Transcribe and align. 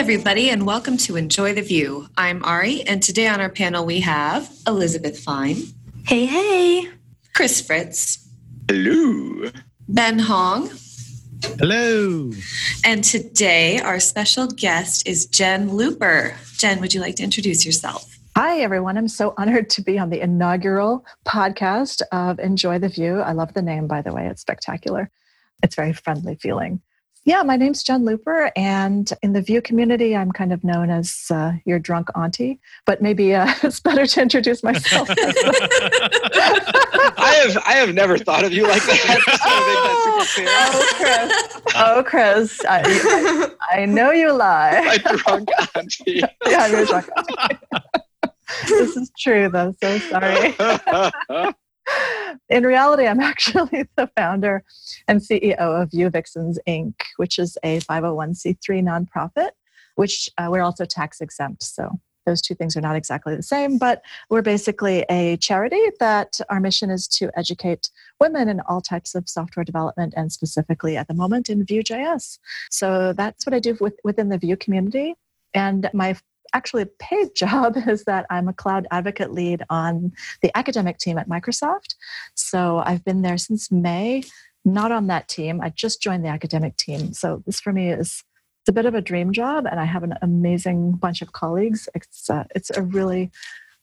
everybody, 0.00 0.48
and 0.48 0.66
welcome 0.66 0.96
to 0.96 1.14
Enjoy 1.14 1.52
the 1.52 1.60
Vue. 1.60 2.08
I'm 2.16 2.42
Ari, 2.42 2.80
and 2.84 3.02
today 3.02 3.28
on 3.28 3.38
our 3.38 3.50
panel 3.50 3.84
we 3.84 4.00
have 4.00 4.50
Elizabeth 4.66 5.20
Fine. 5.20 5.58
Hey, 6.06 6.24
hey. 6.24 6.88
Chris 7.34 7.60
Fritz. 7.60 8.26
Hello. 8.66 9.50
Ben 9.88 10.18
Hong. 10.18 10.70
Hello. 11.58 12.30
And 12.82 13.04
today 13.04 13.78
our 13.80 14.00
special 14.00 14.46
guest 14.46 15.06
is 15.06 15.26
Jen 15.26 15.68
Looper. 15.68 16.34
Jen, 16.56 16.80
would 16.80 16.94
you 16.94 17.02
like 17.02 17.16
to 17.16 17.22
introduce 17.22 17.66
yourself? 17.66 18.18
Hi, 18.34 18.60
everyone. 18.60 18.96
I'm 18.96 19.06
so 19.06 19.34
honored 19.36 19.68
to 19.68 19.82
be 19.82 19.98
on 19.98 20.08
the 20.08 20.22
inaugural 20.22 21.04
podcast 21.26 22.00
of 22.10 22.40
Enjoy 22.40 22.78
the 22.78 22.88
Vue. 22.88 23.20
I 23.20 23.32
love 23.32 23.52
the 23.52 23.60
name, 23.60 23.86
by 23.86 24.00
the 24.00 24.14
way, 24.14 24.28
it's 24.28 24.40
spectacular. 24.40 25.10
It's 25.62 25.74
very 25.74 25.92
friendly 25.92 26.36
feeling. 26.36 26.80
Yeah, 27.24 27.42
my 27.42 27.56
name's 27.56 27.82
Jen 27.82 28.06
Looper, 28.06 28.50
and 28.56 29.12
in 29.22 29.34
the 29.34 29.42
Vue 29.42 29.60
community, 29.60 30.16
I'm 30.16 30.32
kind 30.32 30.54
of 30.54 30.64
known 30.64 30.88
as 30.88 31.26
uh, 31.30 31.52
your 31.66 31.78
drunk 31.78 32.08
auntie. 32.16 32.58
But 32.86 33.02
maybe 33.02 33.34
uh, 33.34 33.52
it's 33.62 33.78
better 33.78 34.06
to 34.06 34.22
introduce 34.22 34.62
myself. 34.62 35.10
I 37.18 37.42
have 37.42 37.58
I 37.66 37.74
have 37.74 37.92
never 37.94 38.16
thought 38.16 38.44
of 38.44 38.52
you 38.52 38.66
like 38.66 38.82
that. 38.84 39.20
oh, 39.44 40.24
Chris! 40.96 41.74
Oh, 41.76 42.02
Chris! 42.06 42.58
I, 42.66 43.50
I 43.70 43.84
know 43.84 44.12
you 44.12 44.32
lie. 44.32 44.80
My 44.86 44.96
drunk 44.96 45.50
auntie. 45.76 46.22
yeah, 46.46 46.62
I'm 46.62 46.72
your 46.72 46.86
drunk 46.86 47.10
auntie. 47.16 47.66
this 48.66 48.96
is 48.96 49.12
true, 49.18 49.50
though. 49.50 49.74
So 49.82 49.98
sorry 49.98 50.54
in 52.48 52.64
reality, 52.64 53.06
I'm 53.06 53.20
actually 53.32 53.86
the 53.96 54.10
founder 54.16 54.64
and 55.08 55.20
CEO 55.20 55.56
of 55.58 55.90
Vue 55.90 56.10
Vixens 56.10 56.58
Inc., 56.68 56.94
which 57.16 57.38
is 57.38 57.56
a 57.62 57.80
501c3 57.80 58.56
nonprofit, 58.82 59.50
which 59.96 60.28
uh, 60.38 60.48
we're 60.50 60.62
also 60.62 60.84
tax 60.84 61.20
exempt. 61.20 61.62
So 61.62 62.00
those 62.26 62.42
two 62.42 62.54
things 62.54 62.76
are 62.76 62.80
not 62.80 62.96
exactly 62.96 63.34
the 63.34 63.42
same, 63.42 63.78
but 63.78 64.02
we're 64.28 64.42
basically 64.42 65.04
a 65.08 65.36
charity 65.38 65.82
that 66.00 66.38
our 66.48 66.60
mission 66.60 66.90
is 66.90 67.08
to 67.08 67.30
educate 67.36 67.90
women 68.20 68.48
in 68.48 68.60
all 68.60 68.80
types 68.80 69.14
of 69.14 69.28
software 69.28 69.64
development 69.64 70.14
and 70.16 70.30
specifically 70.30 70.96
at 70.96 71.08
the 71.08 71.14
moment 71.14 71.48
in 71.48 71.64
Vue.js. 71.64 72.38
So 72.70 73.12
that's 73.14 73.46
what 73.46 73.54
I 73.54 73.58
do 73.58 73.76
with, 73.80 73.94
within 74.04 74.28
the 74.28 74.38
Vue 74.38 74.56
community. 74.56 75.14
And 75.54 75.90
my 75.92 76.16
actually 76.54 76.82
a 76.82 76.86
paid 76.86 77.28
job 77.36 77.76
is 77.88 78.04
that 78.04 78.26
I'm 78.30 78.48
a 78.48 78.52
cloud 78.52 78.86
advocate 78.90 79.32
lead 79.32 79.62
on 79.70 80.12
the 80.42 80.56
academic 80.56 80.98
team 80.98 81.18
at 81.18 81.28
Microsoft. 81.28 81.94
So 82.34 82.82
I've 82.84 83.04
been 83.04 83.22
there 83.22 83.38
since 83.38 83.70
May, 83.70 84.24
not 84.64 84.92
on 84.92 85.06
that 85.08 85.28
team. 85.28 85.60
I 85.60 85.70
just 85.70 86.02
joined 86.02 86.24
the 86.24 86.28
academic 86.28 86.76
team. 86.76 87.12
So 87.12 87.42
this 87.46 87.60
for 87.60 87.72
me 87.72 87.90
is 87.90 88.24
it's 88.62 88.68
a 88.68 88.72
bit 88.72 88.84
of 88.84 88.94
a 88.94 89.00
dream 89.00 89.32
job, 89.32 89.66
and 89.70 89.80
I 89.80 89.86
have 89.86 90.02
an 90.02 90.14
amazing 90.20 90.92
bunch 90.92 91.22
of 91.22 91.32
colleagues. 91.32 91.88
It's 91.94 92.28
uh, 92.28 92.44
it's 92.54 92.70
a 92.70 92.82
really 92.82 93.30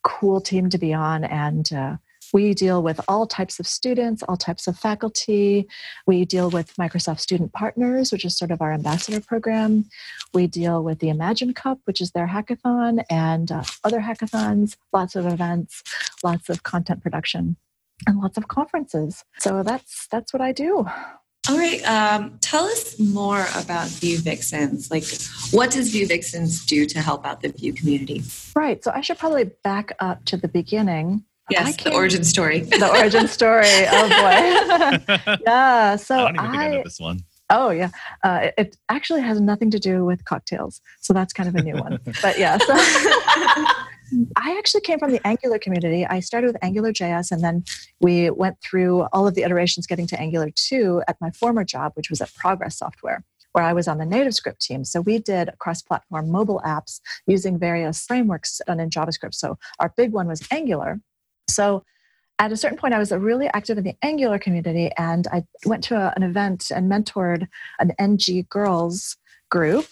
cool 0.03 0.39
team 0.39 0.69
to 0.69 0.77
be 0.77 0.93
on, 0.93 1.23
and 1.23 1.71
uh, 1.73 1.97
we 2.33 2.53
deal 2.53 2.81
with 2.83 2.99
all 3.07 3.25
types 3.25 3.59
of 3.59 3.67
students, 3.67 4.23
all 4.23 4.37
types 4.37 4.67
of 4.67 4.77
faculty. 4.77 5.67
We 6.05 6.25
deal 6.25 6.49
with 6.49 6.75
Microsoft 6.75 7.19
Student 7.19 7.53
Partners, 7.53 8.11
which 8.11 8.25
is 8.25 8.37
sort 8.37 8.51
of 8.51 8.61
our 8.61 8.73
ambassador 8.73 9.21
program. 9.21 9.85
We 10.33 10.47
deal 10.47 10.83
with 10.83 10.99
the 10.99 11.09
Imagine 11.09 11.53
Cup, 11.53 11.79
which 11.85 12.01
is 12.01 12.11
their 12.11 12.27
hackathon, 12.27 13.03
and 13.09 13.51
uh, 13.51 13.63
other 13.83 13.99
hackathons, 13.99 14.75
lots 14.93 15.15
of 15.15 15.25
events, 15.25 15.83
lots 16.23 16.49
of 16.49 16.63
content 16.63 17.01
production, 17.01 17.57
and 18.05 18.19
lots 18.19 18.37
of 18.37 18.47
conferences. 18.47 19.23
So 19.39 19.63
that's 19.63 20.07
that's 20.07 20.33
what 20.33 20.41
I 20.41 20.51
do. 20.51 20.87
All 21.49 21.57
right. 21.57 21.81
Um, 21.87 22.37
tell 22.41 22.65
us 22.65 22.99
more 22.99 23.45
about 23.55 23.87
Vue 23.87 24.17
Vixens. 24.17 24.91
Like, 24.91 25.05
what 25.51 25.71
does 25.71 25.91
Vue 25.91 26.05
Vixens 26.05 26.65
do 26.65 26.85
to 26.85 26.99
help 26.99 27.25
out 27.25 27.41
the 27.41 27.49
Vue 27.49 27.71
community? 27.71 28.21
Right. 28.53 28.83
So 28.83 28.91
I 28.93 28.99
should 28.99 29.17
probably 29.17 29.45
back 29.63 29.93
up 29.99 30.25
to 30.25 30.35
the 30.35 30.49
beginning 30.49 31.23
Yes, 31.49 31.77
the 31.77 31.93
origin 31.93 32.23
story. 32.23 32.61
The 32.61 32.89
origin 32.89 33.27
story. 33.27 33.65
Oh 33.89 34.09
boy. 34.09 35.37
yeah. 35.45 35.95
So 35.95 36.15
I 36.15 36.31
don't 36.31 36.35
even 36.35 36.45
I, 36.45 36.51
think 36.51 36.61
I 36.61 36.67
know 36.69 36.83
this 36.83 36.99
one. 36.99 37.19
Oh 37.49 37.69
yeah, 37.69 37.89
uh, 38.23 38.39
it, 38.43 38.53
it, 38.57 38.77
actually 38.89 39.21
has 39.21 39.39
nothing 39.39 39.71
to 39.71 39.79
do 39.79 40.03
with 40.03 40.25
cocktails, 40.25 40.81
so 40.99 41.13
that's 41.13 41.31
kind 41.31 41.47
of 41.47 41.55
a 41.55 41.61
new 41.61 41.75
one. 41.75 41.97
but 42.21 42.37
yeah, 42.37 42.57
so 42.57 42.73
I 44.35 44.57
actually 44.57 44.81
came 44.81 44.99
from 44.99 45.11
the 45.11 45.25
Angular 45.25 45.57
community. 45.57 46.05
I 46.05 46.19
started 46.19 46.47
with 46.47 46.57
Angular 46.61 46.91
JS, 46.91 47.31
and 47.31 47.41
then 47.41 47.63
we 48.01 48.29
went 48.31 48.57
through 48.61 49.03
all 49.13 49.25
of 49.27 49.35
the 49.35 49.43
iterations 49.43 49.87
getting 49.87 50.07
to 50.07 50.19
Angular 50.19 50.49
2 50.53 51.03
at 51.07 51.15
my 51.21 51.31
former 51.31 51.63
job, 51.63 51.93
which 51.95 52.09
was 52.09 52.19
at 52.19 52.33
Progress 52.35 52.77
Software 52.77 53.23
where 53.53 53.65
I 53.65 53.73
was 53.73 53.87
on 53.87 53.97
the 53.97 54.05
NativeScript 54.05 54.59
team. 54.59 54.85
So 54.85 55.01
we 55.01 55.17
did 55.17 55.49
cross 55.57 55.81
platform 55.81 56.29
mobile 56.29 56.61
apps 56.63 57.01
using 57.25 57.57
various 57.57 58.05
frameworks 58.05 58.61
done 58.67 58.79
in 58.79 58.91
JavaScript. 58.91 59.33
So 59.33 59.57
our 59.79 59.91
big 59.97 60.11
one 60.11 60.27
was 60.27 60.47
Angular. 60.51 61.01
So 61.49 61.83
at 62.39 62.51
a 62.51 62.57
certain 62.57 62.77
point, 62.77 62.93
I 62.93 62.99
was 62.99 63.11
really 63.11 63.47
active 63.53 63.77
in 63.77 63.83
the 63.83 63.95
Angular 64.03 64.37
community, 64.37 64.91
and 64.97 65.27
I 65.31 65.43
went 65.65 65.83
to 65.85 65.95
a, 65.95 66.13
an 66.15 66.23
event 66.23 66.71
and 66.73 66.91
mentored 66.91 67.47
an 67.79 67.93
NG 67.97 68.45
Girls 68.49 69.17
group. 69.49 69.87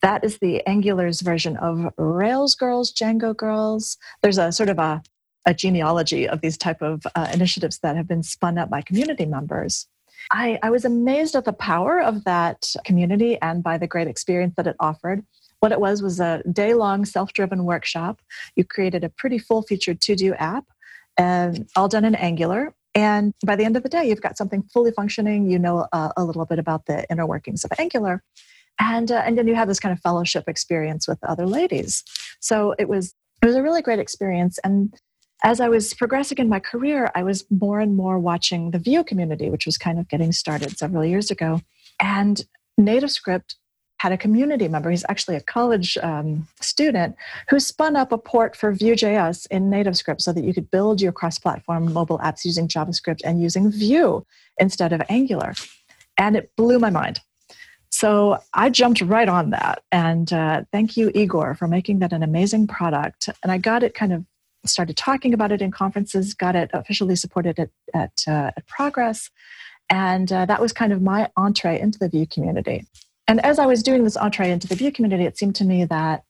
That 0.00 0.24
is 0.24 0.38
the 0.38 0.62
Angular's 0.66 1.20
version 1.20 1.56
of 1.58 1.92
Rails 1.98 2.54
Girls, 2.54 2.92
Django 2.92 3.36
Girls. 3.36 3.98
There's 4.22 4.38
a 4.38 4.50
sort 4.52 4.70
of 4.70 4.78
a, 4.78 5.02
a 5.44 5.52
genealogy 5.52 6.26
of 6.26 6.40
these 6.40 6.56
type 6.56 6.80
of 6.80 7.02
uh, 7.14 7.28
initiatives 7.32 7.78
that 7.80 7.96
have 7.96 8.08
been 8.08 8.22
spun 8.22 8.58
up 8.58 8.70
by 8.70 8.80
community 8.80 9.26
members. 9.26 9.86
I, 10.30 10.58
I 10.62 10.70
was 10.70 10.84
amazed 10.84 11.34
at 11.34 11.44
the 11.44 11.52
power 11.52 12.00
of 12.00 12.24
that 12.24 12.74
community 12.84 13.38
and 13.42 13.62
by 13.62 13.76
the 13.76 13.86
great 13.86 14.08
experience 14.08 14.54
that 14.56 14.66
it 14.66 14.76
offered. 14.80 15.24
What 15.60 15.72
it 15.72 15.80
was 15.80 16.02
was 16.02 16.20
a 16.20 16.42
day 16.50 16.74
long 16.74 17.04
self 17.04 17.32
driven 17.32 17.64
workshop. 17.64 18.20
You 18.56 18.64
created 18.64 19.04
a 19.04 19.08
pretty 19.08 19.38
full 19.38 19.62
featured 19.62 20.00
to 20.02 20.16
do 20.16 20.34
app 20.34 20.64
and 21.16 21.68
all 21.76 21.88
done 21.88 22.04
in 22.04 22.14
Angular. 22.14 22.74
And 22.94 23.32
by 23.44 23.56
the 23.56 23.64
end 23.64 23.76
of 23.76 23.82
the 23.82 23.88
day, 23.88 24.06
you've 24.06 24.20
got 24.20 24.36
something 24.36 24.62
fully 24.72 24.92
functioning. 24.92 25.50
You 25.50 25.58
know 25.58 25.86
uh, 25.92 26.12
a 26.16 26.24
little 26.24 26.44
bit 26.44 26.58
about 26.58 26.86
the 26.86 27.06
inner 27.10 27.26
workings 27.26 27.64
of 27.64 27.72
Angular, 27.78 28.22
and 28.78 29.10
uh, 29.10 29.22
and 29.24 29.38
then 29.38 29.48
you 29.48 29.54
have 29.54 29.68
this 29.68 29.80
kind 29.80 29.92
of 29.92 30.00
fellowship 30.00 30.44
experience 30.46 31.08
with 31.08 31.18
other 31.24 31.46
ladies. 31.46 32.04
So 32.40 32.74
it 32.78 32.88
was 32.88 33.14
it 33.42 33.46
was 33.46 33.56
a 33.56 33.62
really 33.62 33.82
great 33.82 33.98
experience. 33.98 34.58
And 34.62 34.94
as 35.42 35.60
I 35.60 35.68
was 35.68 35.94
progressing 35.94 36.38
in 36.38 36.48
my 36.48 36.60
career, 36.60 37.10
I 37.14 37.22
was 37.22 37.44
more 37.50 37.80
and 37.80 37.96
more 37.96 38.18
watching 38.18 38.70
the 38.70 38.78
Vue 38.78 39.02
community, 39.02 39.50
which 39.50 39.66
was 39.66 39.76
kind 39.76 39.98
of 39.98 40.08
getting 40.08 40.30
started 40.32 40.78
several 40.78 41.04
years 41.04 41.30
ago. 41.30 41.60
And 41.98 42.44
NativeScript 42.80 43.54
had 44.02 44.10
a 44.10 44.18
community 44.18 44.66
member, 44.66 44.90
he's 44.90 45.04
actually 45.08 45.36
a 45.36 45.40
college 45.40 45.96
um, 46.02 46.48
student, 46.60 47.14
who 47.48 47.60
spun 47.60 47.94
up 47.94 48.10
a 48.10 48.18
port 48.18 48.56
for 48.56 48.72
Vue.js 48.72 49.46
in 49.52 49.70
NativeScript 49.70 50.20
so 50.20 50.32
that 50.32 50.42
you 50.42 50.52
could 50.52 50.68
build 50.72 51.00
your 51.00 51.12
cross 51.12 51.38
platform 51.38 51.92
mobile 51.92 52.18
apps 52.18 52.44
using 52.44 52.66
JavaScript 52.66 53.20
and 53.24 53.40
using 53.40 53.70
Vue 53.70 54.26
instead 54.58 54.92
of 54.92 55.00
Angular. 55.08 55.54
And 56.18 56.34
it 56.34 56.50
blew 56.56 56.80
my 56.80 56.90
mind. 56.90 57.20
So 57.90 58.38
I 58.52 58.70
jumped 58.70 59.02
right 59.02 59.28
on 59.28 59.50
that. 59.50 59.84
And 59.92 60.32
uh, 60.32 60.64
thank 60.72 60.96
you, 60.96 61.12
Igor, 61.14 61.54
for 61.54 61.68
making 61.68 62.00
that 62.00 62.12
an 62.12 62.24
amazing 62.24 62.66
product. 62.66 63.28
And 63.44 63.52
I 63.52 63.58
got 63.58 63.84
it 63.84 63.94
kind 63.94 64.12
of 64.12 64.24
started 64.66 64.96
talking 64.96 65.32
about 65.32 65.52
it 65.52 65.62
in 65.62 65.70
conferences, 65.70 66.34
got 66.34 66.56
it 66.56 66.70
officially 66.72 67.14
supported 67.14 67.56
at, 67.60 67.70
at, 67.94 68.24
uh, 68.26 68.50
at 68.56 68.66
Progress. 68.66 69.30
And 69.88 70.32
uh, 70.32 70.46
that 70.46 70.60
was 70.60 70.72
kind 70.72 70.92
of 70.92 71.02
my 71.02 71.30
entree 71.36 71.78
into 71.78 72.00
the 72.00 72.08
Vue 72.08 72.26
community. 72.26 72.84
And 73.28 73.44
as 73.44 73.58
I 73.58 73.66
was 73.66 73.82
doing 73.82 74.04
this 74.04 74.16
entree 74.16 74.50
into 74.50 74.68
the 74.68 74.74
Vue 74.74 74.92
community, 74.92 75.24
it 75.24 75.38
seemed 75.38 75.54
to 75.56 75.64
me 75.64 75.84
that, 75.84 76.24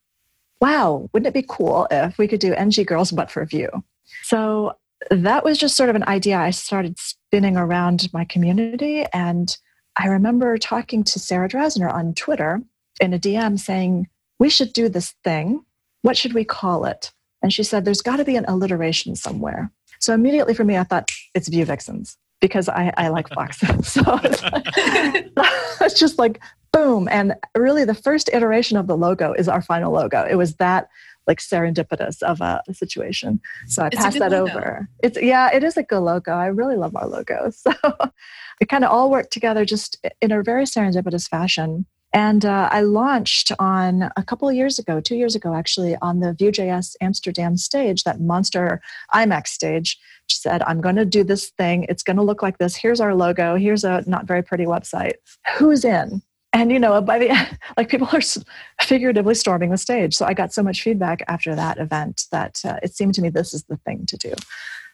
wow, 0.61 1.09
wouldn't 1.13 1.29
it 1.29 1.35
be 1.35 1.47
cool 1.49 1.87
if 1.91 2.19
we 2.19 2.29
could 2.29 2.41
do 2.41 2.55
NG 2.55 2.85
Girls 2.85 3.11
but 3.11 3.31
for 3.31 3.45
Vue? 3.45 3.71
So 4.23 4.77
that 5.11 5.45
was 5.45 5.59
just 5.59 5.77
sort 5.77 5.91
of 5.91 5.97
an 5.97 6.05
idea 6.05 6.37
I 6.37 6.51
started 6.51 6.99
spinning 6.99 7.57
around 7.57 8.09
my 8.13 8.25
community. 8.25 9.05
And 9.13 9.57
I 9.97 10.07
remember 10.07 10.57
talking 10.59 11.03
to 11.05 11.19
Sarah 11.19 11.49
Drasner 11.49 11.93
on 11.93 12.15
Twitter 12.15 12.61
in 13.01 13.13
a 13.13 13.19
DM 13.19 13.59
saying, 13.59 14.09
we 14.39 14.49
should 14.49 14.73
do 14.73 14.89
this 14.89 15.15
thing. 15.25 15.65
What 16.03 16.17
should 16.17 16.35
we 16.35 16.45
call 16.45 16.85
it? 16.85 17.13
And 17.43 17.53
she 17.53 17.63
said, 17.63 17.85
there's 17.85 18.03
got 18.03 18.17
to 18.17 18.25
be 18.25 18.37
an 18.37 18.45
alliteration 18.47 19.17
somewhere. 19.17 19.71
So 19.99 20.15
immediately 20.15 20.55
for 20.55 20.65
me, 20.65 20.77
I 20.77 20.85
thought 20.85 21.09
it's 21.35 21.49
Vue 21.49 21.65
Vixens 21.65 22.17
because 22.41 22.69
I, 22.69 22.93
I 22.97 23.09
like 23.09 23.29
foxes. 23.29 23.89
so 23.93 24.03
it's 24.23 25.99
just 26.01 26.19
like 26.19 26.41
boom. 26.73 27.09
And 27.11 27.35
really, 27.57 27.85
the 27.85 27.95
first 27.95 28.31
iteration 28.33 28.77
of 28.77 28.87
the 28.87 28.97
logo 28.97 29.33
is 29.33 29.49
our 29.49 29.63
final 29.63 29.93
logo. 29.93 30.27
It 30.29 30.37
was 30.37 30.57
that 30.57 30.89
like 31.27 31.39
serendipitous 31.39 32.23
of 32.23 32.41
a, 32.41 32.63
a 32.69 32.75
situation. 32.75 33.41
So 33.69 33.85
I 33.85 33.87
It's 33.89 33.97
passed 33.97 34.19
that 34.19 34.33
logo. 34.33 34.51
over. 34.53 34.89
It's 35.03 35.21
yeah, 35.21 35.51
it 35.55 35.63
is 35.63 35.77
a 35.77 35.83
good 35.83 36.01
logo. 36.01 36.33
I 36.33 36.47
really 36.47 36.77
love 36.77 36.97
our 36.97 37.07
logo. 37.07 37.51
So 37.63 37.73
it 38.61 38.69
kind 38.69 38.85
of 38.85 38.91
all 38.91 39.11
worked 39.11 39.33
together 39.33 39.65
just 39.65 40.05
in 40.21 40.31
a 40.33 40.43
very 40.43 40.65
serendipitous 40.65 41.29
fashion. 41.29 41.87
And 42.13 42.45
uh, 42.45 42.69
I 42.71 42.83
launched 42.83 43.53
on 43.59 44.11
a 44.17 44.23
couple 44.23 44.49
of 44.49 44.55
years 44.55 44.79
ago, 44.79 45.01
two 45.01 45.17
years 45.17 45.35
ago 45.35 45.55
actually, 45.55 45.97
on 46.03 46.21
the 46.21 46.35
Vue.js 46.35 46.95
Amsterdam 47.01 47.57
stage, 47.57 48.05
that 48.05 48.21
monster 48.21 48.83
IMAX 49.15 49.49
stage. 49.49 49.99
She 50.27 50.37
said, 50.39 50.63
I'm 50.65 50.81
going 50.81 50.97
to 50.97 51.05
do 51.07 51.25
this 51.25 51.51
thing. 51.51 51.87
It's 51.89 52.03
going 52.03 52.17
to 52.19 52.23
look 52.23 52.43
like 52.43 52.59
this. 52.59 52.77
Here's 52.77 53.01
our 53.01 53.15
logo. 53.15 53.57
Here's 53.57 53.83
a 53.85 54.05
not 54.07 54.27
very 54.27 54.43
pretty 54.43 54.65
website. 54.65 55.15
Who's 55.57 55.85
in? 55.85 56.23
And 56.53 56.71
you 56.71 56.79
know, 56.79 57.01
by 57.01 57.19
the 57.19 57.31
end 57.31 57.59
like, 57.77 57.89
people 57.89 58.09
are 58.13 58.21
figuratively 58.81 59.35
storming 59.35 59.71
the 59.71 59.79
stage. 59.79 60.15
So 60.15 60.27
I 60.27 60.35
got 60.35 60.53
so 60.53 60.63
much 60.63 60.83
feedback 60.83 61.23
after 61.29 61.55
that 61.55 61.79
event 61.79 62.27
that 62.31 62.61
uh, 62.65 62.79
it 62.83 62.95
seemed 62.95 63.15
to 63.15 63.23
me 63.23 63.31
this 63.31 63.55
is 63.55 63.65
the 63.65 63.79
thing 63.79 64.05
to 64.07 64.17
do. 64.17 64.33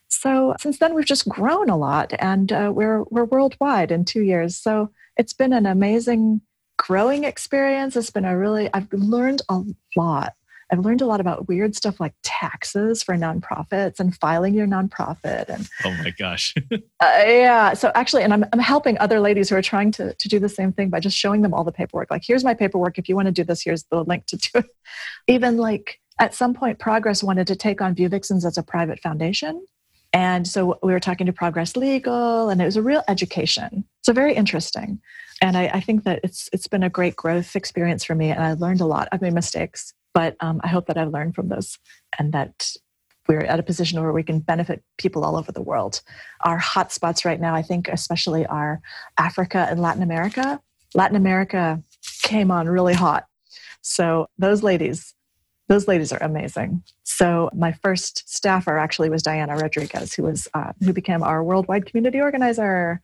So 0.08 0.54
since 0.60 0.78
then, 0.78 0.94
we've 0.94 1.04
just 1.04 1.28
grown 1.28 1.68
a 1.68 1.76
lot, 1.76 2.12
and 2.18 2.50
uh, 2.52 2.72
we're 2.74 3.04
we're 3.04 3.26
worldwide 3.26 3.92
in 3.92 4.04
two 4.04 4.22
years. 4.22 4.56
So 4.56 4.90
it's 5.16 5.32
been 5.32 5.52
an 5.52 5.66
amazing 5.66 6.40
growing 6.78 7.24
experience. 7.24 7.94
It's 7.96 8.10
been 8.10 8.24
a 8.24 8.36
really 8.36 8.70
I've 8.72 8.92
learned 8.92 9.42
a 9.48 9.62
lot. 9.96 10.34
I've 10.70 10.80
learned 10.80 11.00
a 11.00 11.06
lot 11.06 11.20
about 11.20 11.48
weird 11.48 11.74
stuff 11.74 11.98
like 12.00 12.14
taxes 12.22 13.02
for 13.02 13.14
nonprofits 13.14 14.00
and 14.00 14.14
filing 14.16 14.54
your 14.54 14.66
nonprofit 14.66 15.48
and 15.48 15.68
Oh 15.84 15.92
my 16.02 16.10
gosh. 16.10 16.54
uh, 16.72 16.78
yeah. 17.00 17.74
So 17.74 17.90
actually, 17.94 18.22
and 18.22 18.32
I'm, 18.32 18.44
I'm 18.52 18.58
helping 18.58 18.98
other 18.98 19.20
ladies 19.20 19.48
who 19.48 19.56
are 19.56 19.62
trying 19.62 19.92
to, 19.92 20.14
to 20.14 20.28
do 20.28 20.38
the 20.38 20.48
same 20.48 20.72
thing 20.72 20.90
by 20.90 21.00
just 21.00 21.16
showing 21.16 21.42
them 21.42 21.54
all 21.54 21.64
the 21.64 21.72
paperwork. 21.72 22.10
Like, 22.10 22.22
here's 22.26 22.44
my 22.44 22.54
paperwork. 22.54 22.98
If 22.98 23.08
you 23.08 23.16
want 23.16 23.26
to 23.26 23.32
do 23.32 23.44
this, 23.44 23.62
here's 23.62 23.84
the 23.84 24.04
link 24.04 24.26
to 24.26 24.36
do 24.36 24.50
it. 24.56 24.66
Even 25.28 25.56
like 25.56 26.00
at 26.18 26.34
some 26.34 26.54
point, 26.54 26.78
Progress 26.78 27.22
wanted 27.22 27.46
to 27.46 27.56
take 27.56 27.80
on 27.80 27.94
Vue 27.94 28.08
Vixens 28.08 28.44
as 28.44 28.58
a 28.58 28.62
private 28.62 29.00
foundation. 29.00 29.64
And 30.12 30.48
so 30.48 30.78
we 30.82 30.92
were 30.92 31.00
talking 31.00 31.26
to 31.26 31.32
Progress 31.32 31.76
Legal, 31.76 32.48
and 32.48 32.60
it 32.62 32.64
was 32.64 32.76
a 32.76 32.82
real 32.82 33.04
education. 33.08 33.84
So 34.02 34.12
very 34.12 34.34
interesting. 34.34 35.00
And 35.42 35.56
I, 35.56 35.66
I 35.74 35.80
think 35.80 36.04
that 36.04 36.20
it's 36.24 36.48
it's 36.52 36.66
been 36.66 36.82
a 36.82 36.90
great 36.90 37.14
growth 37.14 37.54
experience 37.54 38.04
for 38.04 38.14
me, 38.14 38.30
and 38.30 38.42
I 38.42 38.54
learned 38.54 38.80
a 38.80 38.86
lot. 38.86 39.08
I've 39.12 39.20
made 39.20 39.34
mistakes, 39.34 39.92
but 40.14 40.36
um, 40.40 40.60
I 40.62 40.68
hope 40.68 40.86
that 40.86 40.98
I've 40.98 41.12
learned 41.12 41.34
from 41.34 41.48
those, 41.48 41.78
and 42.18 42.32
that 42.32 42.72
we're 43.28 43.40
at 43.40 43.60
a 43.60 43.62
position 43.62 44.00
where 44.00 44.12
we 44.12 44.22
can 44.22 44.40
benefit 44.40 44.82
people 44.96 45.24
all 45.24 45.36
over 45.36 45.52
the 45.52 45.62
world. 45.62 46.00
Our 46.40 46.58
hotspots 46.58 47.24
right 47.24 47.40
now, 47.40 47.54
I 47.54 47.62
think, 47.62 47.88
especially 47.88 48.46
are 48.46 48.80
Africa 49.18 49.66
and 49.70 49.80
Latin 49.80 50.02
America. 50.02 50.60
Latin 50.94 51.16
America 51.16 51.82
came 52.22 52.50
on 52.50 52.68
really 52.68 52.94
hot. 52.94 53.26
So 53.82 54.28
those 54.38 54.62
ladies, 54.62 55.14
those 55.68 55.86
ladies 55.86 56.12
are 56.12 56.22
amazing. 56.22 56.82
So 57.04 57.50
my 57.54 57.72
first 57.72 58.28
staffer 58.28 58.78
actually 58.78 59.10
was 59.10 59.22
Diana 59.22 59.56
Rodriguez, 59.56 60.14
who 60.14 60.22
was 60.22 60.48
uh, 60.54 60.72
who 60.82 60.94
became 60.94 61.22
our 61.22 61.44
worldwide 61.44 61.84
community 61.84 62.20
organizer, 62.20 63.00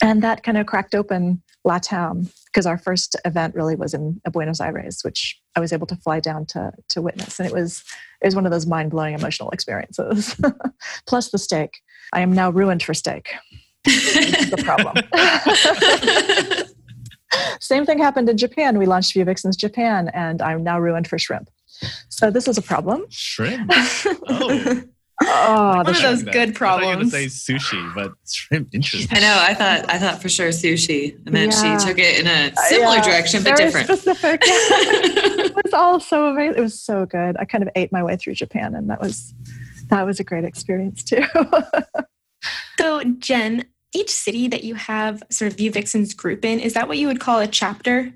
and 0.00 0.22
that 0.22 0.44
kind 0.44 0.56
of 0.56 0.66
cracked 0.66 0.94
open 0.94 1.42
LATAM 1.66 2.32
because 2.46 2.66
our 2.66 2.78
first 2.78 3.16
event 3.24 3.56
really 3.56 3.74
was 3.74 3.94
in 3.94 4.20
Buenos 4.32 4.60
Aires, 4.60 5.02
which 5.02 5.40
I 5.56 5.60
was 5.60 5.72
able 5.72 5.86
to 5.86 5.96
fly 5.96 6.20
down 6.20 6.46
to 6.46 6.72
to 6.90 7.02
witness, 7.02 7.38
and 7.38 7.48
it 7.48 7.54
was 7.54 7.84
it 8.20 8.26
was 8.26 8.34
one 8.34 8.46
of 8.46 8.52
those 8.52 8.66
mind 8.66 8.90
blowing 8.90 9.14
emotional 9.14 9.50
experiences. 9.50 10.34
Plus 11.06 11.30
the 11.30 11.38
steak. 11.38 11.80
I 12.12 12.20
am 12.20 12.32
now 12.32 12.50
ruined 12.50 12.82
for 12.82 12.94
steak. 12.94 13.34
The 13.84 14.62
problem. 14.64 14.96
Same 17.60 17.84
thing 17.84 17.98
happened 17.98 18.28
in 18.28 18.36
Japan. 18.36 18.78
We 18.78 18.86
launched 18.86 19.14
Vue 19.14 19.24
Vixens 19.24 19.56
Japan, 19.56 20.10
and 20.14 20.40
I'm 20.40 20.62
now 20.62 20.78
ruined 20.78 21.08
for 21.08 21.18
shrimp. 21.18 21.50
So 22.08 22.30
this 22.30 22.48
is 22.48 22.58
a 22.58 22.62
problem. 22.62 23.04
Shrimp. 23.10 23.70
Oh, 24.26 24.82
Oh, 25.22 25.76
One 25.76 25.84
the 25.86 25.92
of 25.92 26.02
those 26.02 26.22
good 26.24 26.54
problems. 26.54 26.86
I 26.86 26.90
thought 26.90 26.90
you 26.90 26.96
were 26.96 26.96
gonna 26.96 27.10
say 27.10 27.26
sushi, 27.26 27.94
but 27.94 28.12
shrimp. 28.28 28.74
Interesting. 28.74 29.16
I 29.16 29.20
know. 29.20 29.38
I 29.40 29.54
thought 29.54 29.84
I 29.88 29.98
thought 29.98 30.20
for 30.20 30.28
sure 30.28 30.48
sushi, 30.48 31.14
and 31.26 31.34
then 31.34 31.50
Yeah. 31.50 31.78
she 31.78 31.86
took 31.86 31.98
it 31.98 32.18
in 32.20 32.26
a 32.26 32.52
similar 32.68 32.96
Yeah, 32.96 33.02
direction 33.04 33.42
but 33.44 33.56
very 33.56 33.70
different. 33.70 33.86
Specific. 33.86 34.40
it 34.44 35.54
was 35.64 35.72
all 35.72 36.00
so 36.00 36.26
amazing. 36.26 36.58
It 36.58 36.60
was 36.62 36.80
so 36.80 37.06
good. 37.06 37.36
I 37.38 37.44
kind 37.44 37.62
of 37.62 37.70
ate 37.76 37.92
my 37.92 38.02
way 38.02 38.16
through 38.16 38.34
Japan, 38.34 38.74
and 38.74 38.90
that 38.90 39.00
was 39.00 39.32
that 39.90 40.02
was 40.04 40.18
a 40.18 40.24
great 40.24 40.44
experience 40.44 41.02
too. 41.04 41.24
So, 42.78 43.02
Jen, 43.04 43.64
each 43.94 44.10
city 44.10 44.48
that 44.48 44.64
you 44.64 44.74
have 44.74 45.22
sort 45.30 45.50
of 45.52 45.56
Vue 45.56 45.70
Vixens 45.70 46.12
group 46.12 46.44
in, 46.44 46.58
is 46.60 46.74
that 46.74 46.88
what 46.88 46.98
you 46.98 47.06
would 47.06 47.20
call 47.20 47.38
a 47.38 47.46
chapter? 47.46 48.12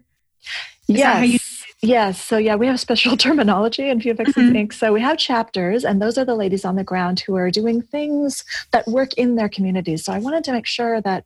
Is 0.88 0.96
that 0.96 1.14
how 1.16 1.20
yes. 1.22 1.32
you- 1.32 1.38
Yes. 1.80 2.20
So 2.20 2.38
yeah, 2.38 2.56
we 2.56 2.66
have 2.66 2.80
special 2.80 3.16
terminology 3.26 3.88
in 3.88 4.00
Vixens 4.00 4.50
Mhm. 4.50 4.56
Inc. 4.56 4.72
So 4.72 4.92
we 4.92 5.00
have 5.00 5.16
chapters, 5.16 5.84
and 5.84 6.02
those 6.02 6.18
are 6.18 6.24
the 6.24 6.34
ladies 6.34 6.64
on 6.64 6.76
the 6.76 6.84
ground 6.84 7.20
who 7.20 7.36
are 7.36 7.50
doing 7.50 7.82
things 7.82 8.44
that 8.72 8.86
work 8.88 9.14
in 9.14 9.36
their 9.36 9.48
communities. 9.48 10.04
So 10.04 10.12
I 10.12 10.18
wanted 10.18 10.42
to 10.44 10.52
make 10.52 10.66
sure 10.66 11.00
that, 11.02 11.24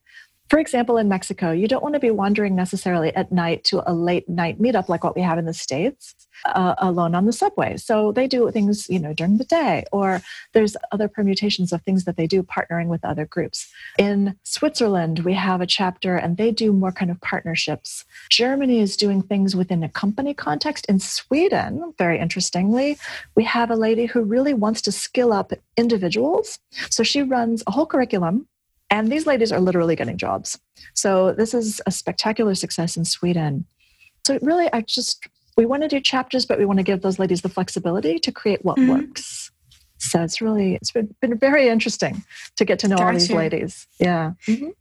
for 0.51 0.59
example, 0.59 0.99
in 0.99 1.09
Mexico, 1.09 1.53
you 1.53 1.69
don't 1.69 1.83
want 1.83 1.95
to 1.95 2.01
be 2.01 2.11
wandering 2.11 2.55
necessarily 2.55 3.15
at 3.17 3.33
night 3.33 3.65
to 3.65 3.83
a 3.91 3.95
late 3.95 4.29
night 4.29 4.61
meetup 4.61 4.89
like 4.91 5.05
what 5.05 5.17
we 5.17 5.23
have 5.23 5.39
in 5.39 5.47
the 5.47 5.55
States. 5.55 6.15
Uh, 6.45 6.75
alone 6.79 7.15
on 7.15 7.25
the 7.25 7.33
subway. 7.33 7.77
So 7.77 8.11
they 8.11 8.27
do 8.27 8.51
things, 8.51 8.91
you 8.91 8.99
know, 8.99 9.13
during 9.15 9.39
the 9.39 9.45
day, 9.45 9.85
or 9.93 10.21
there's 10.55 10.77
other 10.91 11.07
permutations 11.07 11.73
of 11.73 11.83
things 11.83 12.05
that 12.05 12.17
they 12.17 12.27
do 12.27 12.43
partnering 12.43 12.89
with 12.89 13.05
other 13.05 13.27
groups. 13.27 13.71
In 13.97 14.35
Switzerland, 14.43 15.21
we 15.21 15.35
have 15.35 15.61
a 15.61 15.67
chapter 15.67 16.17
and 16.17 16.37
they 16.37 16.51
do 16.51 16.73
more 16.73 16.91
kind 16.91 17.13
of 17.13 17.21
partnerships. 17.21 18.05
Germany 18.29 18.81
is 18.81 18.97
doing 18.97 19.23
things 19.23 19.55
within 19.55 19.85
a 19.85 19.89
company 19.89 20.35
context. 20.35 20.85
In 20.89 20.99
Sweden, 20.99 21.95
very 21.97 22.19
interestingly, 22.19 22.99
we 23.37 23.45
have 23.45 23.71
a 23.71 23.77
lady 23.77 24.07
who 24.07 24.23
really 24.23 24.53
wants 24.53 24.83
to 24.83 24.91
skill 24.91 25.33
up 25.33 25.53
individuals. 25.77 26.59
So 26.91 27.05
she 27.05 27.23
runs 27.23 27.63
a 27.69 27.71
whole 27.71 27.87
curriculum. 27.87 28.49
And 28.91 29.13
these 29.13 29.29
ladies 29.29 29.53
are 29.53 29.61
literally 29.61 29.95
getting 29.95 30.19
jobs. 30.19 30.59
So 30.95 31.33
this 31.33 31.55
is 31.55 31.81
a 31.87 31.93
spectacular 31.93 32.57
success 32.57 32.97
in 32.97 33.05
Sweden. 33.05 33.65
So 34.27 34.39
really, 34.43 34.69
I 34.73 34.83
just, 34.83 35.27
we 35.57 35.67
want 35.67 35.83
to 35.83 35.89
do 35.89 36.01
chapters, 36.01 36.47
but 36.47 36.59
we 36.59 36.65
want 36.65 36.79
to 36.79 36.83
give 36.83 37.03
those 37.03 37.19
ladies 37.19 37.43
the 37.43 37.49
flexibility 37.49 38.19
to 38.19 38.33
create 38.33 38.65
what 38.65 38.77
Mhm. 38.79 38.89
works. 38.89 39.51
So 39.99 40.23
it's 40.23 40.41
really, 40.41 40.75
it's 40.75 40.91
been, 40.91 41.15
been 41.21 41.39
very 41.39 41.69
interesting 41.69 42.25
to 42.57 42.65
get 42.65 42.79
to 42.81 42.89
know 42.89 42.97
all 42.97 43.13
these 43.13 43.29
Gotcha. 43.29 43.39
ladies. 43.39 43.87
Yeah. 44.01 44.33
Mhm. 44.47 44.73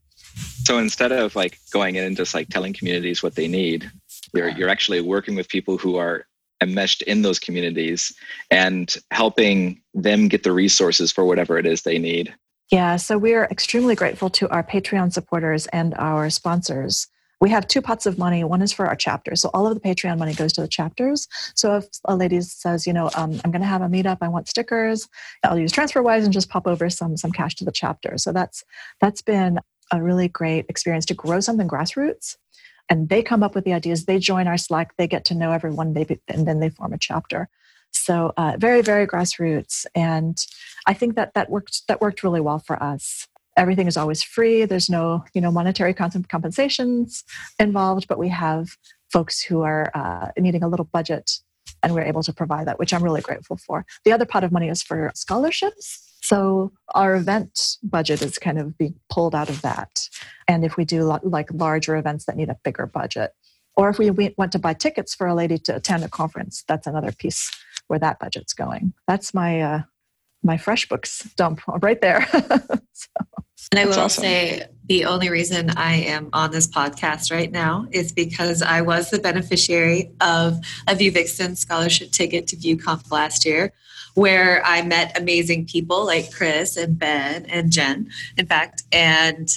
So 0.64 0.78
instead 0.80 1.12
of 1.12 1.36
like 1.36 1.60
going 1.72 1.96
in 1.96 2.04
and 2.06 2.16
just 2.18 2.34
like 2.34 2.48
telling 2.50 2.74
communities 2.74 3.22
what 3.22 3.36
they 3.36 3.48
need, 3.48 3.92
you're 4.34 4.50
you're 4.50 4.70
actually 4.70 5.02
working 5.02 5.36
with 5.36 5.50
people 5.50 5.78
who 5.78 5.98
are 5.98 6.26
enmeshed 6.62 7.02
in 7.04 7.22
those 7.22 7.40
communities 7.40 8.14
and 8.50 8.96
helping 9.12 9.82
them 9.94 10.28
get 10.28 10.44
the 10.44 10.52
resources 10.52 11.12
for 11.12 11.26
whatever 11.26 11.58
it 11.58 11.66
is 11.66 11.82
they 11.82 11.98
need. 11.98 12.34
Yeah, 12.72 12.96
so 12.96 13.18
we're 13.18 13.46
extremely 13.46 13.96
grateful 13.96 14.30
to 14.30 14.48
our 14.50 14.64
Patreon 14.64 15.12
supporters 15.12 15.68
and 15.68 15.94
our 15.96 16.30
sponsors. 16.30 17.08
We 17.42 17.50
have 17.50 17.68
two 17.68 17.82
pots 17.82 18.06
of 18.06 18.20
money. 18.20 18.44
One 18.44 18.62
is 18.62 18.72
for 18.72 18.86
our 18.86 18.96
chapters. 18.96 19.42
So 19.42 19.50
all 19.52 19.66
of 19.66 19.74
the 19.74 19.80
Patreon 19.82 20.20
money 20.20 20.34
goes 20.34 20.54
to 20.54 20.62
the 20.62 20.68
chapters. 20.68 21.28
So 21.56 21.76
if 21.78 21.88
a 22.06 22.16
lady 22.16 22.40
says, 22.42 22.86
you 22.86 22.94
know, 22.94 23.10
um, 23.16 23.42
I'm 23.44 23.50
going 23.50 23.64
to 23.64 23.68
have 23.68 23.82
a 23.82 23.88
meetup, 23.88 24.20
I 24.22 24.28
want 24.28 24.48
stickers, 24.48 25.10
I'll 25.44 25.58
use 25.58 25.74
TransferWise 25.74 26.24
and 26.24 26.32
just 26.32 26.50
pop 26.50 26.68
over 26.68 26.90
some 26.90 27.18
some 27.18 27.32
cash 27.32 27.56
to 27.56 27.66
the 27.66 27.72
chapter. 27.72 28.18
So 28.20 28.32
that's 28.32 28.64
that's 29.02 29.24
been 29.24 29.60
a 29.92 30.02
really 30.02 30.28
great 30.28 30.68
experience 30.70 31.06
to 31.08 31.16
grow 31.16 31.40
something 31.40 31.68
grassroots. 31.68 32.38
And 32.90 33.10
they 33.10 33.24
come 33.24 33.42
up 33.42 33.56
with 33.56 33.66
the 33.66 33.74
ideas. 33.74 34.06
They 34.06 34.20
join 34.20 34.48
our 34.48 34.58
Slack. 34.58 34.96
They 34.98 35.08
get 35.08 35.26
to 35.26 35.36
know 35.36 35.52
everyone. 35.52 35.94
They 35.94 36.20
and 36.28 36.48
then 36.48 36.60
they 36.60 36.70
form 36.70 36.94
a 36.94 36.98
chapter. 37.00 37.50
So 37.92 38.34
uh, 38.38 38.58
very 38.60 38.84
very 38.84 39.08
grassroots. 39.08 39.88
And 39.96 40.38
I 40.86 40.94
think 40.94 41.16
that 41.16 41.34
that 41.34 41.50
worked 41.50 41.88
that 41.88 42.02
worked 42.02 42.22
really 42.22 42.42
well 42.42 42.60
for 42.60 42.82
us. 42.82 43.28
Everything 43.58 43.88
is 43.88 43.98
always 43.98 44.24
free. 44.24 44.66
There's 44.66 44.90
no 44.90 45.24
you 45.34 45.42
know 45.42 45.52
monetary 45.52 45.94
compensations 45.94 47.24
involved, 47.60 48.08
but 48.08 48.20
we 48.20 48.30
have 48.30 48.78
folks 49.12 49.42
who 49.42 49.62
are 49.62 49.92
uh, 49.94 50.30
needing 50.38 50.64
a 50.64 50.68
little 50.68 50.90
budget, 50.92 51.32
and 51.84 51.94
we're 51.94 52.02
able 52.04 52.24
to 52.24 52.34
provide 52.34 52.68
that, 52.68 52.80
which 52.80 52.94
I'm 52.94 53.04
really 53.04 53.22
grateful 53.22 53.58
for. 53.58 53.86
The 54.06 54.12
other 54.12 54.26
pot 54.26 54.44
of 54.44 54.52
money 54.52 54.70
is 54.70 54.82
for 54.82 55.12
scholarships. 55.16 56.08
So 56.24 56.72
our 56.94 57.16
event 57.16 57.78
budget 57.84 58.22
is 58.22 58.38
kind 58.38 58.60
of 58.60 58.78
being 58.78 58.96
pulled 59.10 59.36
out 59.36 59.50
of 59.50 59.62
that, 59.64 60.08
and 60.48 60.64
if 60.64 60.78
we 60.78 60.86
do 60.86 61.04
like 61.24 61.50
larger 61.52 61.96
events 61.96 62.26
that 62.26 62.38
need 62.38 62.50
a 62.50 62.58
bigger 62.64 62.86
budget, 62.86 63.34
or 63.76 63.90
if 63.90 63.98
we 63.98 64.12
want 64.38 64.52
to 64.52 64.60
buy 64.60 64.74
tickets 64.74 65.16
for 65.16 65.28
a 65.28 65.36
lady 65.36 65.58
to 65.58 65.76
attend 65.76 66.04
a 66.04 66.10
conference, 66.10 66.64
that's 66.68 66.88
another 66.88 67.12
piece 67.12 67.50
where 67.88 68.00
that 68.00 68.20
budget's 68.20 68.54
going. 68.54 68.94
That's 69.08 69.34
my 69.34 69.62
uh, 69.62 69.82
my 70.44 70.58
FreshBooks 70.58 71.36
dump 71.36 71.62
right 71.82 72.02
there. 72.02 72.28
And 73.72 73.80
I 73.80 73.86
will 73.86 74.00
awesome. 74.00 74.24
say 74.24 74.66
the 74.88 75.06
only 75.06 75.30
reason 75.30 75.70
I 75.70 75.94
am 75.94 76.30
on 76.34 76.52
this 76.52 76.68
podcast 76.68 77.32
right 77.32 77.50
now 77.50 77.88
is 77.92 78.12
because 78.12 78.62
I 78.62 78.82
was 78.82 79.12
the 79.12 79.20
beneficiary 79.20 80.12
of 80.20 80.58
a 80.88 80.96
Vue 80.96 81.12
Vixen 81.12 81.56
scholarship 81.56 82.12
ticket 82.12 82.48
to 82.48 82.58
VueConf 82.58 83.10
last 83.12 83.46
year, 83.46 83.72
where 84.16 84.62
I 84.66 84.82
met 84.82 85.18
amazing 85.18 85.68
people 85.68 86.06
like 86.06 86.34
Chris 86.34 86.76
and 86.76 87.00
Ben 87.00 87.46
and 87.46 87.72
Jen, 87.72 88.10
in 88.36 88.46
fact. 88.46 88.84
And 88.92 89.50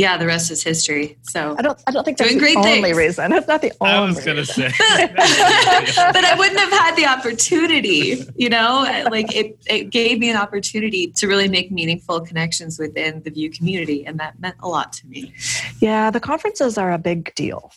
yeah, 0.00 0.16
the 0.16 0.26
rest 0.26 0.50
is 0.50 0.62
history. 0.62 1.18
So 1.20 1.54
I 1.58 1.62
don't. 1.62 1.78
I 1.86 1.90
don't 1.90 2.04
think 2.04 2.16
that's 2.16 2.30
Doing 2.30 2.38
the 2.38 2.54
great 2.54 2.56
only 2.56 2.82
things. 2.82 2.96
reason. 2.96 3.32
It's 3.34 3.46
not 3.46 3.60
the 3.60 3.70
only. 3.82 3.92
I 3.92 4.00
was 4.00 4.24
gonna 4.24 4.46
say. 4.46 4.68
but 4.78 6.24
I 6.24 6.34
wouldn't 6.38 6.58
have 6.58 6.72
had 6.72 6.96
the 6.96 7.04
opportunity, 7.04 8.24
you 8.34 8.48
know, 8.48 8.86
like 9.10 9.34
it, 9.36 9.58
it 9.66 9.90
gave 9.90 10.18
me 10.18 10.30
an 10.30 10.38
opportunity 10.38 11.08
to 11.16 11.26
really 11.26 11.48
make 11.48 11.70
meaningful 11.70 12.22
connections 12.22 12.78
within 12.78 13.22
the 13.24 13.30
Vue 13.30 13.50
community. 13.50 14.06
And 14.06 14.18
that 14.20 14.40
meant 14.40 14.56
a 14.60 14.68
lot 14.68 14.90
to 14.94 15.06
me. 15.06 15.34
Yeah, 15.80 16.10
the 16.10 16.20
conferences 16.20 16.78
are 16.78 16.92
a 16.92 16.98
big 16.98 17.34
deal, 17.34 17.70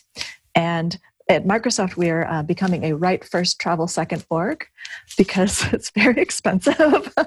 and 0.54 0.98
at 1.28 1.44
Microsoft 1.44 1.96
we're 1.96 2.24
uh, 2.26 2.42
becoming 2.42 2.84
a 2.84 2.94
write 2.94 3.24
first, 3.24 3.58
travel 3.58 3.88
second 3.88 4.24
org 4.28 4.66
because 5.16 5.64
it's 5.72 5.90
very 5.90 6.20
expensive. 6.20 7.12
uh, 7.16 7.26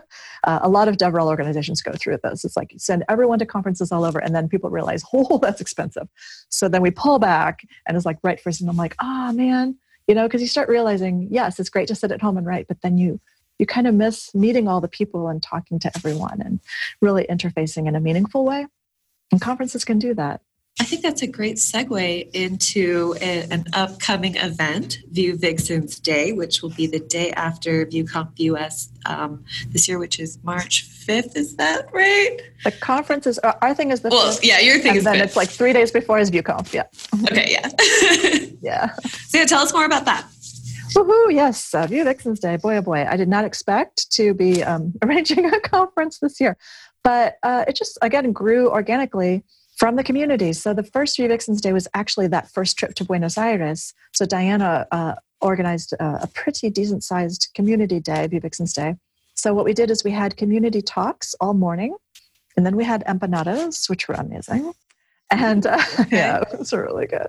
a 0.61 0.69
lot 0.69 0.87
of 0.87 0.97
DevRel 0.97 1.27
organizations 1.27 1.81
go 1.81 1.93
through 1.93 2.17
this. 2.23 2.45
It's 2.45 2.55
like 2.55 2.71
you 2.71 2.79
send 2.79 3.03
everyone 3.09 3.39
to 3.39 3.45
conferences 3.45 3.91
all 3.91 4.05
over, 4.05 4.19
and 4.19 4.35
then 4.35 4.47
people 4.49 4.69
realize, 4.69 5.03
oh, 5.13 5.39
that's 5.39 5.61
expensive. 5.61 6.07
So 6.49 6.67
then 6.67 6.81
we 6.81 6.91
pull 6.91 7.19
back, 7.19 7.65
and 7.87 7.97
it's 7.97 8.05
like 8.05 8.17
write 8.23 8.39
first, 8.39 8.61
and 8.61 8.69
I'm 8.69 8.77
like, 8.77 8.95
ah, 8.99 9.31
man, 9.33 9.75
you 10.07 10.15
know, 10.15 10.27
because 10.27 10.41
you 10.41 10.47
start 10.47 10.69
realizing, 10.69 11.27
yes, 11.31 11.59
it's 11.59 11.69
great 11.69 11.87
to 11.87 11.95
sit 11.95 12.11
at 12.11 12.21
home 12.21 12.37
and 12.37 12.45
write, 12.45 12.67
but 12.67 12.81
then 12.81 12.97
you 12.97 13.19
you 13.59 13.65
kind 13.65 13.87
of 13.87 13.95
miss 13.95 14.35
meeting 14.35 14.67
all 14.67 14.81
the 14.81 14.87
people 14.87 15.27
and 15.27 15.41
talking 15.41 15.79
to 15.79 15.91
everyone 15.95 16.39
and 16.41 16.59
really 17.01 17.25
interfacing 17.27 17.87
in 17.87 17.95
a 17.95 17.99
meaningful 17.99 18.45
way. 18.45 18.67
And 19.31 19.41
conferences 19.41 19.83
can 19.83 19.97
do 19.97 20.13
that. 20.13 20.41
I 20.87 20.89
think 20.89 21.01
that's 21.01 21.21
a 21.21 21.27
great 21.27 21.57
segue 21.57 22.31
into 22.33 23.13
a, 23.19 23.45
an 23.51 23.65
upcoming 23.73 24.37
event, 24.37 24.99
Vue 25.11 25.35
Vixens 25.35 25.99
Day, 25.99 26.31
which 26.31 26.61
will 26.61 26.69
be 26.69 26.87
the 26.87 27.01
day 27.01 27.31
after 27.31 27.85
VueConf 27.85 28.29
US 28.37 28.87
um, 29.05 29.43
this 29.67 29.89
year, 29.89 29.99
which 29.99 30.17
is 30.17 30.41
March 30.43 30.89
5th. 30.89 31.35
Is 31.35 31.57
that 31.57 31.91
right? 31.91 32.37
The 32.63 32.71
conference 32.71 33.27
is 33.27 33.37
our 33.39 33.57
our 33.61 33.73
thing 33.73 33.91
is 33.91 33.99
the 33.99 34.07
Well, 34.07 34.39
yeah, 34.41 34.61
your 34.61 34.79
thing 34.79 34.91
and 34.91 34.97
is 34.99 35.03
then 35.03 35.15
fifth. 35.15 35.25
it's 35.25 35.35
like 35.35 35.49
three 35.49 35.73
days 35.73 35.91
before 35.91 36.19
is 36.19 36.31
VueConf. 36.31 36.71
Yeah, 36.71 36.83
okay, 37.29 37.47
yeah. 37.51 38.47
yeah. 38.61 38.93
so 39.27 39.39
yeah, 39.39 39.45
tell 39.45 39.59
us 39.59 39.73
more 39.73 39.83
about 39.83 40.05
that. 40.05 40.25
Woohoo! 40.95 41.33
Yes, 41.33 41.73
uh, 41.73 41.85
Vue 41.85 42.05
Vixens 42.05 42.39
Day. 42.39 42.55
Boy, 42.55 42.77
oh 42.77 42.81
boy, 42.81 43.05
I 43.09 43.17
did 43.17 43.27
not 43.27 43.43
expect 43.43 44.09
to 44.11 44.33
be 44.33 44.63
um, 44.63 44.93
arranging 45.03 45.53
a 45.53 45.59
conference 45.59 46.19
this 46.19 46.39
year, 46.39 46.55
but 47.03 47.35
uh, 47.43 47.65
it 47.67 47.75
just 47.75 47.97
again 48.01 48.31
grew 48.31 48.69
organically 48.69 49.43
from 49.77 49.95
the 49.95 50.03
community. 50.03 50.53
So 50.53 50.73
the 50.73 50.83
first 50.83 51.15
Vue 51.17 51.27
Vixens 51.27 51.61
Day 51.61 51.71
was 51.71 51.87
actually 51.93 52.27
that 52.27 52.49
first 52.51 52.77
trip 52.77 52.95
to 52.95 53.05
Buenos 53.05 53.37
Aires. 53.37 53.93
So 54.13 54.25
Diana 54.25 54.87
uh, 54.91 55.15
organized 55.39 55.93
uh, 55.99 56.17
a 56.21 56.27
pretty 56.27 56.69
decent 56.69 57.03
sized 57.03 57.49
community 57.53 57.99
day, 57.99 58.27
Vue 58.27 58.39
Vixens 58.39 58.73
Day. 58.73 58.95
So 59.35 59.53
what 59.53 59.65
we 59.65 59.73
did 59.73 59.91
is 59.91 60.03
we 60.03 60.11
had 60.11 60.35
community 60.35 60.81
talks 60.81 61.35
all 61.39 61.53
morning, 61.53 61.95
and 62.57 62.65
then 62.65 62.75
we 62.75 62.83
had 62.83 63.05
empanadas, 63.05 63.87
which 63.87 64.07
were 64.07 64.15
amazing. 64.15 64.73
And 65.29 65.67
uh, 65.67 65.77
yeah, 66.11 66.41
it 66.41 66.57
was 66.57 66.73
really 66.73 67.05
good. 67.05 67.27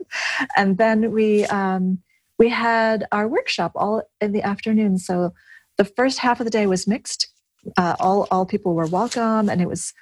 And 0.56 0.78
then 0.78 1.12
we 1.12 1.44
um, 1.46 1.98
we 2.38 2.48
had 2.48 3.06
our 3.12 3.28
workshop 3.28 3.72
all 3.74 4.02
in 4.22 4.32
the 4.32 4.42
afternoon. 4.42 4.96
So 4.96 5.34
the 5.76 5.84
first 5.84 6.18
half 6.18 6.40
of 6.40 6.44
the 6.44 6.50
day 6.50 6.66
was 6.66 6.86
mixed. 6.86 7.28
Uh, 7.76 7.96
all 8.00 8.26
all 8.30 8.46
people 8.46 8.74
were 8.74 8.86
welcome, 8.86 9.50
and 9.50 9.60
it 9.60 9.68
was 9.68 9.92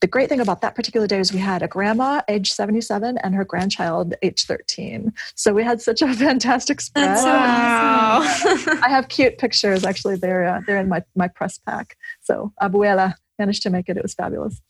the 0.00 0.06
great 0.06 0.28
thing 0.28 0.40
about 0.40 0.60
that 0.60 0.74
particular 0.74 1.06
day 1.06 1.20
is 1.20 1.32
we 1.32 1.38
had 1.38 1.62
a 1.62 1.68
grandma 1.68 2.20
age 2.28 2.52
77 2.52 3.18
and 3.18 3.34
her 3.34 3.44
grandchild 3.44 4.14
age 4.22 4.44
13 4.44 5.12
so 5.34 5.54
we 5.54 5.62
had 5.64 5.80
such 5.80 6.02
a 6.02 6.12
fantastic 6.14 6.80
spread 6.80 7.18
so 7.18 7.28
awesome. 7.28 8.78
i 8.82 8.88
have 8.88 9.08
cute 9.08 9.38
pictures 9.38 9.84
actually. 9.84 10.16
They're 10.16 10.44
uh, 10.44 10.60
they're 10.66 10.78
in 10.78 10.88
my, 10.88 11.02
my 11.14 11.28
press 11.28 11.58
pack. 11.58 11.96
So 12.20 12.52
abuela 12.60 13.14
managed 13.38 13.62
to 13.62 13.70
make 13.70 13.88
it. 13.88 13.96
It 13.96 14.02
was 14.02 14.14
fabulous. 14.14 14.60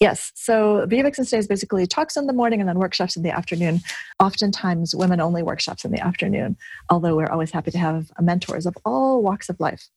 Yes. 0.00 0.32
So 0.34 0.86
vvixen 0.86 1.26
stays 1.26 1.46
basically 1.46 1.86
talks 1.86 2.16
in 2.16 2.26
the 2.26 2.32
morning 2.32 2.60
and 2.60 2.68
then 2.68 2.78
workshops 2.78 3.16
in 3.16 3.22
the 3.22 3.30
afternoon. 3.30 3.80
Oftentimes 4.20 4.94
women 4.94 5.20
only 5.20 5.42
workshops 5.42 5.84
in 5.84 5.90
the 5.90 6.04
afternoon 6.04 6.56
although 6.90 7.16
we're 7.16 7.30
always 7.30 7.50
happy 7.50 7.70
to 7.70 7.78
have 7.78 8.10
mentors 8.20 8.66
of 8.66 8.76
all 8.84 9.22
walks 9.22 9.48
of 9.48 9.58
life. 9.58 9.88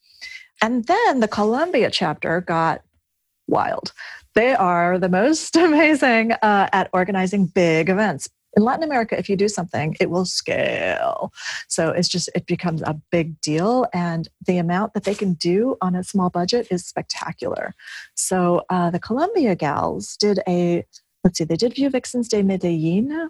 And 0.61 0.85
then 0.85 1.19
the 1.19 1.27
colombia 1.27 1.89
chapter 1.91 2.41
got 2.41 2.81
wild 3.47 3.93
they 4.39 4.55
are 4.55 4.97
the 4.97 5.09
most 5.09 5.55
amazing 5.67 6.31
uh, 6.31 6.69
at 6.71 6.89
organizing 6.93 7.45
big 7.45 7.89
events 7.89 8.29
in 8.55 8.63
latin 8.63 8.83
america 8.83 9.19
if 9.19 9.27
you 9.29 9.35
do 9.35 9.49
something 9.49 9.97
it 9.99 10.09
will 10.09 10.23
scale 10.23 11.31
so 11.67 11.89
it's 11.89 12.07
just 12.07 12.29
it 12.33 12.45
becomes 12.45 12.81
a 12.83 12.95
big 13.11 13.39
deal 13.41 13.85
and 13.93 14.29
the 14.47 14.57
amount 14.57 14.93
that 14.93 15.03
they 15.03 15.13
can 15.13 15.33
do 15.33 15.75
on 15.81 15.93
a 15.93 16.03
small 16.05 16.29
budget 16.29 16.67
is 16.71 16.85
spectacular 16.85 17.75
so 18.15 18.63
uh, 18.69 18.89
the 18.89 18.99
colombia 18.99 19.55
gals 19.55 20.15
did 20.15 20.39
a 20.47 20.85
let's 21.25 21.37
see 21.37 21.43
they 21.43 21.57
did 21.57 21.75
vue 21.75 21.89
vixens 21.89 22.29
de 22.29 22.41
medellin 22.41 23.29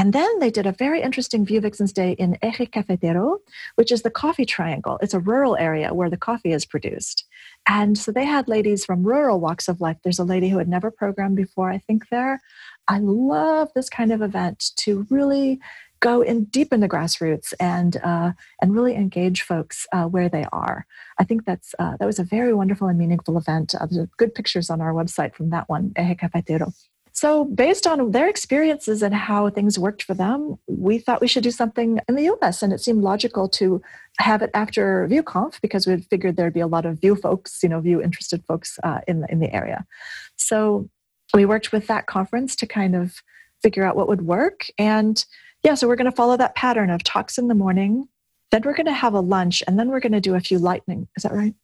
and 0.00 0.14
then 0.14 0.38
they 0.38 0.50
did 0.50 0.64
a 0.64 0.72
very 0.72 1.02
interesting 1.02 1.44
Vue 1.44 1.60
Vixens 1.60 1.92
Day 1.92 2.12
in 2.12 2.38
Eje 2.42 2.70
Cafetero, 2.70 3.36
which 3.74 3.92
is 3.92 4.00
the 4.00 4.08
coffee 4.08 4.46
triangle. 4.46 4.98
It's 5.02 5.12
a 5.12 5.20
rural 5.20 5.58
area 5.58 5.92
where 5.92 6.08
the 6.08 6.16
coffee 6.16 6.54
is 6.54 6.64
produced. 6.64 7.26
And 7.70 7.96
so 7.96 8.10
they 8.10 8.24
had 8.24 8.48
ladies 8.48 8.84
from 8.84 9.04
rural 9.04 9.38
walks 9.38 9.68
of 9.68 9.80
life. 9.80 9.96
There's 10.02 10.18
a 10.18 10.24
lady 10.24 10.48
who 10.48 10.58
had 10.58 10.66
never 10.66 10.90
programmed 10.90 11.36
before, 11.36 11.70
I 11.70 11.78
think, 11.78 12.08
there. 12.08 12.40
I 12.88 12.98
love 12.98 13.68
this 13.76 13.88
kind 13.88 14.12
of 14.12 14.22
event 14.22 14.72
to 14.78 15.06
really 15.08 15.60
go 16.00 16.20
in 16.20 16.46
deep 16.46 16.72
in 16.72 16.80
the 16.80 16.88
grassroots 16.88 17.54
and 17.60 17.96
uh, 17.98 18.32
and 18.60 18.74
really 18.74 18.96
engage 18.96 19.42
folks 19.42 19.86
uh, 19.92 20.06
where 20.06 20.28
they 20.28 20.46
are. 20.52 20.84
I 21.20 21.24
think 21.24 21.44
that's 21.44 21.72
uh, 21.78 21.96
that 22.00 22.06
was 22.06 22.18
a 22.18 22.24
very 22.24 22.52
wonderful 22.52 22.88
and 22.88 22.98
meaningful 22.98 23.38
event. 23.38 23.76
Uh, 23.76 23.86
there's 23.88 24.08
good 24.16 24.34
pictures 24.34 24.68
on 24.68 24.80
our 24.80 24.92
website 24.92 25.36
from 25.36 25.50
that 25.50 25.68
one, 25.68 25.90
Eje 25.90 26.18
Cafetero. 26.18 26.72
So, 27.20 27.44
based 27.44 27.86
on 27.86 28.12
their 28.12 28.30
experiences 28.30 29.02
and 29.02 29.14
how 29.14 29.50
things 29.50 29.78
worked 29.78 30.04
for 30.04 30.14
them, 30.14 30.56
we 30.66 30.96
thought 30.96 31.20
we 31.20 31.28
should 31.28 31.42
do 31.42 31.50
something 31.50 32.00
in 32.08 32.14
the 32.14 32.30
US. 32.32 32.62
And 32.62 32.72
it 32.72 32.80
seemed 32.80 33.02
logical 33.02 33.46
to 33.60 33.82
have 34.18 34.40
it 34.40 34.48
after 34.54 35.06
VueConf 35.06 35.60
because 35.60 35.86
we 35.86 35.98
figured 35.98 36.36
there'd 36.36 36.54
be 36.54 36.60
a 36.60 36.66
lot 36.66 36.86
of 36.86 36.98
Vue 36.98 37.14
folks, 37.14 37.62
you 37.62 37.68
know, 37.68 37.78
Vue 37.78 38.00
interested 38.00 38.42
folks 38.46 38.78
uh, 38.84 39.00
in, 39.06 39.26
in 39.28 39.38
the 39.38 39.54
area. 39.54 39.84
So, 40.36 40.88
we 41.34 41.44
worked 41.44 41.72
with 41.72 41.88
that 41.88 42.06
conference 42.06 42.56
to 42.56 42.66
kind 42.66 42.96
of 42.96 43.16
figure 43.62 43.84
out 43.84 43.96
what 43.96 44.08
would 44.08 44.22
work. 44.22 44.64
And 44.78 45.22
yeah, 45.62 45.74
so 45.74 45.88
we're 45.88 45.96
going 45.96 46.10
to 46.10 46.16
follow 46.16 46.38
that 46.38 46.54
pattern 46.54 46.88
of 46.88 47.04
talks 47.04 47.36
in 47.36 47.48
the 47.48 47.54
morning. 47.54 48.08
Then 48.50 48.62
we're 48.64 48.72
going 48.72 48.86
to 48.86 48.94
have 48.94 49.12
a 49.12 49.20
lunch, 49.20 49.62
and 49.66 49.78
then 49.78 49.90
we're 49.90 50.00
going 50.00 50.12
to 50.12 50.22
do 50.22 50.36
a 50.36 50.40
few 50.40 50.58
lightning. 50.58 51.06
Is 51.18 51.24
that 51.24 51.32
right? 51.32 51.54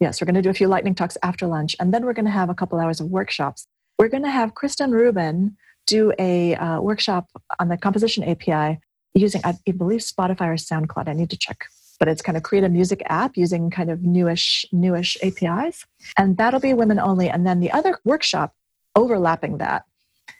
Yes, 0.00 0.20
we're 0.20 0.26
going 0.26 0.34
to 0.34 0.42
do 0.42 0.50
a 0.50 0.54
few 0.54 0.66
lightning 0.66 0.96
talks 0.96 1.16
after 1.22 1.46
lunch, 1.46 1.76
and 1.78 1.94
then 1.94 2.04
we're 2.04 2.14
going 2.14 2.24
to 2.24 2.32
have 2.32 2.50
a 2.50 2.54
couple 2.54 2.80
hours 2.80 2.98
of 2.98 3.06
workshops 3.06 3.68
we're 3.98 4.08
going 4.08 4.22
to 4.22 4.30
have 4.30 4.54
Kristen 4.54 4.92
Rubin 4.92 5.56
do 5.86 6.12
a 6.18 6.54
uh, 6.54 6.80
workshop 6.80 7.28
on 7.58 7.68
the 7.68 7.76
composition 7.76 8.22
API 8.22 8.78
using, 9.14 9.40
I 9.44 9.56
believe, 9.72 10.00
Spotify 10.00 10.48
or 10.48 10.54
SoundCloud. 10.54 11.08
I 11.08 11.14
need 11.14 11.30
to 11.30 11.36
check, 11.36 11.66
but 11.98 12.08
it's 12.08 12.22
kind 12.22 12.36
of 12.36 12.44
create 12.44 12.62
a 12.62 12.68
music 12.68 13.02
app 13.06 13.36
using 13.36 13.70
kind 13.70 13.90
of 13.90 14.02
newish, 14.02 14.64
newish 14.70 15.16
APIs, 15.22 15.84
and 16.16 16.36
that'll 16.36 16.60
be 16.60 16.74
women 16.74 17.00
only. 17.00 17.28
And 17.28 17.46
then 17.46 17.60
the 17.60 17.72
other 17.72 17.98
workshop 18.04 18.54
overlapping 18.94 19.58
that 19.58 19.84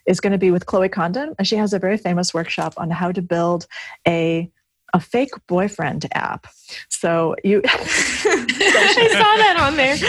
is 0.06 0.20
going 0.20 0.32
to 0.32 0.38
be 0.38 0.50
with 0.50 0.66
Chloe 0.66 0.88
Condon, 0.88 1.34
and 1.38 1.48
she 1.48 1.56
has 1.56 1.72
a 1.72 1.78
very 1.78 1.98
famous 1.98 2.32
workshop 2.32 2.74
on 2.76 2.90
how 2.90 3.10
to 3.10 3.22
build 3.22 3.66
a 4.06 4.50
a 4.98 5.00
fake 5.00 5.30
boyfriend 5.46 6.06
app. 6.12 6.48
So 6.88 7.36
you, 7.44 7.62
I 7.64 9.08
saw 9.12 9.36
that 9.36 9.56
on 9.60 9.76
there. 9.76 9.94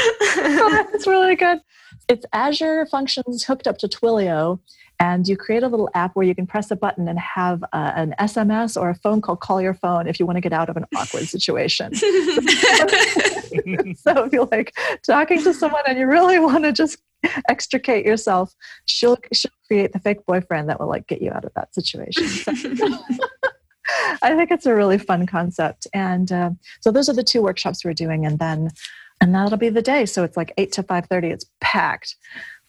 it's 0.94 1.06
really 1.06 1.36
good. 1.36 1.60
It's 2.08 2.26
Azure 2.34 2.88
functions 2.88 3.44
hooked 3.44 3.68
up 3.68 3.78
to 3.78 3.88
Twilio, 3.88 4.60
and 5.00 5.28
you 5.28 5.38
create 5.38 5.62
a 5.62 5.68
little 5.68 5.92
app 5.94 6.16
where 6.16 6.26
you 6.26 6.34
can 6.34 6.48
press 6.48 6.72
a 6.72 6.76
button 6.76 7.08
and 7.08 7.20
have 7.20 7.64
uh, 7.72 7.92
an 7.96 8.16
SMS 8.20 8.82
or 8.82 8.90
a 8.90 8.96
phone 8.96 9.22
call 9.22 9.36
call 9.36 9.62
your 9.62 9.76
phone 9.76 10.08
if 10.08 10.20
you 10.20 10.26
want 10.26 10.38
to 10.38 10.42
get 10.42 10.54
out 10.54 10.70
of 10.70 10.76
an 10.76 10.86
awkward 10.96 11.28
situation. 11.28 11.94
so 11.96 12.10
if 14.26 14.34
you're 14.34 14.50
like 14.52 14.76
talking 15.06 15.44
to 15.44 15.54
someone 15.54 15.84
and 15.88 16.00
you 16.00 16.08
really 16.08 16.40
want 16.40 16.64
to 16.64 16.72
just 16.72 16.98
extricate 17.48 18.08
yourself, 18.08 18.56
she'll 18.86 19.20
she'll 19.32 19.52
create 19.68 19.94
the 19.94 20.00
fake 20.00 20.26
boyfriend 20.26 20.68
that 20.68 20.80
will 20.80 20.90
like 20.90 21.06
get 21.06 21.22
you 21.22 21.30
out 21.32 21.46
of 21.46 21.54
that 21.54 21.76
situation. 21.76 22.28
So- 22.28 22.54
I 24.22 24.36
think 24.36 24.52
it's 24.52 24.66
a 24.66 24.76
really 24.76 24.98
fun 24.98 25.26
concept, 25.26 25.88
and 25.94 26.32
uh, 26.32 26.52
so 26.82 26.92
those 26.92 27.10
are 27.10 27.14
the 27.14 27.24
two 27.24 27.42
workshops 27.42 27.84
we're 27.84 27.94
doing, 27.94 28.26
and 28.26 28.40
then 28.40 28.70
and 29.22 29.34
that'll 29.34 29.58
be 29.58 29.70
the 29.70 29.82
day. 29.82 30.06
So 30.06 30.24
it's 30.24 30.38
like 30.38 30.54
eight 30.58 30.72
to 30.74 30.84
five 30.84 31.08
thirty. 31.08 31.30
It's 31.30 31.46
packed. 31.62 32.16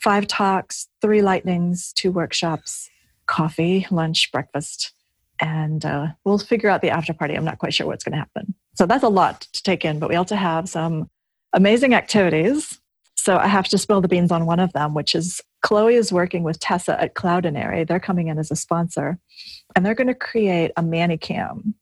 Five 0.02 0.26
talks, 0.26 0.88
three 1.02 1.20
lightnings, 1.20 1.92
two 1.92 2.10
workshops, 2.10 2.88
coffee, 3.26 3.86
lunch, 3.90 4.32
breakfast, 4.32 4.92
and 5.40 5.84
uh, 5.84 6.08
we'll 6.24 6.38
figure 6.38 6.70
out 6.70 6.80
the 6.80 6.90
after 6.90 7.12
party. 7.12 7.34
I'm 7.34 7.44
not 7.44 7.58
quite 7.58 7.74
sure 7.74 7.86
what's 7.86 8.04
going 8.04 8.12
to 8.12 8.18
happen. 8.18 8.54
So 8.74 8.86
that's 8.86 9.04
a 9.04 9.08
lot 9.08 9.42
to 9.52 9.62
take 9.62 9.84
in, 9.84 9.98
but 9.98 10.08
we 10.08 10.16
also 10.16 10.36
have 10.36 10.68
some 10.68 11.10
amazing 11.52 11.94
activities. 11.94 12.80
So 13.14 13.36
I 13.36 13.46
have 13.46 13.68
to 13.68 13.76
spill 13.76 14.00
the 14.00 14.08
beans 14.08 14.32
on 14.32 14.46
one 14.46 14.58
of 14.58 14.72
them, 14.72 14.94
which 14.94 15.14
is 15.14 15.42
Chloe 15.62 15.94
is 15.94 16.12
working 16.12 16.42
with 16.42 16.58
Tessa 16.60 17.00
at 17.00 17.14
Cloudinary. 17.14 17.86
They're 17.86 18.00
coming 18.00 18.28
in 18.28 18.38
as 18.38 18.50
a 18.50 18.56
sponsor, 18.56 19.18
and 19.74 19.84
they're 19.84 19.94
going 19.94 20.08
to 20.08 20.14
create 20.14 20.72
a 20.76 20.82
Manicam. 20.82 21.74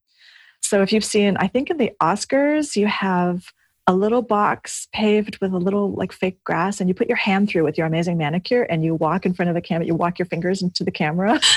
So 0.63 0.83
if 0.83 0.93
you've 0.93 1.05
seen, 1.05 1.37
I 1.39 1.49
think 1.49 1.71
in 1.71 1.79
the 1.79 1.93
Oscars, 2.03 2.77
you 2.77 2.87
have 2.87 3.45
a 3.87 3.95
little 3.95 4.21
box 4.21 4.87
paved 4.93 5.39
with 5.41 5.53
a 5.53 5.59
little 5.59 5.93
like 5.93 6.13
fake 6.13 6.43
grass, 6.45 6.81
and 6.81 6.89
you 6.89 6.95
put 6.95 7.09
your 7.09 7.17
hand 7.17 7.49
through 7.49 7.65
with 7.65 7.79
your 7.79 7.87
amazing 7.87 8.19
manicure, 8.19 8.63
and 8.63 8.85
you 8.85 8.95
walk 8.95 9.25
in 9.25 9.33
front 9.35 9.49
of 9.49 9.55
the 9.55 9.63
camera. 9.63 9.87
You 9.87 9.95
walk 9.95 10.19
your 10.19 10.27
fingers 10.27 10.63
into 10.63 10.85
the 10.85 10.93
camera. 10.93 11.41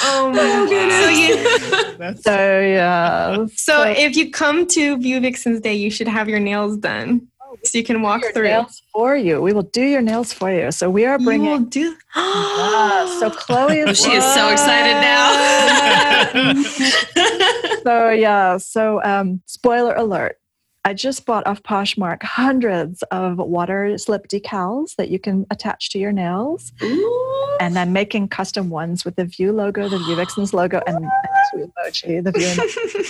Oh, 0.00 0.28
oh 0.28 0.30
my 0.30 0.68
goodness. 0.68 1.04
So, 1.04 1.08
you, 1.10 1.96
That's 1.98 2.22
So 2.22 2.60
yeah. 2.60 3.46
so 3.54 3.82
if 3.82 4.16
you 4.16 4.30
come 4.30 4.66
to 4.68 4.96
Vue 4.98 5.20
Vixens 5.20 5.60
Day, 5.60 5.74
you 5.74 5.90
should 5.90 6.08
have 6.08 6.28
your 6.28 6.40
nails 6.40 6.76
done 6.76 7.28
so 7.64 7.78
you 7.78 7.84
can 7.84 8.02
walk 8.02 8.22
your 8.22 8.32
through. 8.32 8.44
nails 8.44 8.82
for 8.92 9.16
you. 9.16 9.40
We 9.40 9.52
will 9.52 9.62
do 9.62 9.82
your 9.82 10.02
nails 10.02 10.32
for 10.32 10.50
you. 10.52 10.70
So 10.72 10.90
we 10.90 11.04
are 11.06 11.18
You 11.18 11.24
bringing. 11.24 11.50
will 11.50 11.58
do. 11.60 11.96
Yeah, 12.16 13.18
so 13.20 13.30
Chloe 13.42 13.80
is. 13.80 13.88
Oh, 13.90 13.92
she 13.92 14.12
is 14.16 14.24
so 14.34 14.48
excited 14.50 14.94
now. 15.00 16.62
so 17.84 18.10
yeah. 18.10 18.56
So 18.58 19.02
um, 19.04 19.42
spoiler 19.46 19.94
alert. 19.94 20.36
I 20.84 20.94
just 20.94 21.26
bought 21.26 21.46
off 21.46 21.62
Poshmark 21.64 22.22
hundreds 22.22 23.02
of 23.10 23.36
water 23.36 23.98
slip 23.98 24.26
decals 24.28 24.94
that 24.96 25.10
you 25.10 25.18
can 25.18 25.44
attach 25.50 25.90
to 25.90 25.98
your 25.98 26.12
nails, 26.12 26.72
Ooh. 26.82 27.56
and 27.60 27.78
I'm 27.78 27.92
making 27.92 28.28
custom 28.28 28.70
ones 28.70 29.04
with 29.04 29.16
the 29.16 29.24
Vue 29.26 29.52
logo, 29.52 29.88
the 29.88 29.98
Vue 29.98 30.16
Vixens 30.16 30.54
logo, 30.54 30.80
and 30.86 31.04
the 31.04 31.10
sweet 31.50 31.68
emoji. 31.76 32.24
The 32.24 32.32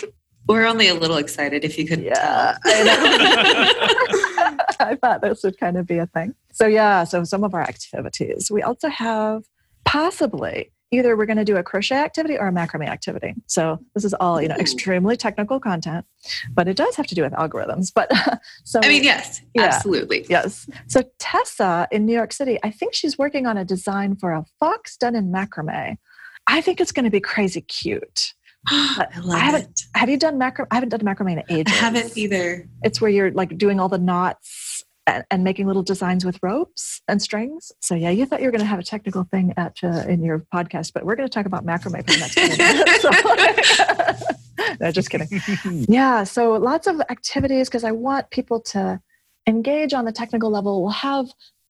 Vue. 0.02 0.08
We're 0.48 0.66
only 0.66 0.88
a 0.88 0.94
little 0.94 1.18
excited 1.18 1.64
if 1.64 1.78
you 1.78 1.86
could 1.86 2.02
Yeah, 2.02 2.56
I. 2.64 4.64
I 4.80 4.94
thought 4.96 5.20
this 5.22 5.42
would 5.42 5.58
kind 5.58 5.76
of 5.76 5.86
be 5.86 5.98
a 5.98 6.06
thing. 6.06 6.34
So 6.52 6.66
yeah, 6.66 7.04
so 7.04 7.24
some 7.24 7.44
of 7.44 7.54
our 7.54 7.62
activities. 7.62 8.50
We 8.50 8.62
also 8.62 8.88
have 8.88 9.44
possibly 9.84 10.72
either 10.90 11.16
we're 11.16 11.26
going 11.26 11.36
to 11.36 11.44
do 11.44 11.56
a 11.56 11.62
crochet 11.62 11.96
activity 11.96 12.38
or 12.38 12.48
a 12.48 12.52
macrame 12.52 12.88
activity. 12.88 13.34
So 13.46 13.78
this 13.94 14.04
is 14.04 14.14
all 14.14 14.40
you 14.40 14.48
know 14.48 14.54
extremely 14.56 15.16
technical 15.16 15.60
content, 15.60 16.06
but 16.54 16.68
it 16.68 16.76
does 16.76 16.96
have 16.96 17.06
to 17.08 17.14
do 17.14 17.22
with 17.22 17.32
algorithms. 17.32 17.92
But 17.94 18.10
so 18.64 18.80
I 18.82 18.88
mean, 18.88 19.04
yes, 19.04 19.42
Yeah. 19.54 19.64
absolutely. 19.64 20.26
yes. 20.28 20.68
So 20.86 21.02
Tessa 21.18 21.88
in 21.90 22.06
New 22.06 22.14
York 22.14 22.32
City, 22.32 22.58
I 22.62 22.70
think 22.70 22.94
she's 22.94 23.18
working 23.18 23.46
on 23.46 23.56
a 23.58 23.64
design 23.64 24.16
for 24.16 24.32
a 24.32 24.44
fox 24.58 24.96
done 24.96 25.14
in 25.14 25.30
macrame. 25.30 25.98
I 26.46 26.62
think 26.62 26.80
it's 26.80 26.92
going 26.92 27.04
to 27.04 27.10
be 27.10 27.20
crazy 27.20 27.60
cute. 27.60 28.32
I 28.68 29.06
love 29.22 29.36
I 29.36 29.38
haven't- 29.38 29.64
it. 29.64 29.80
Have 29.94 30.08
you 30.10 30.18
done 30.18 30.38
macrame? 30.38 30.66
I 30.70 30.74
haven't 30.76 30.90
done 30.90 31.00
macrame 31.00 31.32
in 31.32 31.38
I 31.38 31.44
ages. 31.48 31.74
haven't 31.78 32.16
either. 32.16 32.68
it's 32.82 33.00
where 33.00 33.10
you're 33.10 33.30
like 33.32 33.56
doing 33.58 33.80
all 33.80 33.88
the 33.88 33.98
knots 33.98 34.84
and, 35.06 35.24
and 35.30 35.44
making 35.44 35.66
little 35.66 35.82
designs 35.82 36.24
with 36.24 36.38
ropes 36.42 37.00
and 37.08 37.22
strings. 37.22 37.72
So 37.80 37.94
yeah, 37.94 38.10
you 38.10 38.26
thought 38.26 38.40
you 38.40 38.46
were 38.46 38.50
going 38.52 38.60
to 38.60 38.66
have 38.66 38.78
a 38.78 38.82
technical 38.84 39.24
thing 39.24 39.54
at 39.56 39.76
uh, 39.82 40.04
in 40.08 40.22
your 40.22 40.44
podcast, 40.54 40.92
but 40.92 41.04
we're 41.06 41.16
going 41.16 41.28
to 41.28 41.32
talk 41.32 41.46
about 41.46 41.64
macrame 41.64 41.96
for 42.06 42.12
the 42.12 42.18
next 42.18 42.34
20 42.34 42.56
minutes. 42.58 43.02
So- 43.02 44.34
no, 44.80 44.90
just 44.92 45.08
kidding. 45.10 45.28
Yeah, 45.88 46.24
so 46.24 46.52
lots 46.54 46.86
of 46.86 47.00
activities 47.08 47.68
because 47.68 47.84
I 47.84 47.92
want 47.92 48.30
people 48.30 48.60
to 48.72 49.00
engage 49.46 49.94
on 49.94 50.04
the 50.04 50.12
technical 50.12 50.50
level. 50.50 50.82
We'll 50.82 50.90
have 50.90 51.26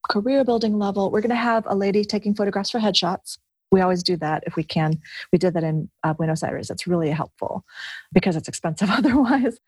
career 0.09 0.43
building 0.45 0.79
level. 0.79 1.11
We're 1.11 1.21
going 1.21 1.31
to 1.31 1.37
have 1.37 1.65
a 1.67 1.75
lady 1.77 2.05
taking 2.05 2.35
photographs 2.35 2.71
for 2.71 2.81
headshots. 2.81 3.39
We 3.71 3.81
always 3.81 4.03
do 4.03 4.17
that 4.17 4.45
if 4.47 4.57
we 4.57 4.65
can. 4.65 5.01
We 5.33 5.39
did 5.39 5.55
that 5.55 5.65
in 5.65 5.91
uh, 6.03 6.15
Buenos 6.15 6.43
Aires. 6.43 6.71
It's 6.71 6.87
really 6.87 7.11
helpful 7.11 7.65
because 8.13 8.37
it's 8.37 8.49
expensive 8.49 8.91
otherwise. 8.91 9.59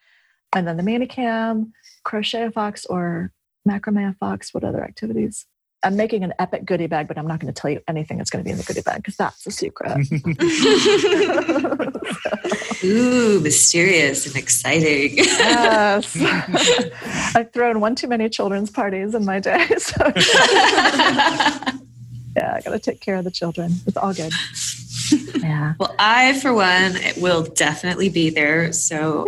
And 0.54 0.66
then 0.66 0.76
the 0.76 0.82
manicam, 0.82 1.72
crochet 2.04 2.44
a 2.44 2.50
fox 2.50 2.84
or 2.86 3.32
macrame 3.68 4.10
a 4.10 4.14
fox. 4.14 4.52
What 4.52 4.64
other 4.64 4.82
activities? 4.82 5.46
I'm 5.82 5.96
making 5.96 6.24
an 6.24 6.34
epic 6.38 6.66
goodie 6.66 6.88
bag, 6.88 7.08
but 7.08 7.16
I'm 7.16 7.26
not 7.26 7.40
going 7.40 7.52
to 7.52 7.58
tell 7.58 7.70
you 7.70 7.80
anything 7.88 8.18
that's 8.18 8.28
going 8.28 8.44
to 8.44 8.46
be 8.46 8.50
in 8.50 8.58
the 8.58 8.64
goodie 8.64 8.82
bag 8.82 8.96
because 8.96 9.16
that's 9.16 9.46
a 9.46 9.50
secret. 9.50 9.92
Ooh, 12.84 13.40
mysterious 13.40 14.26
and 14.26 14.36
exciting. 14.36 15.16
yes. 15.16 16.14
I've 17.34 17.50
thrown 17.52 17.80
one 17.80 17.94
too 17.94 18.08
many 18.08 18.28
children's 18.28 18.70
parties 18.70 19.14
in 19.14 19.24
my 19.24 19.40
day. 19.40 19.66
So 19.78 20.12
yeah, 22.36 22.54
I 22.56 22.60
got 22.60 22.70
to 22.70 22.78
take 22.78 23.00
care 23.00 23.16
of 23.16 23.24
the 23.24 23.30
children. 23.30 23.72
It's 23.86 23.96
all 23.96 24.14
good. 24.14 24.32
Yeah. 25.40 25.74
well, 25.80 25.92
I, 25.98 26.38
for 26.38 26.54
one, 26.54 26.94
will 27.16 27.42
definitely 27.42 28.10
be 28.10 28.30
there. 28.30 28.72
So 28.72 29.26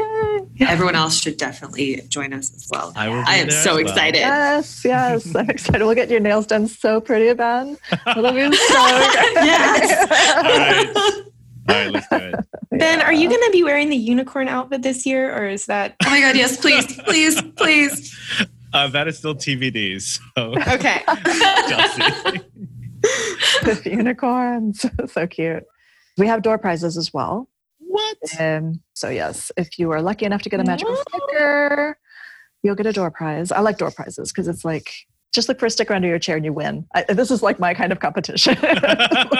Yay. 0.54 0.66
everyone 0.68 0.94
else 0.94 1.20
should 1.20 1.36
definitely 1.38 2.02
join 2.08 2.32
us 2.32 2.54
as 2.54 2.68
well. 2.70 2.92
I 2.94 3.08
will. 3.08 3.22
Be 3.22 3.26
I 3.26 3.34
am 3.36 3.48
there 3.48 3.62
so 3.62 3.70
well. 3.74 3.80
excited. 3.80 4.18
Yes, 4.20 4.84
yes. 4.84 5.34
I'm 5.34 5.50
excited. 5.50 5.82
We'll 5.84 5.96
get 5.96 6.08
your 6.08 6.20
nails 6.20 6.46
done 6.46 6.68
so 6.68 7.00
pretty, 7.00 7.32
Ben. 7.34 7.76
It'll 8.06 8.32
be 8.32 8.42
so 8.56 8.84
good. 8.84 9.34
Yes. 9.34 10.08
All 10.36 10.42
right. 10.44 11.22
All 11.68 11.74
right, 11.74 11.90
let's 11.90 12.08
do 12.08 12.16
it. 12.16 12.34
Ben, 12.78 13.02
are 13.02 13.12
you 13.12 13.28
going 13.28 13.42
to 13.44 13.50
be 13.50 13.64
wearing 13.64 13.88
the 13.88 13.96
unicorn 13.96 14.46
outfit 14.48 14.82
this 14.82 15.04
year, 15.04 15.36
or 15.36 15.48
is 15.48 15.66
that 15.66 15.96
Oh 16.04 16.10
my 16.10 16.20
God, 16.20 16.36
yes, 16.36 16.56
please, 16.60 16.96
please, 17.02 17.42
please. 17.56 18.16
Uh, 18.72 18.88
that 18.88 19.08
is 19.08 19.18
still 19.18 19.34
TBD. 19.34 20.00
So, 20.00 20.54
okay? 20.72 21.02
With 23.66 23.86
unicorns. 23.86 24.84
so 25.06 25.26
cute. 25.26 25.64
We 26.18 26.26
have 26.26 26.42
door 26.42 26.58
prizes 26.58 26.96
as 26.96 27.12
well. 27.12 27.48
what? 27.78 28.16
Um, 28.38 28.80
so 28.94 29.08
yes, 29.08 29.50
if 29.56 29.78
you 29.78 29.90
are 29.92 30.02
lucky 30.02 30.24
enough 30.26 30.42
to 30.42 30.48
get 30.48 30.60
a 30.60 30.64
magical 30.64 30.96
sticker, 30.96 31.98
you'll 32.62 32.74
get 32.74 32.86
a 32.86 32.92
door 32.92 33.10
prize. 33.10 33.50
I 33.52 33.60
like 33.60 33.78
door 33.78 33.90
prizes 33.90 34.32
because 34.32 34.48
it's 34.48 34.64
like 34.64 34.92
just 35.32 35.48
look 35.48 35.58
for 35.58 35.66
a 35.66 35.70
sticker 35.70 35.94
under 35.94 36.08
your 36.08 36.18
chair 36.18 36.36
and 36.36 36.44
you 36.44 36.52
win. 36.52 36.86
I, 36.94 37.04
this 37.04 37.30
is 37.30 37.42
like 37.42 37.58
my 37.58 37.72
kind 37.72 37.90
of 37.90 38.00
competition. 38.00 38.56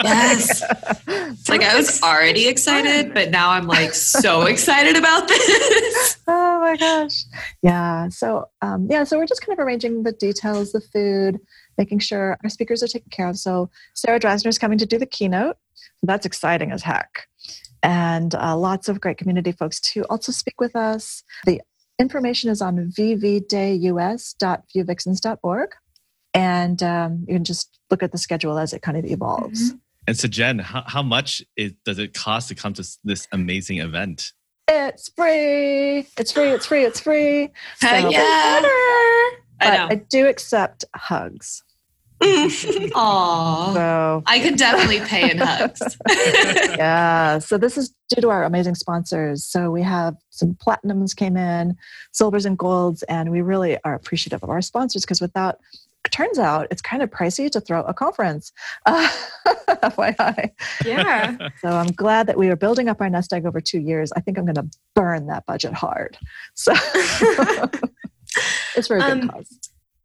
Yes. 0.03 0.61
It's 1.07 1.47
like 1.49 1.61
I 1.61 1.77
was 1.77 2.01
already 2.03 2.47
excited, 2.47 3.13
but 3.13 3.31
now 3.31 3.51
I'm 3.51 3.67
like 3.67 3.93
so 3.93 4.43
excited 4.43 4.97
about 4.97 5.27
this. 5.27 6.17
oh 6.27 6.59
my 6.59 6.75
gosh. 6.75 7.23
Yeah. 7.61 8.09
So 8.09 8.49
um, 8.61 8.87
yeah. 8.89 9.05
So 9.05 9.17
we're 9.17 9.25
just 9.25 9.45
kind 9.45 9.57
of 9.57 9.65
arranging 9.65 10.03
the 10.03 10.11
details, 10.11 10.73
the 10.73 10.81
food, 10.81 11.39
making 11.77 11.99
sure 11.99 12.37
our 12.43 12.49
speakers 12.49 12.81
are 12.83 12.87
taken 12.87 13.09
care 13.09 13.27
of. 13.27 13.37
So 13.37 13.69
Sarah 13.93 14.19
Drasner 14.19 14.47
is 14.47 14.59
coming 14.59 14.77
to 14.77 14.85
do 14.85 14.97
the 14.97 15.05
keynote. 15.05 15.57
So 15.75 15.89
that's 16.03 16.25
exciting 16.25 16.71
as 16.71 16.83
heck. 16.83 17.27
And 17.81 18.33
uh, 18.35 18.55
lots 18.57 18.87
of 18.89 19.01
great 19.01 19.17
community 19.17 19.51
folks 19.51 19.79
to 19.81 20.03
also 20.03 20.31
speak 20.31 20.61
with 20.61 20.75
us. 20.75 21.23
The 21.45 21.61
information 21.99 22.49
is 22.49 22.61
on 22.61 22.91
vvdayus.vuevixens.org. 22.97 25.69
And 26.35 26.81
um, 26.81 27.25
you 27.27 27.35
can 27.35 27.43
just 27.43 27.79
look 27.91 28.01
at 28.01 28.11
the 28.11 28.17
schedule 28.17 28.57
as 28.57 28.73
it 28.73 28.81
kind 28.81 28.97
of 28.97 29.05
evolves. 29.05 29.73
And 30.07 30.17
so, 30.17 30.27
Jen, 30.27 30.59
how, 30.59 30.83
how 30.87 31.03
much 31.03 31.43
is, 31.55 31.73
does 31.85 31.99
it 31.99 32.13
cost 32.13 32.47
to 32.49 32.55
come 32.55 32.73
to 32.73 32.87
this 33.03 33.27
amazing 33.31 33.77
event? 33.77 34.33
It's 34.67 35.09
free. 35.09 36.07
It's 36.17 36.31
free. 36.31 36.49
It's 36.49 36.65
free. 36.65 36.83
It's 36.85 36.99
free. 36.99 37.49
Heck 37.79 38.01
So- 38.01 38.09
yeah. 38.09 38.61
But 39.63 39.79
I 39.79 39.87
I 39.91 39.95
do 39.95 40.27
accept 40.27 40.85
hugs. 40.95 41.63
know. 42.23 42.49
Aw. 42.95 43.73
So 43.73 44.23
I 44.25 44.39
could 44.39 44.57
definitely 44.57 44.99
pay 45.01 45.31
in 45.31 45.37
hugs. 45.37 45.97
yeah, 46.09 47.39
so 47.39 47.57
this 47.57 47.77
is 47.77 47.93
due 48.09 48.21
to 48.21 48.29
our 48.29 48.43
amazing 48.43 48.75
sponsors. 48.75 49.45
So 49.45 49.71
we 49.71 49.81
have 49.81 50.15
some 50.29 50.55
platinums 50.55 51.15
came 51.15 51.37
in, 51.37 51.75
silvers 52.11 52.45
and 52.45 52.57
golds, 52.57 53.03
and 53.03 53.31
we 53.31 53.41
really 53.41 53.77
are 53.83 53.93
appreciative 53.93 54.43
of 54.43 54.49
our 54.49 54.61
sponsors 54.61 55.03
because 55.03 55.21
without 55.21 55.59
turns 56.11 56.37
out 56.37 56.67
it's 56.69 56.81
kind 56.81 57.01
of 57.01 57.09
pricey 57.09 57.49
to 57.49 57.61
throw 57.61 57.81
a 57.83 57.93
conference. 57.93 58.51
Uh, 58.85 59.07
FYI. 59.67 60.51
Yeah. 60.85 61.49
So 61.61 61.69
I'm 61.69 61.87
glad 61.87 62.27
that 62.27 62.37
we 62.37 62.49
are 62.49 62.55
building 62.55 62.89
up 62.89 62.99
our 63.01 63.09
nest 63.09 63.31
egg 63.31 63.45
over 63.45 63.61
two 63.61 63.79
years. 63.79 64.11
I 64.15 64.19
think 64.19 64.37
I'm 64.37 64.45
going 64.45 64.55
to 64.55 64.69
burn 64.93 65.27
that 65.27 65.45
budget 65.45 65.73
hard. 65.73 66.17
So 66.53 66.73
it's 68.75 68.87
for 68.87 68.97
a 68.97 69.01
good 69.01 69.11
Um, 69.23 69.29
cause. 69.29 69.59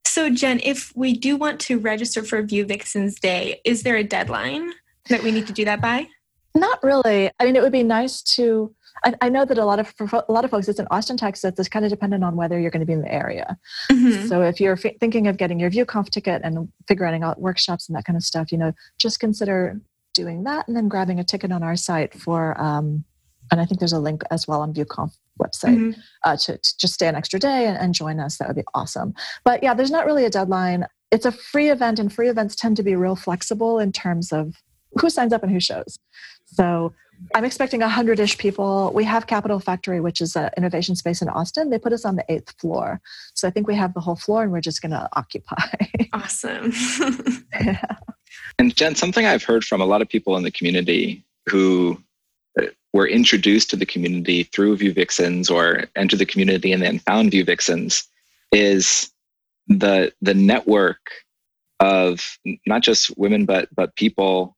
So, 0.07 0.31
Jen, 0.31 0.61
if 0.65 0.93
we 0.97 1.13
do 1.13 1.37
want 1.37 1.61
to 1.63 1.79
register 1.79 2.23
for 2.23 2.43
Vue 2.43 2.65
Vixens 2.65 3.21
Day, 3.21 3.61
is 3.65 3.83
there 3.83 3.97
a 3.97 4.03
deadline 4.05 4.73
that 5.11 5.23
we 5.23 5.31
need 5.31 5.47
to 5.47 5.53
do 5.53 5.65
that 5.65 5.81
by? 5.81 6.09
Not 6.55 6.83
really. 6.83 7.31
I 7.39 7.45
mean, 7.45 7.57
it 7.57 7.63
would 7.63 7.73
be 7.73 7.83
nice 7.83 8.23
to. 8.35 8.75
I, 9.05 9.15
I 9.21 9.29
know 9.29 9.45
that 9.45 9.59
a 9.59 9.65
lot 9.65 9.79
of 9.79 9.89
for 9.97 10.09
a 10.29 10.33
lot 10.33 10.45
of 10.45 10.51
folks, 10.51 10.67
it's 10.67 10.81
in 10.81 10.89
Austin, 10.91 11.17
Texas. 11.17 11.55
It's 11.57 11.69
kind 11.69 11.85
of 11.85 11.91
dependent 11.91 12.25
on 12.25 12.35
whether 12.35 12.59
you're 12.59 12.71
going 12.73 12.81
to 12.81 12.87
be 12.87 12.95
in 12.95 13.03
the 13.03 13.13
area. 13.13 13.57
Mhm. 13.93 14.29
So 14.29 14.43
if 14.43 14.61
you're 14.61 14.73
f- 14.83 14.97
thinking 14.99 15.29
of 15.29 15.37
getting 15.37 15.61
your 15.61 15.71
VueConf 15.71 16.11
ticket 16.11 16.41
and 16.43 16.69
figuring 16.89 17.23
out 17.23 17.41
workshops 17.41 17.89
and 17.89 17.97
that 17.97 18.05
kind 18.05 18.17
of 18.17 18.25
stuff, 18.25 18.51
you 18.51 18.59
know, 18.59 18.73
just 18.99 19.21
consider 19.21 19.81
doing 20.15 20.43
that 20.45 20.67
and 20.67 20.77
then 20.77 20.89
grabbing 20.89 21.21
a 21.21 21.25
ticket 21.25 21.53
on 21.53 21.63
our 21.63 21.77
site 21.77 22.13
for. 22.13 22.61
Um, 22.61 23.05
and 23.53 23.61
I 23.61 23.67
think 23.67 23.79
there's 23.79 23.93
a 23.93 24.01
link 24.01 24.23
as 24.33 24.49
well 24.49 24.63
on 24.63 24.75
VueConf 24.75 25.13
website 25.39 25.77
Mhm. 25.77 25.97
uh, 26.25 26.37
to, 26.37 26.59
to 26.59 26.77
just 26.79 26.95
stay 26.95 27.09
an 27.09 27.15
extra 27.15 27.39
day 27.39 27.67
and, 27.67 27.77
and 27.79 27.95
join 27.95 28.21
us. 28.21 28.39
That 28.39 28.49
would 28.49 28.57
be 28.57 28.65
awesome. 28.75 29.15
But 29.45 29.63
yeah, 29.63 29.75
there's 29.75 29.91
not 29.91 30.07
really 30.07 30.25
a 30.25 30.31
deadline. 30.31 30.87
It's 31.11 31.25
a 31.27 31.33
free 31.33 31.71
event, 31.71 31.99
and 31.99 32.13
free 32.13 32.29
events 32.29 32.55
tend 32.55 32.77
to 32.77 32.83
be 32.83 32.95
real 32.95 33.17
flexible 33.17 33.79
in 33.79 33.93
terms 33.93 34.33
of 34.33 34.55
who 35.01 35.09
signs 35.11 35.33
up 35.33 35.43
and 35.43 35.51
who 35.53 35.61
shows. 35.61 35.99
So 36.47 36.93
I'm 37.35 37.45
expecting 37.45 37.81
100 37.81 38.21
ish 38.21 38.39
people. 38.39 38.93
We 38.95 39.05
have 39.05 39.27
Capital 39.27 39.59
Factory, 39.59 40.01
which 40.01 40.21
is 40.21 40.37
an 40.37 40.51
innovation 40.57 40.95
space 40.97 41.21
in 41.21 41.29
Austin. 41.29 41.71
They 41.71 41.79
put 41.79 41.93
us 41.93 42.05
on 42.05 42.17
the 42.17 42.25
eighth 42.29 42.55
floor. 42.61 43.01
So 43.35 43.49
I 43.49 43.51
think 43.51 43.67
we 43.67 43.75
have 43.75 43.93
the 43.95 44.01
whole 44.01 44.17
floor 44.17 44.43
and 44.43 44.53
we're 44.53 44.61
just 44.61 44.81
going 44.83 44.93
to 44.99 45.09
occupy. 45.15 45.57
Awesome. 46.13 46.73
yeah. 47.61 47.83
And 48.59 48.75
Jen, 48.77 48.95
something 48.95 49.27
I've 49.27 49.43
heard 49.43 49.65
from 49.65 49.81
a 49.81 49.85
lot 49.87 50.01
of 50.03 50.09
people 50.09 50.37
in 50.37 50.43
the 50.43 50.51
community 50.51 51.25
who 51.49 52.01
were 52.93 53.07
introduced 53.07 53.71
to 53.71 53.77
the 53.77 53.87
community 53.87 54.45
through 54.45 54.77
Vue 54.77 54.93
Vixens 54.93 55.51
or 55.51 55.85
entered 55.97 56.19
the 56.19 56.27
community 56.27 56.73
and 56.73 56.83
then 56.83 56.99
found 56.99 57.31
Vue 57.31 57.45
Vixens 57.45 58.05
is 58.53 59.11
the 59.67 60.13
the 60.23 60.35
network 60.35 61.11
of 61.81 62.39
not 62.67 62.83
just 62.83 63.17
women 63.19 63.45
but 63.45 63.69
but 63.75 63.95
people 63.97 64.57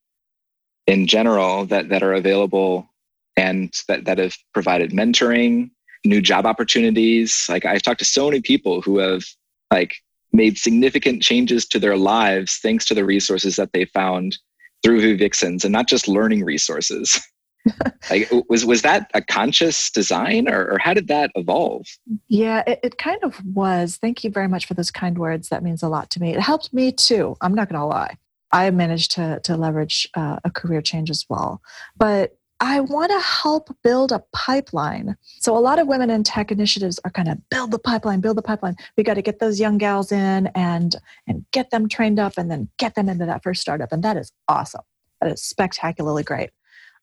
in 0.86 1.06
general 1.06 1.66
that 1.66 1.88
that 1.88 2.02
are 2.02 2.14
available 2.14 2.88
and 3.36 3.74
that 3.88 4.04
that 4.04 4.18
have 4.18 4.36
provided 4.54 4.92
mentoring 4.92 5.70
new 6.04 6.20
job 6.20 6.46
opportunities. 6.46 7.46
Like 7.48 7.64
i've 7.64 7.82
talked 7.82 7.98
to 7.98 8.04
so 8.04 8.26
many 8.26 8.40
people 8.40 8.80
who 8.80 8.98
have 8.98 9.24
like 9.72 9.96
made 10.32 10.56
significant 10.56 11.22
changes 11.22 11.66
to 11.66 11.78
their 11.78 11.96
lives 11.96 12.58
thanks 12.58 12.84
to 12.86 12.94
the 12.94 13.04
resources 13.04 13.56
that 13.56 13.72
they 13.72 13.84
found 13.84 14.38
through 14.82 15.00
Vue 15.00 15.16
Vixens 15.16 15.64
and 15.64 15.72
not 15.72 15.88
just 15.88 16.08
learning 16.08 16.44
resources 16.44 17.20
like 18.10 18.30
was 18.48 18.64
was 18.64 18.82
that 18.82 19.10
a 19.14 19.22
conscious 19.22 19.90
design 19.90 20.48
or, 20.48 20.72
or 20.72 20.78
how 20.78 20.94
did 20.94 21.08
that 21.08 21.30
evolve 21.34 21.86
yeah 22.28 22.62
it, 22.66 22.80
it, 22.82 22.98
kind 22.98 23.18
of 23.22 23.40
was 23.44 23.96
thank 23.96 24.24
you 24.24 24.30
very 24.30 24.48
much 24.48 24.66
for 24.66 24.74
those 24.74 24.90
kind 24.90 25.18
words 25.18 25.48
that 25.48 25.62
means 25.62 25.82
a 25.82 25.88
lot 25.88 26.10
to 26.10 26.20
me 26.20 26.32
it 26.32 26.40
helped 26.40 26.72
me 26.72 26.90
too 26.90 27.36
i'm 27.40 27.54
not 27.54 27.68
gonna 27.68 27.86
lie 27.86 28.16
i 28.52 28.70
managed 28.70 29.10
to 29.10 29.40
to 29.40 29.56
leverage 29.56 30.08
uh, 30.14 30.38
a 30.44 30.50
career 30.50 30.80
change 30.80 31.10
as 31.10 31.26
well 31.28 31.60
but 31.96 32.36
I 32.62 32.80
want 32.80 33.10
to 33.10 33.18
help 33.20 33.74
build 33.82 34.12
a 34.12 34.22
pipeline. 34.32 35.16
So, 35.40 35.56
a 35.56 35.58
lot 35.58 35.78
of 35.78 35.86
women 35.86 36.10
in 36.10 36.22
tech 36.22 36.52
initiatives 36.52 37.00
are 37.04 37.10
kind 37.10 37.28
of 37.28 37.38
build 37.48 37.70
the 37.70 37.78
pipeline, 37.78 38.20
build 38.20 38.36
the 38.36 38.42
pipeline. 38.42 38.76
We 38.98 39.02
got 39.02 39.14
to 39.14 39.22
get 39.22 39.38
those 39.38 39.58
young 39.58 39.78
gals 39.78 40.12
in 40.12 40.48
and 40.48 40.94
and 41.26 41.46
get 41.52 41.70
them 41.70 41.88
trained 41.88 42.18
up, 42.18 42.34
and 42.36 42.50
then 42.50 42.68
get 42.76 42.96
them 42.96 43.08
into 43.08 43.24
that 43.24 43.42
first 43.42 43.62
startup, 43.62 43.92
and 43.92 44.02
that 44.02 44.18
is 44.18 44.30
awesome. 44.46 44.82
That 45.22 45.32
is 45.32 45.42
spectacularly 45.42 46.22
great. 46.22 46.50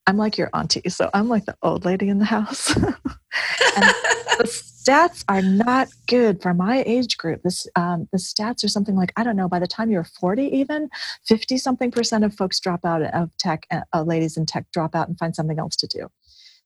I'm 0.08 0.17
like 0.17 0.38
your 0.38 0.50
auntie, 0.54 0.89
so 0.89 1.10
I'm 1.13 1.28
like 1.28 1.46
the 1.46 1.56
old 1.62 1.86
lady 1.86 2.08
in 2.08 2.20
the 2.20 2.26
house. 2.26 2.74
the 2.74 2.96
stats 4.88 5.24
are 5.28 5.41
not 5.41 5.89
good 6.08 6.41
for 6.41 6.54
my 6.54 6.84
age 6.86 7.17
group. 7.17 7.41
This 7.43 7.67
um, 7.76 8.08
the 8.12 8.17
stats 8.17 8.63
are 8.63 8.70
something 8.70 8.96
like 8.96 9.12
I 9.17 9.24
don't 9.24 9.36
know. 9.36 9.50
By 9.50 9.60
the 9.60 9.67
time 9.67 9.91
you're 9.91 10.06
40, 10.06 10.43
even 10.43 10.89
50 11.26 11.58
something 11.58 11.91
percent 11.91 12.24
of 12.24 12.34
folks 12.34 12.60
drop 12.60 12.86
out 12.86 13.02
of 13.02 13.30
tech. 13.38 13.67
Uh, 13.72 14.02
ladies 14.04 14.38
in 14.38 14.46
tech 14.46 14.65
drop 14.72 14.96
out 14.96 15.10
and 15.10 15.20
find 15.20 15.36
something 15.36 15.60
else 15.60 15.76
to 15.76 15.88
do. 15.88 16.08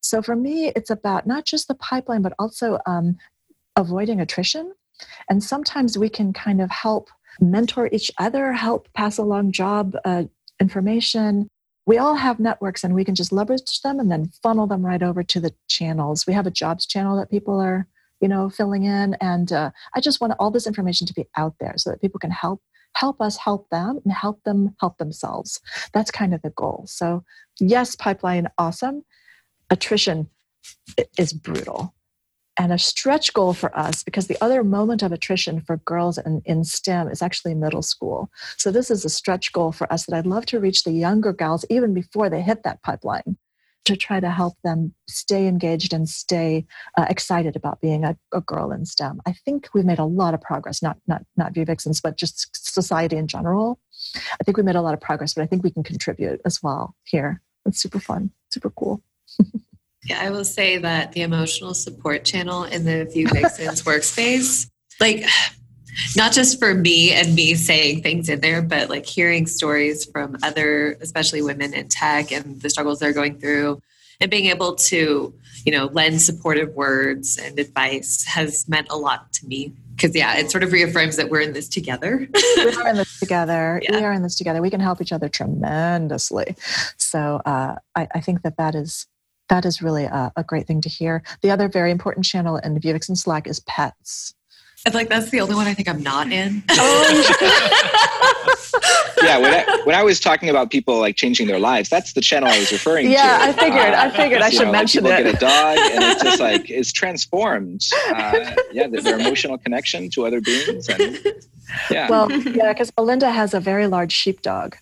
So 0.01 0.21
for 0.21 0.35
me, 0.35 0.71
it's 0.75 0.89
about 0.89 1.27
not 1.27 1.45
just 1.45 1.67
the 1.67 1.75
pipeline, 1.75 2.21
but 2.21 2.33
also 2.39 2.79
um, 2.85 3.17
avoiding 3.75 4.19
attrition. 4.19 4.73
And 5.29 5.43
sometimes 5.43 5.97
we 5.97 6.09
can 6.09 6.33
kind 6.33 6.61
of 6.61 6.69
help 6.69 7.09
mentor 7.39 7.89
each 7.91 8.11
other, 8.17 8.53
help 8.53 8.87
pass 8.93 9.17
along 9.17 9.51
job 9.51 9.95
uh, 10.05 10.25
information, 10.59 11.47
we 11.85 11.97
all 11.97 12.15
have 12.15 12.39
networks 12.39 12.83
and 12.83 12.93
we 12.93 13.03
can 13.03 13.15
just 13.15 13.31
leverage 13.31 13.81
them 13.81 13.99
and 13.99 14.11
then 14.11 14.31
funnel 14.43 14.67
them 14.67 14.85
right 14.85 15.01
over 15.01 15.23
to 15.23 15.39
the 15.39 15.53
channels. 15.67 16.27
We 16.27 16.33
have 16.33 16.47
a 16.47 16.51
jobs 16.51 16.85
channel 16.85 17.17
that 17.17 17.31
people 17.31 17.59
are, 17.59 17.87
you 18.19 18.27
know, 18.27 18.49
filling 18.49 18.83
in. 18.83 19.15
And 19.15 19.51
uh, 19.51 19.71
I 19.95 19.99
just 19.99 20.21
want 20.21 20.33
all 20.39 20.51
this 20.51 20.67
information 20.67 21.07
to 21.07 21.13
be 21.13 21.25
out 21.37 21.55
there 21.59 21.73
so 21.77 21.89
that 21.89 22.01
people 22.01 22.19
can 22.19 22.31
help 22.31 22.61
help 22.93 23.21
us 23.21 23.37
help 23.37 23.69
them 23.69 23.99
and 24.03 24.13
help 24.13 24.43
them 24.43 24.75
help 24.81 24.97
themselves. 24.97 25.61
That's 25.93 26.11
kind 26.11 26.33
of 26.33 26.41
the 26.41 26.49
goal. 26.49 26.83
So 26.87 27.23
yes, 27.59 27.95
pipeline, 27.95 28.47
awesome. 28.57 29.05
Attrition 29.69 30.27
is 31.17 31.31
brutal 31.31 31.95
and 32.61 32.71
a 32.71 32.77
stretch 32.77 33.33
goal 33.33 33.53
for 33.53 33.75
us 33.75 34.03
because 34.03 34.27
the 34.27 34.37
other 34.39 34.63
moment 34.63 35.01
of 35.01 35.11
attrition 35.11 35.61
for 35.61 35.77
girls 35.77 36.19
in, 36.19 36.43
in 36.45 36.63
STEM 36.63 37.07
is 37.07 37.23
actually 37.23 37.55
middle 37.55 37.81
school. 37.81 38.29
So 38.55 38.69
this 38.69 38.91
is 38.91 39.03
a 39.03 39.09
stretch 39.09 39.51
goal 39.51 39.71
for 39.71 39.91
us 39.91 40.05
that 40.05 40.15
I'd 40.15 40.27
love 40.27 40.45
to 40.47 40.59
reach 40.59 40.83
the 40.83 40.91
younger 40.91 41.33
gals 41.33 41.65
even 41.71 41.91
before 41.95 42.29
they 42.29 42.43
hit 42.43 42.61
that 42.61 42.83
pipeline 42.83 43.35
to 43.85 43.95
try 43.95 44.19
to 44.19 44.29
help 44.29 44.53
them 44.63 44.93
stay 45.09 45.47
engaged 45.47 45.91
and 45.91 46.07
stay 46.07 46.67
uh, 46.99 47.07
excited 47.09 47.55
about 47.55 47.81
being 47.81 48.03
a, 48.03 48.15
a, 48.31 48.41
girl 48.41 48.71
in 48.71 48.85
STEM. 48.85 49.21
I 49.25 49.33
think 49.33 49.69
we've 49.73 49.83
made 49.83 49.97
a 49.97 50.05
lot 50.05 50.35
of 50.35 50.41
progress, 50.41 50.83
not 50.83 50.97
not 51.07 51.25
not 51.35 51.55
Vue 51.55 51.65
Vixens, 51.65 51.99
but 51.99 52.15
just 52.15 52.55
society 52.55 53.17
in 53.17 53.25
general. 53.25 53.79
I 54.39 54.43
think 54.43 54.57
we 54.57 54.61
made 54.61 54.75
a 54.75 54.83
lot 54.83 54.93
of 54.93 55.01
progress, 55.01 55.33
but 55.33 55.41
I 55.41 55.47
think 55.47 55.63
we 55.63 55.71
can 55.71 55.81
contribute 55.81 56.41
as 56.45 56.61
well 56.61 56.95
here. 57.05 57.41
It's 57.65 57.81
super 57.81 57.99
fun, 57.99 58.29
super 58.51 58.69
cool. 58.69 59.01
Yeah, 60.03 60.19
I 60.19 60.31
will 60.31 60.45
say 60.45 60.77
that 60.77 61.11
the 61.11 61.21
emotional 61.21 61.73
support 61.73 62.25
channel 62.25 62.63
in 62.63 62.85
the 62.85 63.05
Vue 63.05 63.27
Vixens 63.27 63.81
workspace, 63.83 64.67
like 64.99 65.25
not 66.15 66.31
just 66.31 66.59
for 66.59 66.73
me 66.73 67.11
and 67.11 67.35
me 67.35 67.53
saying 67.53 68.01
things 68.01 68.29
in 68.29 68.41
there, 68.41 68.61
but 68.61 68.89
like 68.89 69.05
hearing 69.05 69.45
stories 69.45 70.05
from 70.05 70.37
other, 70.41 70.97
especially 71.01 71.41
women 71.41 71.73
in 71.73 71.87
tech 71.87 72.31
and 72.31 72.61
the 72.61 72.69
struggles 72.69 72.99
they're 72.99 73.13
going 73.13 73.39
through, 73.39 73.81
and 74.19 74.31
being 74.31 74.47
able 74.47 74.75
to, 74.75 75.33
you 75.65 75.71
know, 75.71 75.85
lend 75.87 76.21
supportive 76.21 76.73
words 76.73 77.37
and 77.37 77.59
advice 77.59 78.23
has 78.25 78.67
meant 78.67 78.87
a 78.89 78.97
lot 78.97 79.31
to 79.33 79.45
me. 79.45 79.73
Because 79.95 80.15
yeah, 80.15 80.35
it 80.37 80.49
sort 80.49 80.63
of 80.63 80.71
reaffirms 80.71 81.17
that 81.17 81.29
we're 81.29 81.41
in 81.41 81.53
this 81.53 81.69
together. 81.69 82.27
we 82.57 82.73
are 82.73 82.87
in 82.87 82.95
this 82.97 83.19
together. 83.19 83.79
Yeah. 83.83 83.97
We 83.97 84.03
are 84.03 84.13
in 84.13 84.23
this 84.23 84.35
together. 84.35 84.59
We 84.59 84.71
can 84.71 84.79
help 84.79 84.99
each 84.99 85.11
other 85.11 85.29
tremendously. 85.29 86.55
So 86.97 87.39
uh, 87.45 87.75
I, 87.95 88.07
I 88.15 88.19
think 88.19 88.41
that 88.41 88.57
that 88.57 88.73
is 88.73 89.05
that 89.51 89.65
is 89.65 89.81
really 89.81 90.05
a, 90.05 90.31
a, 90.37 90.45
great 90.45 90.65
thing 90.65 90.79
to 90.79 90.87
hear. 90.87 91.21
The 91.41 91.51
other 91.51 91.67
very 91.67 91.91
important 91.91 92.25
channel 92.25 92.55
in 92.55 92.79
Vue 92.79 92.93
and 92.93 93.17
Slack 93.17 93.47
is 93.47 93.59
pets. 93.59 94.33
It's 94.85 94.95
like 94.95 95.09
that's 95.09 95.29
the 95.29 95.41
only 95.41 95.55
one 95.55 95.67
I 95.67 95.73
think 95.73 95.89
I'm 95.89 96.01
not 96.01 96.31
in. 96.31 96.63
Oh. 98.73 98.79
yeah, 99.23 99.37
when 99.37 99.53
I, 99.53 99.81
when 99.83 99.95
I 99.95 100.03
was 100.03 100.19
talking 100.21 100.49
about 100.49 100.71
people 100.71 100.99
like 100.99 101.17
changing 101.17 101.47
their 101.47 101.59
lives, 101.59 101.89
that's 101.89 102.13
the 102.13 102.21
channel 102.21 102.47
I 102.47 102.57
was 102.57 102.71
referring 102.71 103.11
yeah, 103.11 103.17
to. 103.21 103.27
Yeah, 103.27 103.39
I 103.41 103.51
figured. 103.51 103.93
Uh, 103.93 104.01
I 104.01 104.09
figured 104.09 104.41
I 104.41 104.49
should 104.49 104.65
know, 104.67 104.71
mention 104.71 105.03
like 105.03 105.19
it. 105.19 105.25
People 105.25 105.39
get 105.39 105.43
a 105.43 105.45
dog, 105.45 105.77
and 105.91 106.03
it's 106.05 106.23
just 106.23 106.39
like 106.47 106.69
it's 106.69 106.93
transformed. 106.93 107.85
Uh, 108.07 108.55
yeah, 108.71 108.87
their 108.87 109.19
emotional 109.19 109.57
connection 109.57 110.09
to 110.11 110.25
other 110.25 110.39
beings, 110.39 110.87
and 110.87 111.19
yeah. 111.91 112.09
Well, 112.09 112.31
yeah, 112.31 112.71
because 112.71 112.89
Belinda 112.91 113.29
has 113.29 113.53
a 113.53 113.59
very 113.59 113.87
large 113.87 114.13
sheepdog 114.13 114.75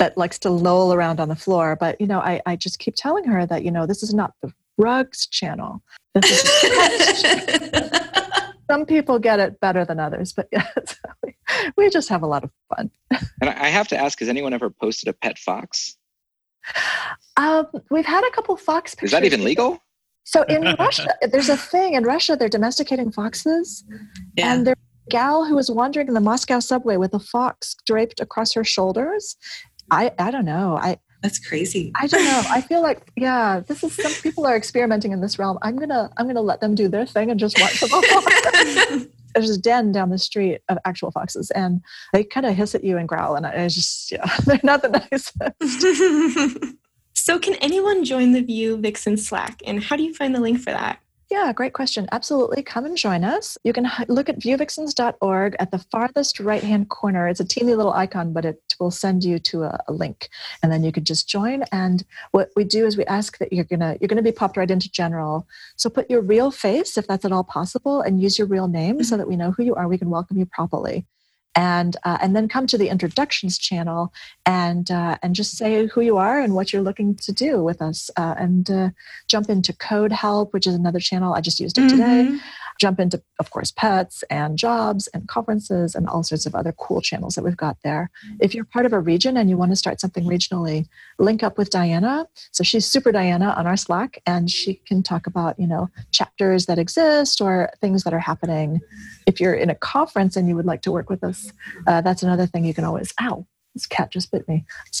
that 0.00 0.16
likes 0.16 0.38
to 0.40 0.50
loll 0.50 0.92
around 0.92 1.20
on 1.20 1.28
the 1.28 1.36
floor. 1.36 1.76
But 1.78 2.00
you 2.00 2.06
know, 2.08 2.18
I, 2.18 2.40
I 2.46 2.56
just 2.56 2.80
keep 2.80 2.94
telling 2.96 3.24
her 3.24 3.46
that 3.46 3.64
you 3.64 3.70
know 3.70 3.86
this 3.86 4.02
is 4.02 4.12
not 4.12 4.34
the 4.42 4.52
rugs 4.76 5.26
channel. 5.26 5.82
This 6.14 6.42
is 6.42 7.90
Some 8.70 8.86
people 8.86 9.18
get 9.18 9.40
it 9.40 9.60
better 9.60 9.84
than 9.84 9.98
others, 10.00 10.32
but 10.32 10.48
yeah, 10.52 10.66
we, 11.22 11.36
we 11.76 11.90
just 11.90 12.08
have 12.08 12.22
a 12.22 12.26
lot 12.26 12.44
of 12.44 12.50
fun. 12.74 12.90
and 13.40 13.50
I 13.50 13.68
have 13.68 13.86
to 13.88 13.96
ask: 13.96 14.18
Has 14.18 14.28
anyone 14.28 14.52
ever 14.52 14.70
posted 14.70 15.08
a 15.08 15.12
pet 15.12 15.38
fox? 15.38 15.96
Um, 17.36 17.66
we've 17.90 18.06
had 18.06 18.26
a 18.26 18.30
couple 18.30 18.56
fox. 18.56 18.94
Pictures. 18.94 19.08
Is 19.08 19.12
that 19.12 19.24
even 19.24 19.44
legal? 19.44 19.82
So 20.24 20.42
in 20.44 20.62
Russia, 20.78 21.08
there's 21.32 21.48
a 21.48 21.56
thing 21.56 21.94
in 21.94 22.04
Russia. 22.04 22.36
They're 22.36 22.48
domesticating 22.48 23.10
foxes, 23.10 23.84
yeah. 24.36 24.52
and 24.52 24.66
there's 24.66 24.76
a 24.76 25.10
gal 25.10 25.44
who 25.44 25.56
was 25.56 25.70
wandering 25.70 26.06
in 26.06 26.14
the 26.14 26.20
Moscow 26.20 26.60
subway 26.60 26.96
with 26.96 27.12
a 27.14 27.18
fox 27.18 27.74
draped 27.84 28.20
across 28.20 28.52
her 28.52 28.62
shoulders, 28.62 29.36
I 29.90 30.12
I 30.18 30.30
don't 30.30 30.44
know. 30.44 30.76
I 30.76 30.98
that's 31.22 31.38
crazy. 31.38 31.92
I 31.96 32.06
don't 32.06 32.24
know. 32.24 32.42
I 32.48 32.60
feel 32.62 32.82
like 32.82 33.12
yeah, 33.16 33.60
this 33.60 33.84
is 33.84 33.94
some 33.94 34.12
people 34.22 34.46
are 34.46 34.56
experimenting 34.56 35.12
in 35.12 35.20
this 35.20 35.38
realm. 35.38 35.58
I'm 35.62 35.76
gonna 35.76 36.10
I'm 36.16 36.26
gonna 36.26 36.40
let 36.40 36.60
them 36.60 36.74
do 36.74 36.88
their 36.88 37.06
thing 37.06 37.30
and 37.30 37.38
just 37.38 37.60
watch 37.60 37.80
them. 37.80 39.10
There's 39.34 39.50
a 39.50 39.60
den 39.60 39.92
down 39.92 40.10
the 40.10 40.18
street 40.18 40.60
of 40.68 40.78
actual 40.84 41.10
foxes, 41.12 41.50
and 41.52 41.82
they 42.12 42.24
kind 42.24 42.46
of 42.46 42.56
hiss 42.56 42.74
at 42.74 42.82
you 42.82 42.96
and 42.96 43.08
growl, 43.08 43.36
and 43.36 43.46
I 43.46 43.68
just 43.68 44.10
yeah, 44.10 44.36
they're 44.46 44.60
not 44.62 44.82
the 44.82 44.88
nicest. 44.88 46.74
so, 47.14 47.38
can 47.38 47.54
anyone 47.56 48.04
join 48.04 48.32
the 48.32 48.42
Vue 48.42 48.76
Vixen 48.78 49.16
Slack, 49.16 49.62
and 49.66 49.82
how 49.82 49.96
do 49.96 50.02
you 50.02 50.14
find 50.14 50.34
the 50.34 50.40
link 50.40 50.58
for 50.58 50.72
that? 50.72 50.98
Yeah, 51.30 51.52
great 51.52 51.74
question. 51.74 52.08
Absolutely. 52.10 52.60
Come 52.64 52.84
and 52.84 52.96
join 52.96 53.22
us. 53.22 53.56
You 53.62 53.72
can 53.72 53.88
look 54.08 54.28
at 54.28 54.40
vuevixens.org 54.40 55.54
at 55.60 55.70
the 55.70 55.78
farthest 55.78 56.40
right 56.40 56.62
hand 56.62 56.88
corner. 56.88 57.28
It's 57.28 57.38
a 57.38 57.44
teeny 57.44 57.76
little 57.76 57.92
icon, 57.92 58.32
but 58.32 58.44
it 58.44 58.60
will 58.80 58.90
send 58.90 59.22
you 59.22 59.38
to 59.38 59.62
a, 59.62 59.78
a, 59.86 59.92
link. 59.92 60.28
And 60.60 60.72
then 60.72 60.82
you 60.82 60.90
can 60.90 61.04
just 61.04 61.28
join. 61.28 61.62
And 61.70 62.02
what 62.32 62.50
we 62.56 62.64
do 62.64 62.84
is 62.84 62.96
we 62.96 63.04
ask 63.04 63.38
that 63.38 63.52
you're 63.52 63.64
gonna 63.64 63.96
you're 64.00 64.08
gonna 64.08 64.22
be 64.22 64.32
popped 64.32 64.56
right 64.56 64.70
into 64.70 64.90
general. 64.90 65.46
So 65.76 65.88
put 65.88 66.10
your 66.10 66.20
real 66.20 66.50
face, 66.50 66.98
if 66.98 67.06
that's 67.06 67.24
at 67.24 67.30
all 67.30 67.44
possible, 67.44 68.00
and 68.00 68.20
use 68.20 68.36
your 68.36 68.48
real 68.48 68.66
name 68.66 68.96
mm-hmm. 68.96 69.04
so 69.04 69.16
that 69.16 69.28
we 69.28 69.36
know 69.36 69.52
who 69.52 69.62
you 69.62 69.76
are. 69.76 69.86
We 69.86 69.98
can 69.98 70.10
welcome 70.10 70.36
you 70.36 70.46
properly 70.46 71.06
and 71.54 71.96
uh, 72.04 72.18
and 72.20 72.36
then 72.36 72.48
come 72.48 72.66
to 72.66 72.78
the 72.78 72.88
introductions 72.88 73.58
channel 73.58 74.12
and 74.46 74.90
uh, 74.90 75.18
and 75.22 75.34
just 75.34 75.56
say 75.56 75.86
who 75.86 76.00
you 76.00 76.16
are 76.16 76.40
and 76.40 76.54
what 76.54 76.72
you're 76.72 76.82
looking 76.82 77.14
to 77.16 77.32
do 77.32 77.62
with 77.62 77.82
us 77.82 78.10
uh, 78.16 78.34
and 78.38 78.70
uh, 78.70 78.90
jump 79.28 79.50
into 79.50 79.72
code 79.72 80.12
help 80.12 80.52
which 80.52 80.66
is 80.66 80.74
another 80.74 81.00
channel 81.00 81.34
i 81.34 81.40
just 81.40 81.60
used 81.60 81.78
it 81.78 81.88
today. 81.88 82.26
Mm-hmm. 82.28 82.36
jump 82.78 83.00
into 83.00 83.22
of 83.38 83.50
course 83.50 83.70
pets 83.70 84.22
and 84.30 84.56
jobs 84.56 85.08
and 85.08 85.28
conferences 85.28 85.94
and 85.94 86.08
all 86.08 86.22
sorts 86.22 86.46
of 86.46 86.54
other 86.54 86.72
cool 86.72 87.00
channels 87.00 87.34
that 87.34 87.44
we've 87.44 87.56
got 87.56 87.76
there. 87.82 88.10
If 88.40 88.54
you're 88.54 88.64
part 88.64 88.86
of 88.86 88.92
a 88.92 89.00
region 89.00 89.36
and 89.36 89.48
you 89.50 89.56
want 89.56 89.72
to 89.72 89.76
start 89.76 90.00
something 90.00 90.24
regionally 90.24 90.86
link 91.18 91.42
up 91.42 91.58
with 91.58 91.70
diana. 91.70 92.26
So 92.52 92.62
she's 92.64 92.86
super 92.86 93.12
diana 93.12 93.54
on 93.56 93.66
our 93.66 93.76
slack 93.76 94.22
and 94.26 94.50
she 94.50 94.74
can 94.86 95.02
talk 95.02 95.26
about 95.26 95.58
you 95.58 95.66
know 95.66 95.88
chapters 96.12 96.66
that 96.66 96.78
exist 96.78 97.40
or 97.40 97.70
things 97.80 98.04
that 98.04 98.14
are 98.14 98.18
happening. 98.18 98.80
If 99.26 99.40
you're 99.40 99.54
in 99.54 99.70
a 99.70 99.74
conference 99.74 100.36
and 100.36 100.48
you 100.48 100.56
would 100.56 100.66
like 100.66 100.82
to 100.82 100.92
work 100.92 101.10
with 101.10 101.24
us 101.24 101.39
uh, 101.86 102.00
that's 102.00 102.22
another 102.22 102.46
thing 102.46 102.64
you 102.64 102.74
can 102.74 102.84
always 102.84 103.12
ow 103.20 103.46
This 103.74 103.86
cat 103.86 104.10
just 104.10 104.30
bit 104.30 104.46
me. 104.48 104.64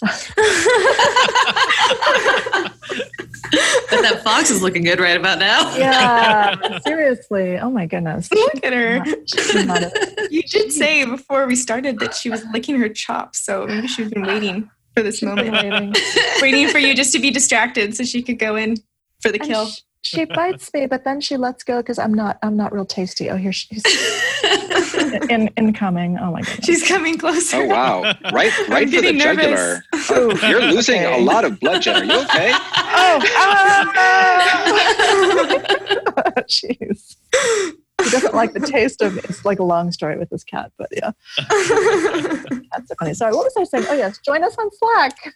But 3.90 4.02
that 4.02 4.20
fox 4.22 4.50
is 4.50 4.62
looking 4.62 4.84
good 4.84 5.00
right 5.00 5.16
about 5.16 5.38
now. 5.40 5.76
yeah, 5.76 6.78
seriously. 6.86 7.58
Oh 7.58 7.70
my 7.70 7.86
goodness. 7.86 8.30
Look 8.32 8.64
at 8.64 8.72
her. 8.72 9.04
She's 9.26 9.66
not 9.66 9.82
a- 9.82 10.28
You 10.30 10.42
did 10.42 10.72
say 10.72 11.04
before 11.04 11.46
we 11.46 11.56
started 11.56 11.98
that 11.98 12.14
she 12.14 12.30
was 12.30 12.44
licking 12.52 12.78
her 12.78 12.88
chops, 12.88 13.40
so 13.44 13.66
maybe 13.66 13.88
she's 13.88 14.10
been 14.10 14.22
waiting 14.24 14.70
for 14.94 15.02
this 15.02 15.20
moment, 15.22 15.50
waiting. 15.52 15.92
waiting 16.40 16.68
for 16.68 16.78
you 16.78 16.94
just 16.94 17.12
to 17.12 17.18
be 17.18 17.30
distracted 17.32 17.96
so 17.96 18.04
she 18.04 18.22
could 18.22 18.38
go 18.38 18.54
in 18.56 18.76
for 19.20 19.30
the 19.32 19.40
And 19.40 19.48
kill. 19.48 19.66
sh- 19.66 19.80
she 20.02 20.24
bites 20.24 20.72
me, 20.72 20.86
but 20.86 21.04
then 21.04 21.20
she 21.20 21.36
lets 21.36 21.62
go 21.62 21.78
because 21.78 21.98
I'm 21.98 22.14
not. 22.14 22.38
I'm 22.42 22.56
not 22.56 22.72
real 22.72 22.84
tasty. 22.86 23.28
Oh, 23.30 23.36
here 23.36 23.52
she's 23.52 23.82
in, 25.30 25.48
incoming. 25.56 26.16
Oh 26.18 26.32
my 26.32 26.40
god, 26.42 26.64
She's 26.64 26.86
coming 26.86 27.18
closer. 27.18 27.58
Oh 27.58 27.66
wow! 27.66 28.02
Right, 28.32 28.52
right 28.68 28.88
for 28.88 29.00
the 29.02 29.12
nervous. 29.12 29.44
jugular. 29.44 29.82
Uh, 29.92 30.48
you're 30.48 30.62
losing 30.62 31.02
Okay. 31.04 31.20
a 31.20 31.22
lot 31.22 31.44
of 31.44 31.60
blood, 31.60 31.82
Jen. 31.82 31.96
Are 32.02 32.04
you 32.04 32.20
okay? 32.24 32.52
Oh, 32.92 33.20
ah! 33.36 33.84
jeez. 36.48 37.16
He 38.02 38.10
doesn't 38.10 38.34
like 38.34 38.52
the 38.52 38.60
taste 38.60 39.00
of. 39.02 39.16
It's 39.18 39.44
like 39.44 39.58
a 39.58 39.62
long 39.62 39.92
story 39.92 40.18
with 40.18 40.28
this 40.30 40.42
cat, 40.44 40.72
but 40.78 40.88
yeah, 40.92 41.10
that's 41.38 42.88
so 42.88 42.94
funny. 42.98 43.14
Sorry, 43.14 43.32
what 43.34 43.44
was 43.44 43.54
I 43.58 43.64
saying? 43.64 43.84
Oh 43.88 43.94
yes, 43.94 44.18
join 44.24 44.42
us 44.42 44.56
on 44.58 44.70
Slack. 44.72 45.34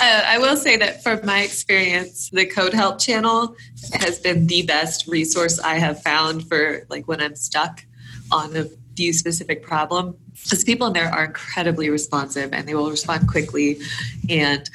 Uh, 0.00 0.22
I 0.26 0.38
will 0.38 0.56
say 0.56 0.76
that 0.76 1.04
from 1.04 1.24
my 1.24 1.42
experience, 1.42 2.28
the 2.30 2.46
Code 2.46 2.74
Help 2.74 2.98
channel 2.98 3.56
has 3.92 4.18
been 4.18 4.48
the 4.48 4.62
best 4.62 5.06
resource 5.06 5.60
I 5.60 5.74
have 5.74 6.02
found 6.02 6.48
for 6.48 6.84
like 6.88 7.06
when 7.06 7.20
I'm 7.20 7.36
stuck 7.36 7.84
on 8.32 8.56
a 8.56 8.66
Vue 8.96 9.12
specific 9.12 9.62
problem. 9.62 10.16
Because 10.42 10.64
people 10.64 10.86
in 10.88 10.92
there 10.92 11.08
are 11.08 11.24
incredibly 11.24 11.90
responsive 11.90 12.52
and 12.52 12.66
they 12.66 12.74
will 12.74 12.90
respond 12.90 13.28
quickly. 13.28 13.78
And 14.28 14.68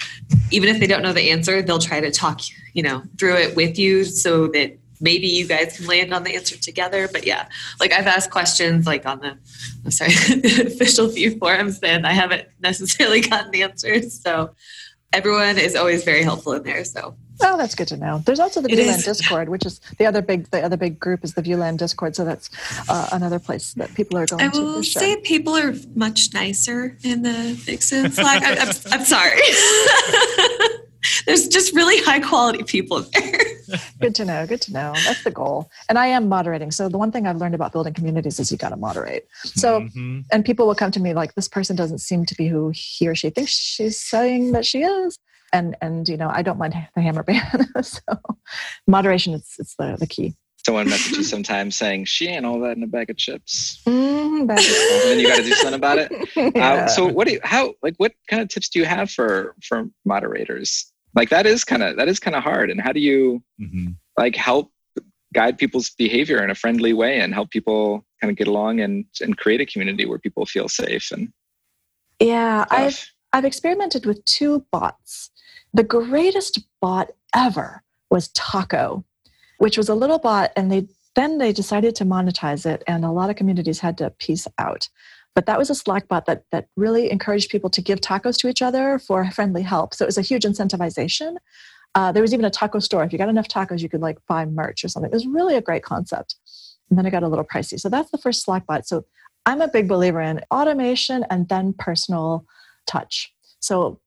even 0.51 0.69
if 0.69 0.79
they 0.79 0.87
don't 0.87 1.03
know 1.03 1.13
the 1.13 1.31
answer, 1.31 1.61
they'll 1.61 1.79
try 1.79 1.99
to 1.99 2.11
talk, 2.11 2.41
you 2.73 2.83
know, 2.83 3.03
through 3.17 3.35
it 3.35 3.55
with 3.55 3.77
you 3.77 4.03
so 4.05 4.47
that 4.47 4.77
maybe 5.01 5.27
you 5.27 5.47
guys 5.47 5.77
can 5.77 5.87
land 5.87 6.13
on 6.13 6.23
the 6.23 6.35
answer 6.35 6.57
together. 6.57 7.07
But 7.07 7.25
yeah, 7.25 7.47
like 7.79 7.93
I've 7.93 8.07
asked 8.07 8.31
questions 8.31 8.85
like 8.85 9.05
on 9.05 9.19
the 9.19 9.37
I'm 9.85 9.91
sorry, 9.91 10.11
official 10.43 11.09
few 11.09 11.37
forums 11.37 11.79
and 11.79 12.05
I 12.05 12.11
haven't 12.11 12.47
necessarily 12.59 13.21
gotten 13.21 13.55
answers. 13.55 14.21
So 14.21 14.55
everyone 15.13 15.57
is 15.57 15.75
always 15.75 16.03
very 16.03 16.23
helpful 16.23 16.53
in 16.53 16.63
there. 16.63 16.83
So 16.85 17.15
Oh, 17.41 17.57
that's 17.57 17.73
good 17.73 17.87
to 17.87 17.97
know. 17.97 18.21
There's 18.25 18.39
also 18.39 18.59
the 18.59 18.69
It 18.69 18.75
Vue 18.75 18.85
Land 18.85 18.99
is. 18.99 19.05
Discord, 19.05 19.47
which 19.47 19.65
is 19.65 19.79
the 19.97 20.05
other 20.05 20.21
big 20.21 20.49
the 20.51 20.61
other 20.61 20.75
big 20.75 20.99
group 20.99 21.23
is 21.23 21.35
the 21.35 21.41
Vue 21.41 21.55
Land 21.55 21.79
Discord. 21.79 22.15
So 22.15 22.25
that's 22.25 22.49
uh, 22.89 23.07
another 23.13 23.39
place 23.39 23.73
that 23.75 23.93
people 23.93 24.17
are 24.17 24.25
going 24.25 24.43
I 24.43 24.49
to 24.49 24.59
will 24.59 24.81
sure. 24.81 25.01
say 25.01 25.21
people 25.21 25.55
are 25.55 25.73
much 25.95 26.33
nicer 26.33 26.97
in 27.03 27.21
the 27.21 27.53
Vixen 27.55 28.11
Slack. 28.11 28.43
I, 28.43 28.57
I'm, 28.57 28.69
I'm 28.91 29.05
sorry. 29.05 29.39
There's 31.25 31.47
just 31.47 31.73
really 31.75 32.01
high 32.03 32.19
quality 32.19 32.63
people 32.63 33.01
there. 33.13 33.39
Good 34.01 34.15
to 34.15 34.25
know. 34.25 34.45
Good 34.47 34.61
to 34.61 34.73
know. 34.73 35.01
That's 35.03 35.23
the 35.23 35.31
goal. 35.31 35.69
And 35.89 35.97
I 35.99 36.07
am 36.07 36.27
moderating. 36.29 36.71
So 36.71 36.89
the 36.89 36.97
one 36.97 37.11
thing 37.11 37.27
I've 37.27 37.37
learned 37.37 37.55
about 37.55 37.71
building 37.71 37.93
communities 37.93 38.39
is 38.39 38.51
you 38.51 38.57
got 38.57 38.69
to 38.69 38.77
moderate. 38.77 39.27
So 39.43 39.81
Mhm. 39.81 40.25
and 40.31 40.45
people 40.45 40.67
will 40.67 40.75
come 40.75 40.91
to 40.91 40.99
me 40.99 41.13
like 41.13 41.35
this 41.35 41.47
person 41.47 41.75
doesn't 41.75 41.99
seem 41.99 42.25
to 42.25 42.35
be 42.35 42.47
who 42.47 42.71
he 42.73 43.07
or 43.07 43.15
she 43.15 43.29
thinks 43.29 43.51
she's 43.51 43.99
saying 43.99 44.51
that 44.53 44.65
she 44.65 44.81
is 44.83 45.17
and 45.51 45.75
and 45.81 46.07
you 46.07 46.15
know 46.17 46.29
i 46.29 46.43
don't 46.43 46.59
mind 46.59 46.73
the 46.95 47.01
hammer 47.01 47.23
ban 47.23 47.41
so 47.81 47.99
moderation 48.87 49.33
is 49.33 49.55
it's 49.57 49.75
the, 49.77 49.97
the 49.99 50.05
key 50.07 50.35
Someone 50.65 50.87
messages 50.89 51.17
you 51.17 51.23
sometimes 51.23 51.75
saying 51.75 52.05
she 52.05 52.27
ain't 52.27 52.45
all 52.45 52.59
that 52.59 52.75
in 52.77 52.83
a 52.83 52.87
bag 52.87 53.09
of 53.09 53.17
chips. 53.17 53.81
mm, 53.87 54.18
And 54.47 55.01
then 55.03 55.19
you 55.19 55.27
got 55.27 55.37
to 55.37 55.43
do 55.43 55.53
something 55.53 55.73
about 55.75 55.97
it. 55.97 56.11
yeah. 56.55 56.73
Uh, 56.73 56.87
so 56.87 57.07
what 57.07 57.27
do 57.27 57.33
you 57.33 57.39
how 57.43 57.73
like 57.81 57.95
what 57.97 58.13
kind 58.29 58.41
of 58.41 58.49
tips 58.49 58.69
do 58.69 58.79
you 58.79 58.85
have 58.85 59.09
for 59.11 59.55
for 59.63 59.89
moderators? 60.05 60.91
Like 61.15 61.29
that 61.29 61.45
is 61.45 61.63
kind 61.63 61.83
of 61.83 61.97
that 61.97 62.07
is 62.07 62.19
kind 62.19 62.35
of 62.35 62.43
hard. 62.43 62.69
And 62.69 62.79
how 62.81 62.91
do 62.91 62.99
you 62.99 63.43
Mhm. 63.59 63.95
like 64.17 64.35
help 64.35 64.71
guide 65.33 65.57
people's 65.57 65.91
behavior 65.91 66.43
in 66.43 66.49
a 66.49 66.55
friendly 66.55 66.93
way 66.93 67.19
and 67.19 67.33
help 67.33 67.51
people 67.51 68.05
kind 68.21 68.31
of 68.31 68.37
get 68.37 68.47
along 68.47 68.79
and 68.79 69.05
and 69.21 69.37
create 69.37 69.61
a 69.61 69.65
community 69.65 70.05
where 70.05 70.17
people 70.19 70.45
feel 70.45 70.67
safe 70.67 71.11
and 71.11 71.31
yeah 72.19 72.65
i've 72.71 73.05
i've 73.31 73.45
experimented 73.45 74.05
with 74.05 74.23
two 74.25 74.65
bots 74.71 75.29
the 75.73 75.83
greatest 75.83 76.59
bot 76.81 77.11
ever 77.35 77.83
was 78.09 78.29
taco 78.29 79.05
which 79.59 79.77
was 79.77 79.87
a 79.89 79.95
little 79.95 80.19
bot 80.19 80.51
and 80.55 80.71
they 80.71 80.87
then 81.15 81.37
they 81.37 81.51
decided 81.51 81.95
to 81.95 82.05
monetize 82.05 82.65
it 82.65 82.83
and 82.87 83.03
a 83.03 83.11
lot 83.11 83.29
of 83.29 83.35
communities 83.35 83.79
had 83.79 83.97
to 83.97 84.09
piece 84.11 84.47
out. 84.57 84.89
But 85.35 85.45
that 85.45 85.57
was 85.57 85.69
a 85.69 85.75
slack 85.75 86.07
bot 86.07 86.25
that 86.25 86.43
that 86.51 86.67
really 86.75 87.11
encouraged 87.11 87.49
people 87.49 87.69
to 87.71 87.81
give 87.81 88.01
tacos 88.01 88.37
to 88.37 88.47
each 88.47 88.61
other 88.61 88.99
for 88.99 89.29
friendly 89.31 89.61
help. 89.61 89.93
So 89.93 90.05
it 90.05 90.07
was 90.07 90.17
a 90.17 90.23
huge 90.23 90.43
incentivization. 90.43 91.37
Uh, 91.95 92.11
there 92.11 92.21
was 92.21 92.33
even 92.33 92.45
a 92.45 92.49
taco 92.49 92.79
store. 92.79 93.03
If 93.03 93.11
you 93.11 93.17
got 93.17 93.29
enough 93.29 93.47
tacos 93.47 93.81
you 93.81 93.89
could 93.89 94.01
like 94.01 94.17
buy 94.27 94.45
merch 94.45 94.83
or 94.83 94.87
something. 94.87 95.11
It 95.11 95.13
was 95.13 95.27
really 95.27 95.55
a 95.55 95.61
great 95.61 95.83
concept. 95.83 96.35
And 96.89 96.97
then 96.97 97.05
it 97.05 97.11
got 97.11 97.23
a 97.23 97.27
little 97.27 97.45
pricey. 97.45 97.79
So 97.79 97.89
that's 97.89 98.11
the 98.11 98.17
first 98.17 98.43
slack 98.43 98.65
bot. 98.65 98.87
So 98.87 99.05
i'm 99.45 99.61
a 99.61 99.67
big 99.67 99.87
believer 99.87 100.21
in 100.21 100.41
automation 100.51 101.25
and 101.29 101.47
then 101.49 101.73
personal 101.73 102.45
touch. 102.85 103.33
So 103.59 103.99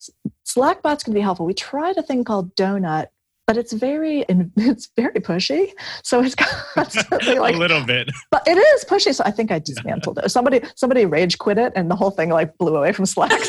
slack 0.44 0.82
bots 0.82 1.04
can 1.04 1.14
be 1.14 1.20
helpful. 1.20 1.46
We 1.46 1.54
tried 1.54 1.96
a 1.96 2.02
thing 2.02 2.24
called 2.24 2.54
donut 2.56 3.08
but 3.46 3.56
it's 3.56 3.72
very 3.72 4.24
it's 4.56 4.88
very 4.96 5.20
pushy 5.20 5.72
so 6.02 6.22
it's 6.22 6.34
constantly 6.34 7.38
like 7.38 7.54
a 7.54 7.58
little 7.58 7.84
bit. 7.84 8.08
but 8.30 8.42
it 8.46 8.56
is 8.58 8.84
pushy, 8.84 9.14
so 9.14 9.22
I 9.26 9.30
think 9.30 9.50
I 9.50 9.58
dismantled 9.58 10.18
it. 10.18 10.30
Somebody 10.30 10.60
somebody 10.76 11.06
rage 11.06 11.38
quit 11.38 11.58
it, 11.58 11.72
and 11.76 11.90
the 11.90 11.96
whole 11.96 12.10
thing 12.10 12.30
like 12.30 12.56
blew 12.58 12.76
away 12.76 12.92
from 12.92 13.06
Slack. 13.06 13.32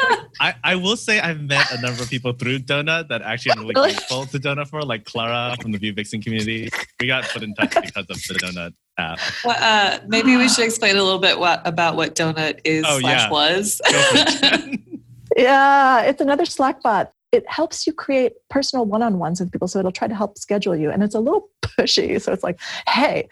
So, 0.00 0.16
I, 0.40 0.54
I 0.62 0.74
will 0.76 0.96
say 0.96 1.18
I've 1.18 1.42
met 1.42 1.72
a 1.72 1.80
number 1.80 2.00
of 2.00 2.08
people 2.08 2.32
through 2.32 2.60
Donut 2.60 3.08
that 3.08 3.22
actually 3.22 3.52
I'm 3.52 3.60
really 3.62 3.74
Really? 3.74 3.92
grateful 3.94 4.24
to 4.26 4.38
Donut 4.38 4.68
for, 4.68 4.80
like 4.82 5.04
Clara 5.04 5.56
from 5.60 5.72
the 5.72 5.78
Vue 5.78 5.92
Vixen 5.92 6.22
community. 6.22 6.70
We 7.00 7.08
got 7.08 7.24
put 7.24 7.42
in 7.42 7.54
touch 7.54 7.74
because 7.74 7.96
of 7.96 8.06
the 8.06 8.34
Donut 8.34 8.72
app. 8.98 9.18
Well, 9.44 9.56
uh, 9.58 9.98
maybe 10.06 10.36
we 10.36 10.48
should 10.48 10.64
explain 10.64 10.96
a 10.96 11.02
little 11.02 11.18
bit 11.18 11.40
what, 11.40 11.60
about 11.66 11.96
what 11.96 12.14
Donut 12.14 12.60
is 12.64 12.84
Oh, 12.86 13.00
slash 13.00 13.20
yeah. 13.22 13.30
was. 13.30 13.80
Go 13.90 14.00
for 14.00 14.16
it, 14.16 14.40
Jen. 14.40 15.00
yeah, 15.36 16.02
it's 16.02 16.20
another 16.20 16.44
Slack 16.44 16.82
bot. 16.84 17.12
It 17.30 17.44
helps 17.48 17.86
you 17.86 17.92
create 17.92 18.32
personal 18.48 18.86
one-on-ones 18.86 19.40
with 19.40 19.52
people, 19.52 19.68
so 19.68 19.78
it'll 19.78 19.92
try 19.92 20.08
to 20.08 20.14
help 20.14 20.38
schedule 20.38 20.74
you, 20.74 20.90
and 20.90 21.02
it's 21.02 21.14
a 21.14 21.20
little 21.20 21.50
pushy. 21.62 22.20
So 22.20 22.32
it's 22.32 22.42
like, 22.42 22.58
hey, 22.88 23.28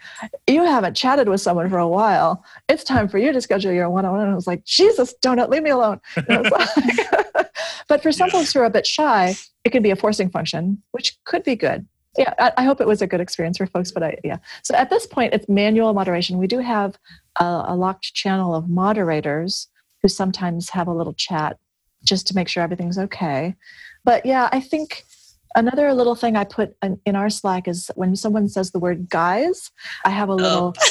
you 0.47 0.63
haven't 0.63 0.95
chatted 0.95 1.27
with 1.29 1.41
someone 1.41 1.69
for 1.69 1.79
a 1.79 1.87
while. 1.87 2.43
It's 2.69 2.83
time 2.83 3.07
for 3.07 3.17
you 3.17 3.31
to 3.31 3.41
schedule 3.41 3.71
your 3.71 3.89
one-on-one. 3.89 4.21
And 4.21 4.31
I 4.31 4.35
was 4.35 4.45
like, 4.47 4.63
Jesus, 4.65 5.15
Donut, 5.23 5.49
leave 5.49 5.63
me 5.63 5.71
alone. 5.71 5.99
And 6.15 6.25
I 6.29 6.41
was 6.41 6.51
like- 6.51 7.47
but 7.87 8.03
for 8.03 8.11
some 8.11 8.27
Yeah. 8.27 8.33
folks 8.33 8.53
who 8.53 8.59
are 8.59 8.65
a 8.65 8.69
bit 8.69 8.85
shy, 8.85 9.35
it 9.63 9.71
can 9.71 9.81
be 9.81 9.89
a 9.91 9.95
forcing 9.95 10.29
function, 10.29 10.81
which 10.91 11.17
could 11.25 11.43
be 11.43 11.55
good. 11.55 11.87
Yeah, 12.17 12.33
I, 12.39 12.51
I 12.57 12.63
hope 12.63 12.81
it 12.81 12.87
was 12.87 13.01
a 13.01 13.07
good 13.07 13.21
experience 13.21 13.57
for 13.57 13.67
folks. 13.67 13.91
But 13.91 14.03
I, 14.03 14.17
yeah. 14.23 14.37
So 14.63 14.75
at 14.75 14.89
this 14.89 15.05
point, 15.07 15.33
it's 15.33 15.47
manual 15.49 15.93
moderation. 15.93 16.37
We 16.37 16.47
do 16.47 16.59
have 16.59 16.97
a, 17.39 17.65
a 17.69 17.75
locked 17.75 18.13
channel 18.13 18.53
of 18.55 18.69
moderators 18.69 19.67
who 20.01 20.07
sometimes 20.07 20.69
have 20.71 20.87
a 20.87 20.93
little 20.93 21.13
chat 21.13 21.57
just 22.03 22.27
to 22.27 22.35
make 22.35 22.47
sure 22.47 22.63
everything's 22.63 22.97
okay. 22.97 23.55
But 24.03 24.25
yeah, 24.25 24.49
I 24.51 24.59
think 24.61 25.03
another 25.55 25.93
little 25.93 26.15
thing 26.15 26.35
I 26.35 26.43
put 26.43 26.75
in, 26.83 26.99
in 27.05 27.15
our 27.15 27.29
Slack 27.29 27.67
is 27.67 27.89
when 27.95 28.15
someone 28.15 28.47
says 28.49 28.71
the 28.71 28.79
word 28.79 29.09
guys, 29.09 29.71
I 30.05 30.09
have 30.11 30.29
a 30.29 30.35
little. 30.35 30.75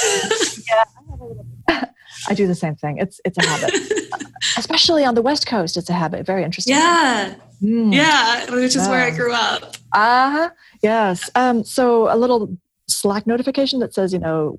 Yeah, 0.69 0.83
I 0.83 1.11
have 1.11 1.21
a 1.21 1.25
little. 1.25 1.47
I 2.29 2.35
do 2.35 2.47
the 2.47 2.55
same 2.55 2.75
thing. 2.75 2.99
It's 2.99 3.21
it's 3.25 3.38
a 3.38 3.47
habit, 3.47 3.75
especially 4.57 5.05
on 5.05 5.14
the 5.14 5.23
West 5.23 5.47
Coast. 5.47 5.77
It's 5.77 5.88
a 5.90 5.92
habit. 5.92 6.27
Very 6.27 6.42
interesting. 6.45 6.75
yeah, 6.75 7.35
Mm. 7.62 7.95
yeah, 7.95 8.51
which 8.51 8.75
is 8.77 8.87
where 8.88 9.01
I 9.01 9.11
grew 9.11 9.33
up. 9.33 9.77
Uh-huh. 9.95 10.51
Yes. 10.83 11.31
Um, 11.35 11.64
so 11.64 12.12
a 12.12 12.16
little 12.16 12.57
Slack 12.88 13.27
notification 13.27 13.81
that 13.81 13.95
says, 13.95 14.12
you 14.12 14.19
know, 14.19 14.59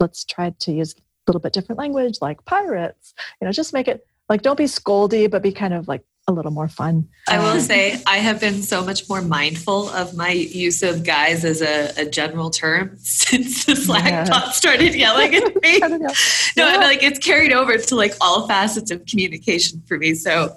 let's 0.00 0.24
try 0.24 0.50
to 0.58 0.72
use 0.72 0.94
a 0.94 1.02
little 1.28 1.40
bit 1.40 1.52
different 1.52 1.78
language 1.78 2.18
like 2.20 2.44
pirates. 2.46 3.14
You 3.40 3.46
know, 3.46 3.52
just 3.52 3.72
make 3.72 3.86
it 3.88 4.04
like 4.32 4.40
don't 4.42 4.56
be 4.56 4.64
scoldy, 4.64 5.30
but 5.30 5.42
be 5.42 5.52
kind 5.52 5.74
of 5.74 5.86
like 5.88 6.02
a 6.26 6.32
little 6.32 6.52
more 6.52 6.68
fun. 6.68 7.06
I 7.28 7.38
will 7.38 7.46
Um, 7.48 7.60
say 7.60 8.00
I 8.06 8.16
have 8.18 8.40
been 8.40 8.62
so 8.62 8.82
much 8.84 9.06
more 9.08 9.20
mindful 9.20 9.90
of 9.90 10.16
my 10.16 10.30
use 10.30 10.82
of 10.82 11.04
guys 11.04 11.44
as 11.44 11.60
a, 11.60 11.92
a 11.98 12.06
general 12.08 12.48
term 12.48 12.92
since 12.98 13.64
the 13.66 13.76
Slack 13.76 14.06
Yeah. 14.06 14.28
bot 14.28 14.54
started 14.54 14.94
yelling 14.94 15.34
at 15.34 15.44
me. 15.62 15.76
I 15.82 15.88
don't 15.88 16.00
know. 16.00 16.08
No, 16.56 16.66
Yeah. 16.66 16.74
and 16.74 16.82
like 16.82 17.02
it's 17.02 17.18
carried 17.18 17.52
over 17.52 17.76
to 17.76 17.94
like 17.94 18.14
all 18.22 18.48
facets 18.48 18.90
of 18.90 19.04
communication 19.04 19.82
for 19.86 19.98
me. 19.98 20.14
So 20.14 20.56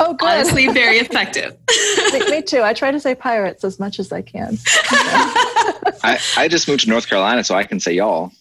Oh, 0.00 0.14
good. 0.14 0.28
honestly, 0.28 0.68
very 0.68 0.96
effective. 1.06 1.54
me, 2.12 2.30
me 2.30 2.42
too. 2.42 2.62
I 2.62 2.72
try 2.72 2.90
to 2.90 2.98
say 2.98 3.14
pirates 3.14 3.62
as 3.62 3.78
much 3.78 3.98
as 4.00 4.10
I 4.10 4.22
can. 4.22 4.56
I, 6.02 6.18
I 6.36 6.48
just 6.48 6.66
moved 6.66 6.80
to 6.84 6.88
North 6.88 7.08
Carolina, 7.08 7.44
so 7.44 7.54
I 7.54 7.64
can 7.64 7.78
say 7.78 7.92
y'all. 7.92 8.32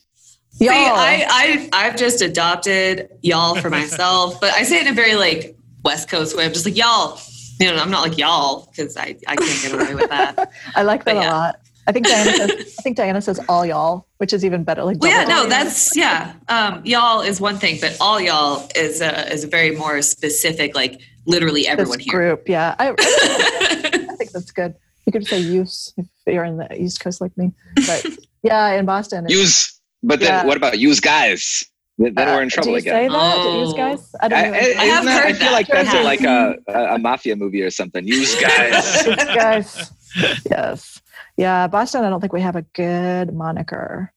See, 0.51 0.65
Y'all. 0.65 0.73
I, 0.75 1.25
I 1.29 1.69
I've 1.73 1.95
just 1.95 2.21
adopted 2.21 3.09
y'all 3.21 3.55
for 3.55 3.69
myself, 3.69 4.39
but 4.41 4.51
I 4.53 4.63
say 4.63 4.77
it 4.77 4.87
in 4.87 4.89
a 4.89 4.95
very 4.95 5.15
like 5.15 5.55
West 5.83 6.09
Coast 6.09 6.35
way. 6.37 6.45
I'm 6.45 6.53
just 6.53 6.65
like 6.65 6.77
y'all. 6.77 7.19
You 7.59 7.67
know, 7.71 7.77
I'm 7.77 7.91
not 7.91 8.01
like 8.07 8.17
y'all 8.17 8.67
because 8.69 8.97
I, 8.97 9.15
I 9.27 9.35
can't 9.35 9.61
get 9.61 9.73
away 9.73 9.95
with 9.95 10.09
that. 10.09 10.51
I 10.75 10.81
like 10.83 11.05
that 11.05 11.15
But 11.15 11.25
a 11.25 11.29
lot. 11.29 11.55
I 11.87 11.91
think 11.91 12.05
Diana 12.07 12.31
says. 12.33 12.75
I 12.79 12.81
think 12.81 12.97
Diana 12.97 13.21
says 13.21 13.39
all 13.49 13.65
y'all, 13.65 14.07
which 14.17 14.33
is 14.33 14.43
even 14.45 14.63
better. 14.63 14.83
Like 14.83 14.97
Well, 14.99 15.09
yeah, 15.11 15.23
no, 15.27 15.41
y'all. 15.41 15.49
that's 15.49 15.95
yeah. 15.95 16.33
Um, 16.47 16.81
y'all 16.85 17.21
is 17.21 17.39
one 17.41 17.57
thing, 17.57 17.77
but 17.81 17.95
all 17.99 18.19
y'all 18.19 18.67
is 18.75 19.01
a 19.01 19.31
is 19.31 19.43
a 19.43 19.47
very 19.47 19.75
more 19.75 20.01
specific, 20.01 20.75
like 20.75 21.01
literally 21.25 21.67
everyone 21.67 21.97
this 21.97 22.05
here. 22.05 22.13
group. 22.35 22.47
Yeah, 22.49 22.75
I, 22.77 22.89
I 22.99 24.15
think 24.17 24.31
that's 24.31 24.51
good. 24.51 24.75
You 25.05 25.11
could 25.11 25.25
say 25.25 25.39
use 25.39 25.93
if 25.97 26.05
you're 26.27 26.43
in 26.45 26.57
the 26.57 26.71
East 26.79 26.99
Coast 26.99 27.19
like 27.21 27.35
me, 27.37 27.51
but 27.87 28.05
yeah, 28.43 28.73
in 28.73 28.85
Boston. 28.85 29.25
it's- 29.25 29.39
Use, 29.39 29.80
but 30.03 30.19
then 30.19 30.29
Yeah. 30.29 30.45
what 30.45 30.57
about 30.57 30.77
use 30.79 30.99
guys? 30.99 31.63
Then 31.97 32.13
then 32.15 32.29
uh, 32.29 32.35
we're 32.35 32.41
in 32.43 32.49
trouble 32.49 32.67
do 32.67 32.71
you 32.71 32.77
again. 32.77 32.93
say 32.93 33.07
that? 33.09 33.43
Do 33.43 33.49
use 33.59 33.69
Oh. 33.69 33.77
guys? 33.77 34.15
I 34.21 34.27
don't 34.27 34.39
I, 34.39 34.41
know. 34.49 34.53
I, 34.53 34.57
I 34.57 34.61
have 34.61 35.03
isn't 35.03 35.05
that- 35.05 35.25
I 35.25 35.33
feel 35.33 35.39
that. 35.47 35.51
like 35.53 35.67
that's 35.67 35.93
Yeah. 35.93 36.01
like 36.11 36.21
a, 36.21 36.55
a, 36.67 36.95
a 36.95 36.99
mafia 36.99 37.35
movie 37.35 37.61
or 37.61 37.69
something. 37.69 38.07
Use 38.07 38.35
guys. 38.41 39.05
Use 39.05 39.15
guys. 39.15 39.91
Yes. 40.49 41.01
Yeah, 41.37 41.67
Boston. 41.67 42.03
I 42.03 42.09
don't 42.09 42.19
think 42.19 42.33
we 42.33 42.41
have 42.41 42.57
a 42.57 42.63
good 42.73 43.33
moniker. 43.33 44.11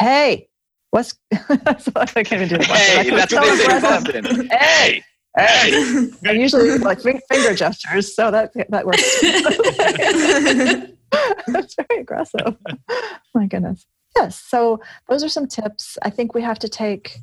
Hey, 0.00 0.48
what's? 0.90 1.10
so 1.78 1.92
I 1.94 2.06
can't 2.06 2.32
even 2.32 2.48
do 2.48 2.58
the 2.58 2.64
hey, 2.64 2.98
accent. 3.10 3.16
that's 3.16 3.32
So 3.32 3.40
what 3.40 3.56
they 3.56 3.56
say 3.56 3.64
in 3.64 3.76
aggressive. 3.76 4.22
Boston. 4.24 4.48
Hey, 4.50 5.04
hey. 5.36 6.08
I 6.26 6.32
usually 6.32 6.78
like 6.78 7.00
finger 7.00 7.54
gestures, 7.54 8.14
so 8.16 8.30
that 8.32 8.50
that 8.70 8.86
works. 8.86 9.20
That's 11.46 11.74
very 11.76 12.00
aggressive. 12.00 12.56
My 13.34 13.46
goodness. 13.46 13.86
Yes. 14.16 14.40
So 14.40 14.80
those 15.08 15.22
are 15.22 15.28
some 15.28 15.46
tips. 15.46 15.98
I 16.02 16.10
think 16.10 16.34
we 16.34 16.42
have 16.42 16.58
to 16.60 16.68
take. 16.68 17.18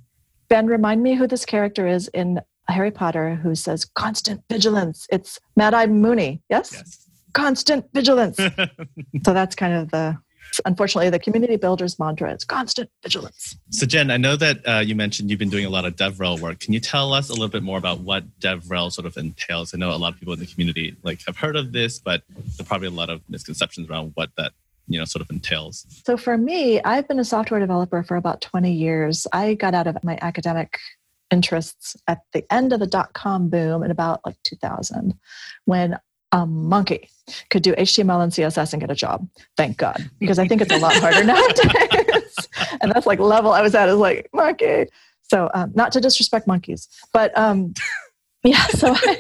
Ben, 0.50 0.68
remind 0.68 1.02
me 1.02 1.16
who 1.16 1.26
this 1.26 1.46
character 1.46 1.88
is 1.88 2.08
in 2.10 2.40
Harry 2.68 2.92
Potter 2.92 3.36
who 3.36 3.56
says 3.56 3.86
constant 3.86 4.42
vigilance. 4.50 5.08
It's 5.12 5.40
Mad 5.56 5.74
Eye 5.74 5.88
Moody. 5.88 6.42
Yes? 6.50 6.72
Yes. 6.74 7.08
Constant 7.34 7.86
vigilance. 7.94 8.38
so 9.26 9.34
that's 9.34 9.56
kind 9.56 9.74
of 9.74 9.90
the, 9.90 10.18
unfortunately, 10.66 11.10
the 11.10 11.20
community 11.20 11.56
builders 11.56 11.98
mantra. 11.98 12.32
It's 12.32 12.46
constant 12.46 12.90
vigilance. 13.02 13.58
So 13.72 13.86
Jen, 13.86 14.12
I 14.12 14.18
know 14.18 14.36
that 14.36 14.68
uh, 14.68 14.80
you 14.86 14.96
mentioned 14.96 15.30
you've 15.30 15.40
been 15.40 15.50
doing 15.50 15.66
a 15.66 15.70
lot 15.70 15.86
of 15.86 15.96
DevRel 15.96 16.40
work. 16.40 16.60
Can 16.60 16.74
you 16.74 16.80
tell 16.80 17.12
us 17.12 17.30
a 17.30 17.34
little 17.34 17.48
bit 17.48 17.64
more 17.64 17.78
about 17.78 18.02
what 18.02 18.24
DevRel 18.40 18.92
sort 18.92 19.08
of 19.08 19.18
entails? 19.18 19.74
I 19.74 19.78
know 19.78 19.92
a 19.92 19.98
lot 19.98 20.14
of 20.14 20.20
people 20.20 20.34
in 20.34 20.40
the 20.40 20.46
community 20.46 20.96
like 21.04 21.22
have 21.26 21.38
heard 21.38 21.56
of 21.56 21.72
this, 21.72 22.00
but 22.00 22.22
there 22.30 22.64
are 22.64 22.66
probably 22.66 22.88
a 22.88 22.92
lot 22.92 23.10
of 23.10 23.22
misconceptions 23.28 23.90
around 23.90 24.12
what 24.14 24.30
that 24.38 24.54
you 24.88 25.00
know 25.00 25.06
sort 25.06 25.22
of 25.22 25.30
entails. 25.30 25.86
So 26.06 26.18
for 26.18 26.38
me, 26.38 26.82
I've 26.84 27.08
been 27.08 27.20
a 27.20 27.26
software 27.26 27.60
developer 27.60 28.04
for 28.04 28.16
about 28.18 28.42
20 28.42 28.72
years. 28.72 29.28
I 29.32 29.54
got 29.56 29.74
out 29.74 29.88
of 29.88 29.98
my 30.04 30.18
academic 30.22 30.78
interests 31.32 31.96
at 32.08 32.20
the 32.34 32.44
end 32.54 32.74
of 32.74 32.80
the 32.80 32.88
dot 32.88 33.14
com 33.14 33.50
boom 33.50 33.84
in 33.84 33.92
about 33.92 34.22
like 34.26 34.36
2000 34.44 35.18
when 35.66 35.98
a 36.32 36.46
monkey 36.46 37.10
could 37.50 37.64
do 37.64 37.74
HTML 37.74 38.24
and 38.24 38.32
CSS 38.32 38.74
and 38.74 38.82
get 38.82 38.92
a 38.92 38.96
job. 38.96 39.28
Thank 39.56 39.78
God, 39.78 40.10
because 40.20 40.40
I 40.40 40.48
think 40.48 40.62
it's 40.62 40.74
a 40.74 40.80
lot 40.80 40.94
harder 40.96 41.24
nowadays. 41.24 42.36
and 42.82 42.92
that's 42.92 43.06
like 43.06 43.20
level 43.20 43.52
I 43.52 43.62
was 43.62 43.76
at 43.76 43.88
is 43.90 43.96
like 43.96 44.30
monkey. 44.34 44.88
So 45.22 45.50
um, 45.54 45.72
not 45.76 45.92
to 45.94 46.02
disrespect 46.02 46.48
monkeys, 46.48 46.88
but 47.14 47.36
um, 47.38 47.74
yeah. 48.44 48.68
So 48.68 48.94
I 48.96 49.18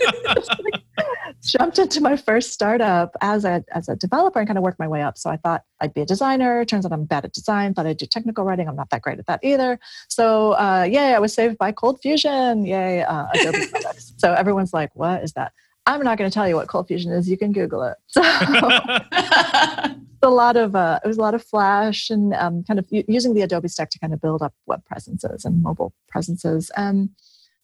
jumped 1.41 1.79
into 1.79 2.01
my 2.01 2.17
first 2.17 2.51
startup 2.51 3.15
as 3.21 3.45
a 3.45 3.63
as 3.71 3.89
a 3.89 3.95
developer 3.95 4.39
and 4.39 4.47
kind 4.47 4.57
of 4.57 4.63
worked 4.63 4.79
my 4.79 4.87
way 4.87 5.01
up. 5.01 5.17
So 5.17 5.29
I 5.29 5.37
thought 5.37 5.63
I'd 5.79 5.93
be 5.93 6.01
a 6.01 6.05
designer. 6.05 6.65
Turns 6.65 6.85
out 6.85 6.91
I'm 6.91 7.05
bad 7.05 7.25
at 7.25 7.33
design. 7.33 7.73
Thought 7.73 7.87
I'd 7.87 7.97
do 7.97 8.05
technical 8.05 8.43
writing. 8.43 8.67
I'm 8.67 8.75
not 8.75 8.89
that 8.89 9.01
great 9.01 9.19
at 9.19 9.27
that 9.27 9.39
either. 9.43 9.79
So 10.09 10.53
uh, 10.53 10.87
yay, 10.89 11.13
I 11.13 11.19
was 11.19 11.33
saved 11.33 11.57
by 11.57 11.71
Cold 11.71 11.99
Fusion. 12.01 12.65
Yay, 12.65 13.03
uh, 13.03 13.27
Adobe 13.33 13.67
products. 13.67 14.13
So 14.17 14.33
everyone's 14.33 14.73
like, 14.73 14.91
"What 14.95 15.23
is 15.23 15.33
that?" 15.33 15.53
I'm 15.85 16.01
not 16.01 16.17
going 16.17 16.29
to 16.29 16.33
tell 16.33 16.47
you 16.47 16.55
what 16.55 16.67
Cold 16.67 16.87
Fusion 16.87 17.11
is. 17.11 17.29
You 17.29 17.37
can 17.37 17.51
Google 17.51 17.83
it. 17.83 17.97
So 18.07 18.21
a 18.23 20.29
lot 20.29 20.55
of 20.55 20.75
uh, 20.75 20.99
it 21.03 21.07
was 21.07 21.17
a 21.17 21.21
lot 21.21 21.33
of 21.33 21.43
Flash 21.43 22.09
and 22.09 22.33
um, 22.35 22.63
kind 22.63 22.79
of 22.79 22.85
using 22.89 23.33
the 23.33 23.41
Adobe 23.41 23.67
stack 23.67 23.89
to 23.91 23.99
kind 23.99 24.13
of 24.13 24.21
build 24.21 24.41
up 24.41 24.53
web 24.65 24.83
presences 24.85 25.45
and 25.45 25.61
mobile 25.61 25.93
presences. 26.07 26.71
Um, 26.77 27.09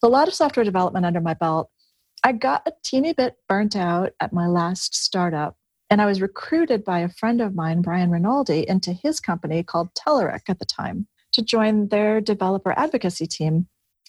a 0.02 0.08
lot 0.08 0.28
of 0.28 0.34
software 0.34 0.64
development 0.64 1.06
under 1.06 1.22
my 1.22 1.34
belt. 1.34 1.70
I 2.24 2.34
got 2.34 2.68
a 2.68 2.74
teeny 2.84 3.14
bit 3.14 3.36
burnt 3.48 3.76
out 3.76 4.12
at 4.20 4.34
my 4.34 4.48
last 4.48 4.96
startup, 4.96 5.58
and 5.90 6.02
I 6.02 6.06
was 6.06 6.22
recruited 6.22 6.84
by 6.84 7.00
a 7.00 7.10
friend 7.10 7.42
of 7.42 7.56
mine, 7.56 7.82
Brian 7.82 8.12
Rinaldi, 8.12 8.68
into 8.68 8.94
his 8.94 9.20
company 9.20 9.64
called 9.64 9.94
Telerik 9.96 10.50
at 10.50 10.60
the 10.60 10.66
time 10.66 11.08
to 11.34 11.42
join 11.42 11.90
their 11.90 12.22
developer 12.22 12.74
advocacy 12.78 13.28
team, 13.28 13.68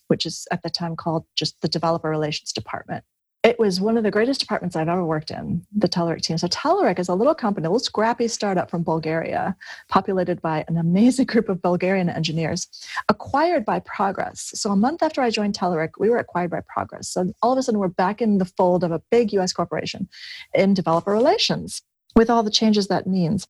which 0.08 0.26
is 0.26 0.46
at 0.50 0.62
the 0.62 0.70
time 0.70 0.96
called 0.96 1.24
just 1.36 1.60
the 1.60 1.68
Developer 1.68 2.08
Relations 2.08 2.52
Department. 2.52 3.04
It 3.42 3.58
was 3.58 3.80
one 3.80 3.96
of 3.96 4.02
the 4.02 4.10
greatest 4.10 4.38
departments 4.38 4.76
I've 4.76 4.88
ever 4.88 5.04
worked 5.04 5.30
in, 5.30 5.64
the 5.74 5.88
Telerik 5.88 6.20
team. 6.20 6.36
So 6.36 6.46
Telerik 6.46 6.98
is 6.98 7.08
a 7.08 7.14
little 7.14 7.34
company, 7.34 7.66
a 7.66 7.70
little 7.70 7.78
scrappy 7.78 8.28
startup 8.28 8.70
from 8.70 8.82
Bulgaria, 8.82 9.56
populated 9.88 10.42
by 10.42 10.62
an 10.68 10.76
amazing 10.76 11.24
group 11.24 11.48
of 11.48 11.62
Bulgarian 11.62 12.10
engineers, 12.10 12.68
acquired 13.08 13.64
by 13.64 13.80
Progress. 13.80 14.52
So 14.54 14.70
a 14.70 14.76
month 14.76 15.02
after 15.02 15.22
I 15.22 15.30
joined 15.30 15.54
Telerik, 15.54 15.92
we 15.98 16.10
were 16.10 16.18
acquired 16.18 16.50
by 16.50 16.60
Progress. 16.68 17.08
So 17.08 17.32
all 17.40 17.52
of 17.52 17.58
a 17.58 17.62
sudden, 17.62 17.80
we're 17.80 17.88
back 17.88 18.20
in 18.20 18.36
the 18.36 18.44
fold 18.44 18.84
of 18.84 18.92
a 18.92 19.00
big 19.10 19.32
US 19.32 19.54
corporation 19.54 20.06
in 20.52 20.74
developer 20.74 21.10
relations 21.10 21.80
with 22.14 22.28
all 22.28 22.42
the 22.42 22.50
changes 22.50 22.88
that 22.88 23.06
means. 23.06 23.46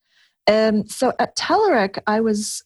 And 0.47 0.89
so 0.89 1.15
at 1.19 1.37
Telerik, 1.37 1.99
I 2.07 2.21
was 2.21 2.63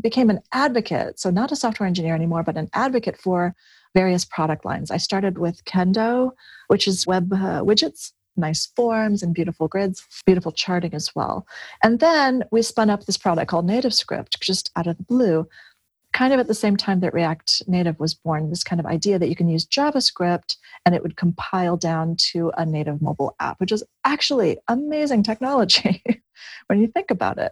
became 0.00 0.30
an 0.30 0.38
advocate. 0.52 1.18
So 1.18 1.30
not 1.30 1.50
a 1.50 1.56
software 1.56 1.88
engineer 1.88 2.14
anymore, 2.14 2.44
but 2.44 2.56
an 2.56 2.68
advocate 2.72 3.16
for 3.16 3.56
various 3.98 4.24
product 4.24 4.64
lines. 4.64 4.92
I 4.92 4.96
started 4.96 5.38
with 5.38 5.64
Kendo, 5.64 6.30
which 6.68 6.86
is 6.86 7.04
web 7.04 7.32
uh, 7.32 7.62
widgets, 7.68 8.12
nice 8.36 8.66
forms 8.76 9.24
and 9.24 9.34
beautiful 9.34 9.66
grids, 9.66 10.06
beautiful 10.24 10.52
charting 10.52 10.94
as 10.94 11.10
well. 11.16 11.48
And 11.82 11.98
then 11.98 12.44
we 12.52 12.62
spun 12.62 12.90
up 12.90 13.06
this 13.06 13.16
product 13.16 13.50
called 13.50 13.66
NativeScript 13.66 14.38
just 14.40 14.70
out 14.76 14.86
of 14.86 14.98
the 14.98 15.02
blue, 15.02 15.48
kind 16.12 16.32
of 16.32 16.38
at 16.38 16.46
the 16.46 16.54
same 16.54 16.76
time 16.76 17.00
that 17.00 17.12
React 17.12 17.64
Native 17.66 17.98
was 17.98 18.14
born, 18.14 18.50
this 18.50 18.62
kind 18.62 18.78
of 18.78 18.86
idea 18.86 19.18
that 19.18 19.30
you 19.30 19.34
can 19.34 19.48
use 19.48 19.66
JavaScript 19.66 20.54
and 20.86 20.94
it 20.94 21.02
would 21.02 21.16
compile 21.16 21.76
down 21.76 22.14
to 22.30 22.52
a 22.56 22.64
native 22.64 23.02
mobile 23.02 23.34
app, 23.40 23.58
which 23.58 23.72
is 23.72 23.82
actually 24.04 24.58
amazing 24.68 25.24
technology 25.24 26.04
when 26.68 26.78
you 26.80 26.86
think 26.86 27.10
about 27.10 27.38
it. 27.38 27.50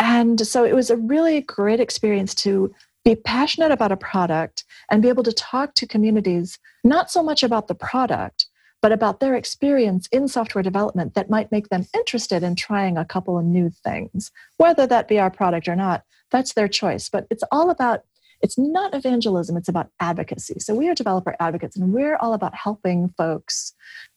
And 0.00 0.44
so 0.44 0.64
it 0.64 0.74
was 0.74 0.90
a 0.90 0.96
really 0.96 1.40
great 1.42 1.78
experience 1.78 2.34
to 2.46 2.74
be 3.04 3.14
passionate 3.14 3.70
about 3.70 3.92
a 3.92 3.96
product 3.96 4.64
and 4.90 5.02
be 5.02 5.08
able 5.08 5.22
to 5.22 5.32
talk 5.32 5.74
to 5.74 5.86
communities, 5.86 6.58
not 6.82 7.10
so 7.10 7.22
much 7.22 7.42
about 7.42 7.68
the 7.68 7.74
product, 7.74 8.46
but 8.80 8.92
about 8.92 9.20
their 9.20 9.34
experience 9.34 10.06
in 10.10 10.28
software 10.28 10.62
development 10.62 11.14
that 11.14 11.30
might 11.30 11.52
make 11.52 11.68
them 11.68 11.86
interested 11.94 12.42
in 12.42 12.54
trying 12.54 12.96
a 12.96 13.04
couple 13.04 13.38
of 13.38 13.44
new 13.44 13.70
things. 13.70 14.30
Whether 14.56 14.86
that 14.86 15.08
be 15.08 15.18
our 15.18 15.30
product 15.30 15.68
or 15.68 15.76
not, 15.76 16.02
that's 16.30 16.54
their 16.54 16.68
choice. 16.68 17.08
But 17.08 17.26
it's 17.30 17.44
all 17.50 17.70
about, 17.70 18.04
it's 18.40 18.58
not 18.58 18.94
evangelism, 18.94 19.56
it's 19.56 19.68
about 19.68 19.90
advocacy. 20.00 20.60
So 20.60 20.74
we 20.74 20.88
are 20.88 20.94
developer 20.94 21.36
advocates 21.40 21.76
and 21.76 21.92
we're 21.92 22.16
all 22.16 22.34
about 22.34 22.54
helping 22.54 23.08
folks 23.16 23.74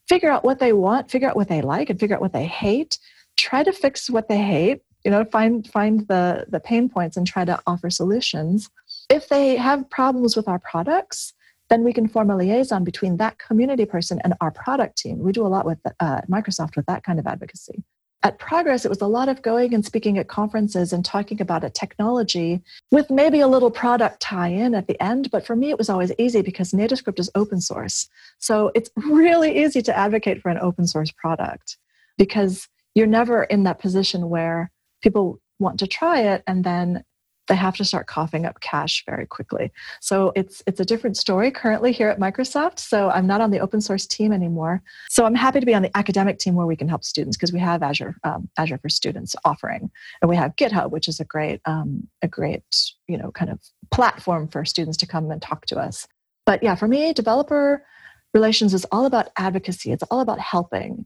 figure 0.08 0.32
out 0.32 0.44
what 0.44 0.60
they 0.60 0.74
want, 0.74 1.12
figure 1.12 1.30
out 1.30 1.36
what 1.36 1.50
they 1.50 1.62
like, 1.62 1.90
and 1.90 2.00
figure 2.00 2.16
out 2.16 2.22
what 2.22 2.34
they 2.34 2.46
hate, 2.46 2.98
try 3.38 3.64
to 3.64 3.72
fix 3.72 4.10
what 4.10 4.28
they 4.30 4.38
hate 4.38 4.82
you 5.08 5.12
know 5.12 5.24
find 5.24 5.66
find 5.72 6.06
the 6.10 6.46
the 6.50 6.60
pain 6.60 6.90
points 6.90 7.16
and 7.16 7.26
try 7.26 7.46
to 7.46 7.58
offer 7.66 7.90
solutions. 7.90 8.70
If 9.10 9.30
they 9.30 9.56
have 9.56 9.90
problems 9.90 10.36
with 10.36 10.50
our 10.50 10.60
products 10.60 11.34
then 11.70 11.84
we 11.84 11.94
can 11.94 12.08
form 12.08 12.30
a 12.30 12.36
liaison 12.36 12.84
between 12.84 13.18
that 13.18 13.40
community 13.40 13.86
person 13.86 14.20
and 14.24 14.34
our 14.40 14.52
product 14.52 14.98
team. 14.98 15.20
We 15.20 15.34
do 15.34 15.46
a 15.46 15.54
lot 15.56 15.66
with 15.66 15.80
uh, 16.00 16.22
microsoft 16.30 16.78
with 16.78 16.86
that 16.86 17.04
kind 17.04 17.20
of 17.20 17.28
advocacy. 17.28 17.84
At 18.24 18.38
progress 18.38 18.84
it 18.84 18.90
was 18.90 19.00
a 19.00 19.08
lot 19.08 19.30
of 19.30 19.42
going 19.42 19.74
and 19.74 19.86
speaking 19.86 20.18
at 20.18 20.28
conferences 20.28 20.92
and 20.92 21.06
talking 21.06 21.40
about 21.40 21.64
a 21.64 21.70
technology 21.70 22.62
with 22.92 23.10
maybe 23.10 23.40
a 23.40 23.48
little 23.48 23.72
product 23.72 24.20
tie-in 24.20 24.76
at 24.76 24.88
the 24.88 25.02
end 25.02 25.32
but 25.32 25.46
for 25.46 25.56
me 25.56 25.70
it 25.70 25.78
was 25.78 25.90
always 25.90 26.12
easy 26.18 26.42
because 26.42 26.72
nativescript 26.72 27.20
is 27.20 27.30
open 27.34 27.62
source. 27.62 28.10
So 28.40 28.72
it's 28.76 28.90
really 28.98 29.64
easy 29.64 29.82
to 29.84 29.98
advocate 29.98 30.42
for 30.42 30.50
an 30.50 30.60
open 30.60 30.86
source 30.86 31.12
product 31.12 31.78
because 32.18 32.68
you're 32.94 33.08
never 33.08 33.44
in 33.46 33.64
that 33.64 33.80
position 33.80 34.28
where 34.28 34.70
people 35.08 35.40
want 35.60 35.80
to 35.80 35.88
try 35.88 36.20
it 36.20 36.44
and 36.48 36.64
then 36.64 37.04
they 37.48 37.56
have 37.56 37.78
to 37.78 37.86
start 37.86 38.08
coughing 38.08 38.46
up 38.46 38.60
cash 38.60 39.04
very 39.06 39.26
quickly. 39.26 39.72
So 40.02 40.34
it's 40.36 40.62
it's 40.68 40.82
a 40.82 40.86
different 40.86 41.16
story 41.16 41.50
currently 41.50 41.94
here 41.94 42.10
at 42.10 42.20
Microsoft. 42.20 42.80
So 42.80 43.10
I'm 43.10 43.26
not 43.26 43.40
on 43.40 43.52
the 43.52 43.60
open 43.60 43.80
source 43.80 44.06
team 44.06 44.34
anymore. 44.34 44.82
So 45.10 45.26
I'm 45.26 45.36
happy 45.36 45.62
to 45.62 45.66
be 45.66 45.74
on 45.74 45.82
the 45.82 45.98
academic 45.98 46.40
team 46.40 46.56
where 46.56 46.66
we 46.66 46.76
can 46.76 46.90
help 46.90 47.06
students 47.06 47.38
because 47.38 47.54
we 47.54 47.60
have 47.60 47.82
Azure 47.84 48.16
um, 48.26 48.50
Azure 48.58 48.80
for 48.80 48.90
Students 48.90 49.34
offering, 49.46 49.90
and 50.22 50.30
we 50.30 50.36
have 50.36 50.58
GitHub, 50.58 50.92
which 50.92 51.08
is 51.08 51.22
a 51.22 51.26
great 51.26 51.62
um, 51.66 52.08
a 52.22 52.28
great 52.28 52.66
you 53.08 53.18
know 53.18 53.32
kind 53.32 53.50
of 53.50 53.60
platform 53.92 54.50
for 54.50 54.66
students 54.66 54.98
to 54.98 55.08
come 55.08 55.32
and 55.32 55.42
talk 55.42 55.66
to 55.68 55.80
us. 55.80 56.06
But 56.46 56.62
yeah, 56.64 56.76
for 56.76 56.88
me, 56.90 57.14
developer 57.14 57.86
relations 58.34 58.74
is 58.74 58.86
all 58.92 59.06
about 59.06 59.30
advocacy. 59.38 59.94
It's 59.94 60.04
all 60.12 60.20
about 60.20 60.40
helping, 60.40 61.06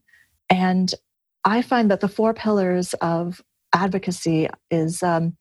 and 0.49 0.91
I 1.43 1.61
find 1.61 1.91
that 1.91 1.99
the 2.01 2.07
four 2.07 2.33
pillars 2.33 2.93
of 2.95 3.41
advocacy 3.73 4.47
is 4.69 5.03
um, 5.03 5.35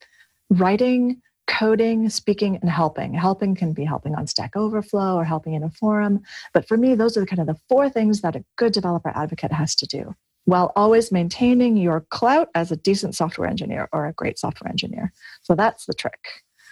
writing, 0.50 1.20
coding, 1.46 2.08
speaking, 2.08 2.56
and 2.62 2.70
helping. 2.70 3.12
Helping 3.14 3.54
can 3.54 3.72
be 3.72 3.84
helping 3.84 4.14
on 4.14 4.26
Stack 4.26 4.56
Overflow 4.56 5.16
or 5.16 5.24
helping 5.24 5.54
in 5.54 5.62
a 5.62 5.70
forum. 5.70 6.20
But 6.54 6.66
for 6.68 6.76
me, 6.76 6.94
those 6.94 7.16
are 7.16 7.20
the 7.20 7.26
kind 7.26 7.40
of 7.40 7.46
the 7.46 7.60
four 7.68 7.88
things 7.90 8.20
that 8.20 8.36
a 8.36 8.44
good 8.56 8.72
developer 8.72 9.12
advocate 9.14 9.52
has 9.52 9.74
to 9.76 9.86
do. 9.86 10.14
while 10.44 10.72
always 10.74 11.12
maintaining 11.12 11.76
your 11.76 12.04
clout 12.10 12.48
as 12.54 12.72
a 12.72 12.76
decent 12.76 13.14
software 13.14 13.48
engineer 13.48 13.88
or 13.92 14.06
a 14.06 14.12
great 14.12 14.38
software 14.38 14.70
engineer. 14.70 15.12
So 15.42 15.54
that's 15.54 15.86
the 15.86 15.94
trick. 15.94 16.18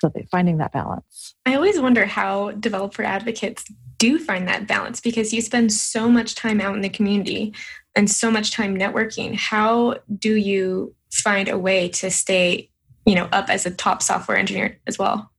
So 0.01 0.13
finding 0.31 0.59
that 0.59 0.73
balance. 0.73 1.35
I 1.45 1.55
always 1.55 1.81
wonder 1.81 2.07
how 2.07 2.53
developer 2.53 3.03
advocates 3.03 3.65
do 3.99 4.19
find 4.19 4.47
that 4.47 4.69
balance 4.69 5.01
because 5.01 5.33
you 5.33 5.43
spend 5.43 5.73
so 5.73 6.09
much 6.09 6.37
time 6.37 6.61
out 6.61 6.75
in 6.75 6.83
the 6.83 6.89
community 6.89 7.53
and 7.99 8.09
so 8.09 8.31
much 8.31 8.53
time 8.53 8.79
networking. 8.79 9.35
How 9.35 9.97
do 10.19 10.37
you 10.37 10.95
find 11.11 11.49
a 11.49 11.59
way 11.59 11.89
to 11.89 12.13
stay, 12.13 12.71
you 13.05 13.17
know, 13.17 13.29
up 13.33 13.51
as 13.51 13.67
a 13.67 13.73
top 13.73 14.03
software 14.03 14.39
engineer 14.39 14.79
as 14.87 15.01
well? 15.01 15.33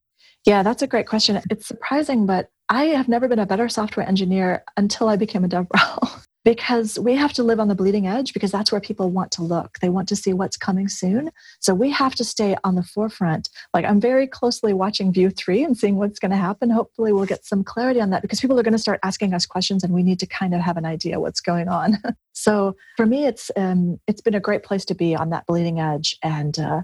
Yeah, 0.45 0.61
that's 0.61 0.81
a 0.81 0.87
great 0.87 1.07
question. 1.07 1.41
It's 1.49 1.65
surprising, 1.65 2.25
but 2.25 2.51
I 2.67 2.87
have 2.87 3.07
never 3.07 3.29
been 3.29 3.39
a 3.39 3.45
better 3.45 3.69
software 3.69 4.05
engineer 4.05 4.65
until 4.75 5.07
I 5.07 5.15
became 5.15 5.45
a 5.45 5.47
DevRel. 5.47 6.25
because 6.45 6.97
we 6.97 7.15
have 7.15 7.33
to 7.33 7.43
live 7.43 7.59
on 7.59 7.67
the 7.67 7.75
bleeding 7.75 8.07
edge 8.07 8.33
because 8.33 8.51
that's 8.51 8.71
where 8.71 8.81
people 8.81 9.09
want 9.09 9.31
to 9.31 9.43
look. 9.43 9.77
They 9.79 9.89
want 9.89 10.07
to 10.09 10.15
see 10.15 10.33
what's 10.33 10.57
coming 10.57 10.87
soon. 10.87 11.31
So 11.59 11.73
we 11.73 11.89
have 11.91 12.15
to 12.15 12.23
stay 12.23 12.55
on 12.63 12.75
the 12.75 12.83
forefront. 12.83 13.49
Like 13.73 13.85
I'm 13.85 13.99
very 13.99 14.25
closely 14.25 14.73
watching 14.73 15.11
Vue 15.11 15.29
3 15.29 15.63
and 15.63 15.77
seeing 15.77 15.97
what's 15.97 16.19
going 16.19 16.31
to 16.31 16.37
happen. 16.37 16.69
Hopefully 16.69 17.11
we'll 17.11 17.25
get 17.25 17.45
some 17.45 17.63
clarity 17.63 17.99
on 17.99 18.09
that 18.11 18.21
because 18.21 18.39
people 18.39 18.59
are 18.59 18.63
going 18.63 18.73
to 18.73 18.79
start 18.79 18.99
asking 19.03 19.33
us 19.33 19.45
questions 19.45 19.83
and 19.83 19.93
we 19.93 20.03
need 20.03 20.19
to 20.19 20.25
kind 20.25 20.55
of 20.55 20.61
have 20.61 20.77
an 20.77 20.85
idea 20.85 21.19
what's 21.19 21.41
going 21.41 21.67
on. 21.67 21.97
so 22.33 22.75
for 22.95 23.05
me, 23.05 23.25
it's 23.25 23.51
um, 23.55 23.99
it's 24.07 24.21
been 24.21 24.35
a 24.35 24.39
great 24.39 24.63
place 24.63 24.85
to 24.85 24.95
be 24.95 25.15
on 25.15 25.31
that 25.31 25.45
bleeding 25.45 25.79
edge. 25.79 26.17
And 26.23 26.57
uh, 26.57 26.81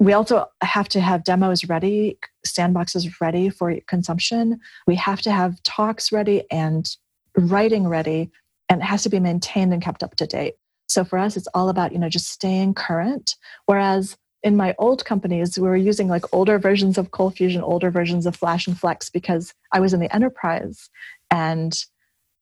we 0.00 0.12
also 0.12 0.46
have 0.60 0.88
to 0.90 1.00
have 1.00 1.24
demos 1.24 1.68
ready, 1.68 2.18
sandboxes 2.46 3.20
ready 3.20 3.48
for 3.48 3.74
consumption. 3.86 4.60
We 4.86 4.96
have 4.96 5.20
to 5.22 5.30
have 5.30 5.62
talks 5.62 6.10
ready 6.10 6.44
and 6.50 6.88
writing 7.36 7.86
ready 7.86 8.30
and 8.68 8.80
it 8.80 8.84
has 8.84 9.02
to 9.04 9.08
be 9.08 9.20
maintained 9.20 9.72
and 9.72 9.82
kept 9.82 10.02
up 10.02 10.16
to 10.16 10.26
date. 10.26 10.54
So 10.88 11.04
for 11.04 11.18
us, 11.18 11.36
it's 11.36 11.48
all 11.48 11.68
about, 11.68 11.92
you 11.92 11.98
know, 11.98 12.08
just 12.08 12.28
staying 12.28 12.74
current. 12.74 13.36
Whereas 13.66 14.16
in 14.42 14.56
my 14.56 14.74
old 14.78 15.04
companies, 15.04 15.58
we 15.58 15.68
were 15.68 15.76
using 15.76 16.08
like 16.08 16.24
older 16.32 16.58
versions 16.58 16.96
of 16.96 17.10
Cold 17.10 17.36
Fusion, 17.36 17.62
older 17.62 17.90
versions 17.90 18.24
of 18.26 18.36
Flash 18.36 18.66
and 18.66 18.78
Flex 18.78 19.10
because 19.10 19.52
I 19.72 19.80
was 19.80 19.92
in 19.92 20.00
the 20.00 20.14
enterprise 20.14 20.88
and 21.30 21.76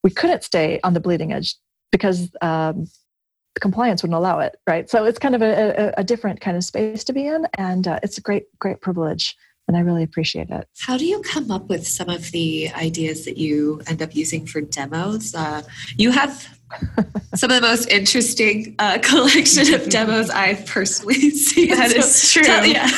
we 0.05 0.11
couldn't 0.11 0.45
stay 0.45 0.79
on 0.85 0.95
the 0.95 1.01
bleeding 1.01 1.33
edge 1.33 1.57
because 1.91 2.31
um, 2.43 2.87
compliance 3.61 4.03
wouldn't 4.03 4.17
allow 4.17 4.39
it, 4.41 4.57
right? 4.67 4.89
So 4.89 5.05
it's 5.05 5.19
kind 5.19 5.35
of 5.35 5.43
a, 5.43 5.95
a, 5.97 6.01
a 6.01 6.05
different 6.05 6.41
kind 6.41 6.57
of 6.57 6.65
space 6.65 7.03
to 7.05 7.13
be 7.13 7.27
in, 7.27 7.47
and 7.59 7.89
uh, 7.89 7.99
it's 8.03 8.19
a 8.19 8.21
great, 8.21 8.45
great 8.59 8.81
privilege 8.81 9.35
and 9.69 9.77
I 9.77 9.81
really 9.81 10.03
appreciate 10.03 10.51
it. 10.51 10.69
How 10.79 10.97
do 10.97 11.05
you 11.05 11.21
come 11.23 11.51
up 11.51 11.69
with 11.69 11.87
some 11.87 12.09
of 12.09 12.31
the 12.31 12.71
ideas 12.71 13.25
that 13.25 13.37
you 13.37 13.83
end 13.87 14.01
up 14.01 14.15
using 14.15 14.47
for 14.47 14.61
demos? 14.61 15.35
Uh, 15.35 15.63
you 15.97 16.13
have 16.13 16.57
some 17.35 17.51
of 17.51 17.57
the 17.57 17.67
most 17.67 17.89
interesting 17.89 18.77
uh, 18.79 18.99
collection 19.03 19.75
of 19.75 19.89
demos 19.89 20.31
I've 20.31 20.67
personally 20.67 21.15
seen. 21.31 21.71
That 21.71 21.91
so 21.91 21.99
is 21.99 22.33
true. 22.33 22.43
Tell, 22.45 22.65
yeah. 22.65 22.89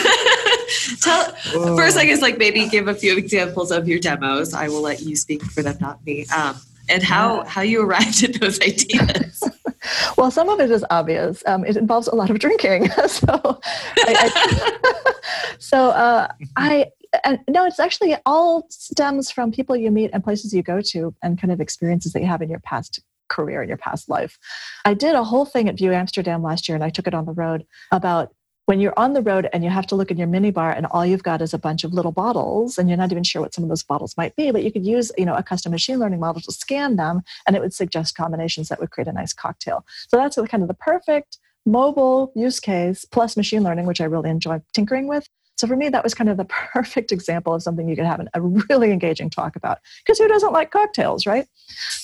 tell, 1.00 1.76
first, 1.76 1.96
I 1.96 2.04
guess, 2.04 2.20
like 2.20 2.38
maybe 2.38 2.68
give 2.68 2.88
a 2.88 2.94
few 2.94 3.16
examples 3.16 3.70
of 3.70 3.88
your 3.88 3.98
demos. 3.98 4.52
I 4.52 4.68
will 4.68 4.82
let 4.82 5.00
you 5.00 5.16
speak 5.16 5.42
for 5.42 5.62
them, 5.62 5.78
not 5.80 6.04
me. 6.04 6.26
Um, 6.26 6.60
and 6.88 7.02
how 7.02 7.44
how 7.44 7.62
you 7.62 7.82
arrived 7.82 8.22
at 8.22 8.40
those 8.40 8.60
ideas. 8.60 9.42
well, 10.16 10.30
some 10.30 10.48
of 10.48 10.60
it 10.60 10.70
is 10.70 10.84
obvious. 10.90 11.42
Um, 11.46 11.64
it 11.64 11.76
involves 11.76 12.08
a 12.08 12.14
lot 12.14 12.30
of 12.30 12.38
drinking. 12.38 12.90
so, 13.06 13.26
I, 13.28 14.32
I, 14.34 15.12
so 15.58 15.90
uh, 15.90 16.28
I 16.56 16.86
and 17.24 17.38
no, 17.48 17.64
it's 17.64 17.80
actually 17.80 18.16
all 18.26 18.66
stems 18.70 19.30
from 19.30 19.50
people 19.50 19.76
you 19.76 19.90
meet 19.90 20.10
and 20.12 20.22
places 20.22 20.52
you 20.52 20.62
go 20.62 20.80
to, 20.80 21.14
and 21.22 21.40
kind 21.40 21.52
of 21.52 21.60
experiences 21.60 22.12
that 22.12 22.20
you 22.20 22.26
have 22.26 22.42
in 22.42 22.50
your 22.50 22.60
past 22.60 23.00
career 23.28 23.62
in 23.62 23.68
your 23.68 23.78
past 23.78 24.08
life. 24.08 24.38
I 24.84 24.94
did 24.94 25.14
a 25.14 25.22
whole 25.22 25.44
thing 25.44 25.68
at 25.68 25.76
Vue 25.76 25.92
Amsterdam 25.92 26.42
last 26.42 26.68
year, 26.68 26.74
and 26.74 26.84
I 26.84 26.90
took 26.90 27.06
it 27.06 27.14
on 27.14 27.26
the 27.26 27.32
road 27.32 27.66
about 27.92 28.32
when 28.68 28.80
you're 28.80 28.98
on 28.98 29.14
the 29.14 29.22
road 29.22 29.48
and 29.54 29.64
you 29.64 29.70
have 29.70 29.86
to 29.86 29.94
look 29.94 30.10
in 30.10 30.18
your 30.18 30.28
minibar 30.28 30.76
and 30.76 30.84
all 30.90 31.06
you've 31.06 31.22
got 31.22 31.40
is 31.40 31.54
a 31.54 31.58
bunch 31.58 31.84
of 31.84 31.94
little 31.94 32.12
bottles 32.12 32.76
and 32.76 32.86
you're 32.86 32.98
not 32.98 33.10
even 33.10 33.24
sure 33.24 33.40
what 33.40 33.54
some 33.54 33.64
of 33.64 33.70
those 33.70 33.82
bottles 33.82 34.14
might 34.18 34.36
be 34.36 34.50
but 34.50 34.62
you 34.62 34.70
could 34.70 34.84
use 34.84 35.10
you 35.16 35.24
know 35.24 35.34
a 35.34 35.42
custom 35.42 35.72
machine 35.72 35.98
learning 35.98 36.20
model 36.20 36.42
to 36.42 36.52
scan 36.52 36.96
them 36.96 37.22
and 37.46 37.56
it 37.56 37.62
would 37.62 37.72
suggest 37.72 38.14
combinations 38.14 38.68
that 38.68 38.78
would 38.78 38.90
create 38.90 39.08
a 39.08 39.12
nice 39.12 39.32
cocktail 39.32 39.86
so 40.10 40.18
that's 40.18 40.36
kind 40.50 40.62
of 40.62 40.68
the 40.68 40.74
perfect 40.74 41.38
mobile 41.64 42.30
use 42.36 42.60
case 42.60 43.06
plus 43.06 43.38
machine 43.38 43.62
learning 43.62 43.86
which 43.86 44.02
i 44.02 44.04
really 44.04 44.28
enjoy 44.28 44.60
tinkering 44.74 45.08
with 45.08 45.26
so 45.56 45.66
for 45.66 45.74
me, 45.74 45.88
that 45.88 46.04
was 46.04 46.14
kind 46.14 46.30
of 46.30 46.36
the 46.36 46.44
perfect 46.72 47.10
example 47.10 47.52
of 47.52 47.64
something 47.64 47.88
you 47.88 47.96
could 47.96 48.04
have 48.04 48.24
a 48.32 48.40
really 48.40 48.92
engaging 48.92 49.28
talk 49.28 49.56
about. 49.56 49.78
Because 50.06 50.18
who 50.20 50.28
doesn't 50.28 50.52
like 50.52 50.70
cocktails, 50.70 51.26
right? 51.26 51.48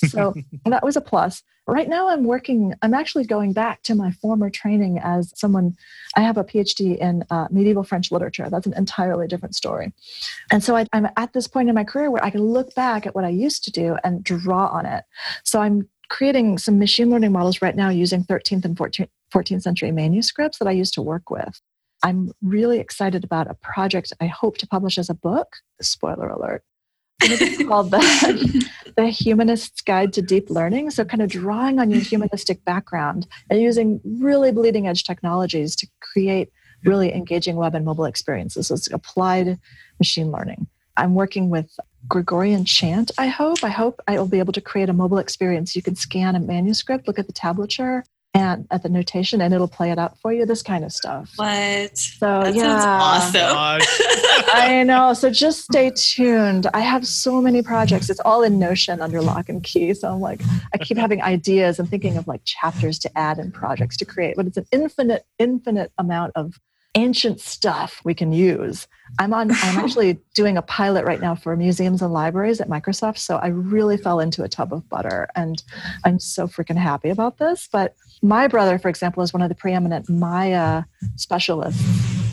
So 0.09 0.33
that 0.65 0.83
was 0.83 0.97
a 0.97 1.01
plus. 1.01 1.41
Right 1.67 1.89
now, 1.89 2.09
I'm 2.09 2.23
working, 2.25 2.75
I'm 2.83 2.93
actually 2.93 3.25
going 3.25 3.51
back 3.51 3.81
to 3.83 3.95
my 3.95 4.11
former 4.11 4.51
training 4.51 4.99
as 4.99 5.33
someone, 5.35 5.75
I 6.15 6.21
have 6.21 6.37
a 6.37 6.43
PhD 6.43 6.95
in 6.97 7.23
uh, 7.31 7.47
medieval 7.49 7.83
French 7.83 8.11
literature. 8.11 8.47
That's 8.51 8.67
an 8.67 8.75
entirely 8.75 9.27
different 9.27 9.55
story. 9.55 9.91
And 10.51 10.63
so 10.63 10.75
I, 10.75 10.85
I'm 10.93 11.07
at 11.17 11.33
this 11.33 11.47
point 11.47 11.69
in 11.69 11.75
my 11.75 11.83
career 11.83 12.11
where 12.11 12.23
I 12.23 12.29
can 12.29 12.43
look 12.43 12.75
back 12.75 13.07
at 13.07 13.15
what 13.15 13.25
I 13.25 13.29
used 13.29 13.63
to 13.63 13.71
do 13.71 13.97
and 14.03 14.23
draw 14.23 14.67
on 14.67 14.85
it. 14.85 15.05
So 15.43 15.59
I'm 15.59 15.89
creating 16.09 16.59
some 16.59 16.77
machine 16.77 17.09
learning 17.09 17.31
models 17.31 17.61
right 17.63 17.75
now 17.75 17.89
using 17.89 18.23
13th 18.23 18.63
and 18.65 18.77
14th, 18.77 19.09
14th 19.33 19.63
century 19.63 19.91
manuscripts 19.91 20.59
that 20.59 20.67
I 20.67 20.71
used 20.71 20.93
to 20.93 21.01
work 21.01 21.31
with. 21.31 21.59
I'm 22.03 22.31
really 22.43 22.79
excited 22.79 23.23
about 23.23 23.49
a 23.49 23.55
project 23.55 24.13
I 24.21 24.27
hope 24.27 24.57
to 24.59 24.67
publish 24.67 24.99
as 24.99 25.09
a 25.09 25.15
book. 25.15 25.55
Spoiler 25.81 26.29
alert. 26.29 26.63
It's 27.21 27.67
called 27.67 27.91
the, 27.91 28.69
the 28.95 29.07
Humanist's 29.07 29.81
Guide 29.81 30.13
to 30.13 30.21
Deep 30.21 30.49
Learning. 30.49 30.89
So, 30.89 31.05
kind 31.05 31.21
of 31.21 31.29
drawing 31.29 31.79
on 31.79 31.89
your 31.89 31.99
humanistic 32.11 32.63
background 32.65 33.27
and 33.49 33.61
using 33.61 34.01
really 34.03 34.51
bleeding 34.51 34.87
edge 34.87 35.03
technologies 35.03 35.75
to 35.77 35.87
create 35.99 36.51
really 36.83 37.13
engaging 37.13 37.55
web 37.55 37.75
and 37.75 37.85
mobile 37.85 38.05
experiences. 38.05 38.67
So, 38.67 38.75
it's 38.75 38.91
applied 38.91 39.59
machine 39.99 40.31
learning. 40.31 40.67
I'm 40.97 41.15
working 41.15 41.49
with 41.49 41.77
Gregorian 42.07 42.65
chant, 42.65 43.11
I 43.17 43.27
hope. 43.27 43.63
I 43.63 43.69
hope 43.69 44.01
I 44.07 44.17
will 44.17 44.27
be 44.27 44.39
able 44.39 44.53
to 44.53 44.61
create 44.61 44.89
a 44.89 44.93
mobile 44.93 45.17
experience. 45.17 45.75
You 45.75 45.81
can 45.81 45.95
scan 45.95 46.35
a 46.35 46.39
manuscript, 46.39 47.07
look 47.07 47.19
at 47.19 47.27
the 47.27 47.33
tablature, 47.33 48.03
and 48.35 48.67
at 48.69 48.83
the 48.83 48.89
notation 48.89 49.41
and 49.41 49.53
it'll 49.53 49.67
play 49.67 49.91
it 49.91 49.97
out 49.97 50.19
for 50.19 50.33
you 50.33 50.45
this 50.45 50.61
kind 50.61 50.83
of 50.83 50.91
stuff. 50.91 51.31
What? 51.37 51.97
So 51.97 52.43
that 52.43 52.53
yeah. 52.53 52.99
awesome. 53.01 53.41
I 54.53 54.83
know. 54.85 55.13
So 55.13 55.29
just 55.29 55.63
stay 55.63 55.91
tuned. 55.95 56.67
I 56.73 56.81
have 56.81 57.07
so 57.07 57.41
many 57.41 57.61
projects. 57.61 58.09
It's 58.09 58.19
all 58.19 58.43
in 58.43 58.59
notion 58.59 59.01
under 59.01 59.21
lock 59.21 59.49
and 59.49 59.63
key. 59.63 59.93
So 59.93 60.11
i'm 60.11 60.19
like 60.19 60.41
i 60.73 60.77
keep 60.77 60.97
having 60.97 61.21
ideas 61.21 61.79
and 61.79 61.89
thinking 61.89 62.17
of 62.17 62.27
like 62.27 62.41
chapters 62.43 62.99
to 62.99 63.17
add 63.17 63.37
and 63.37 63.53
projects 63.53 63.97
to 63.97 64.05
create 64.05 64.35
but 64.35 64.45
it's 64.45 64.57
an 64.57 64.65
infinite 64.71 65.25
infinite 65.39 65.91
amount 65.97 66.31
of 66.35 66.59
ancient 66.95 67.41
stuff 67.41 68.01
we 68.05 68.13
can 68.13 68.31
use. 68.31 68.87
I'm 69.19 69.33
on 69.33 69.51
I'm 69.51 69.77
actually 69.83 70.17
doing 70.33 70.57
a 70.57 70.61
pilot 70.61 71.05
right 71.05 71.19
now 71.19 71.35
for 71.35 71.55
museums 71.55 72.01
and 72.01 72.13
libraries 72.13 72.61
at 72.61 72.69
Microsoft, 72.69 73.17
so 73.17 73.35
I 73.35 73.47
really 73.47 73.97
fell 73.97 74.19
into 74.19 74.43
a 74.43 74.49
tub 74.49 74.73
of 74.73 74.87
butter 74.89 75.27
and 75.35 75.61
I'm 76.03 76.19
so 76.19 76.47
freaking 76.47 76.77
happy 76.77 77.09
about 77.09 77.37
this, 77.37 77.67
but 77.71 77.95
my 78.21 78.47
brother 78.47 78.77
for 78.77 78.89
example 78.89 79.23
is 79.23 79.33
one 79.33 79.41
of 79.41 79.49
the 79.49 79.55
preeminent 79.55 80.09
Maya 80.09 80.83
specialists. 81.15 81.83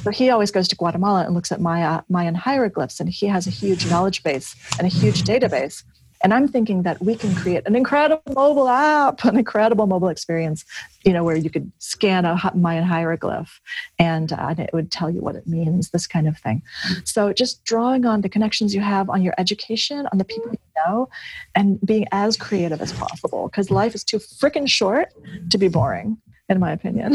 So 0.02 0.10
he 0.10 0.30
always 0.30 0.50
goes 0.50 0.66
to 0.68 0.76
Guatemala 0.76 1.24
and 1.24 1.34
looks 1.34 1.52
at 1.52 1.60
Maya 1.60 2.02
Mayan 2.08 2.34
hieroglyphs 2.34 2.98
and 2.98 3.08
he 3.08 3.26
has 3.26 3.46
a 3.46 3.50
huge 3.50 3.88
knowledge 3.88 4.22
base 4.22 4.56
and 4.78 4.86
a 4.86 4.90
huge 4.90 5.22
database. 5.22 5.84
And 6.22 6.32
I'm 6.32 6.46
thinking 6.46 6.84
that 6.84 7.02
we 7.02 7.16
can 7.16 7.34
create 7.34 7.66
an 7.66 7.74
incredible 7.74 8.22
mobile 8.32 8.68
app, 8.68 9.24
an 9.24 9.36
incredible 9.36 9.86
mobile 9.86 10.08
experience, 10.08 10.64
you 11.04 11.12
know, 11.12 11.24
where 11.24 11.36
you 11.36 11.50
could 11.50 11.70
scan 11.78 12.24
a 12.24 12.38
Mayan 12.54 12.84
hieroglyph 12.84 13.60
and, 13.98 14.32
uh, 14.32 14.46
and 14.50 14.60
it 14.60 14.70
would 14.72 14.92
tell 14.92 15.10
you 15.10 15.20
what 15.20 15.34
it 15.34 15.46
means, 15.46 15.90
this 15.90 16.06
kind 16.06 16.28
of 16.28 16.38
thing. 16.38 16.62
So 17.04 17.32
just 17.32 17.64
drawing 17.64 18.06
on 18.06 18.20
the 18.20 18.28
connections 18.28 18.74
you 18.74 18.80
have 18.80 19.10
on 19.10 19.22
your 19.22 19.34
education, 19.36 20.06
on 20.12 20.18
the 20.18 20.24
people 20.24 20.52
you 20.52 20.58
know, 20.86 21.08
and 21.54 21.80
being 21.84 22.06
as 22.12 22.36
creative 22.36 22.80
as 22.80 22.92
possible 22.92 23.48
because 23.48 23.70
life 23.70 23.94
is 23.94 24.04
too 24.04 24.18
freaking 24.18 24.68
short 24.68 25.08
to 25.50 25.58
be 25.58 25.68
boring, 25.68 26.18
in 26.48 26.60
my 26.60 26.72
opinion. 26.72 27.14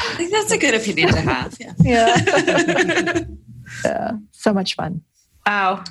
I 0.00 0.14
think 0.14 0.30
that's 0.30 0.52
a 0.52 0.58
good 0.58 0.74
opinion 0.74 1.08
to 1.08 1.20
have. 1.20 1.56
Yeah. 1.58 1.72
Yeah. 1.80 3.24
yeah. 3.84 4.10
So 4.30 4.52
much 4.54 4.76
fun. 4.76 5.02
Wow 5.44 5.82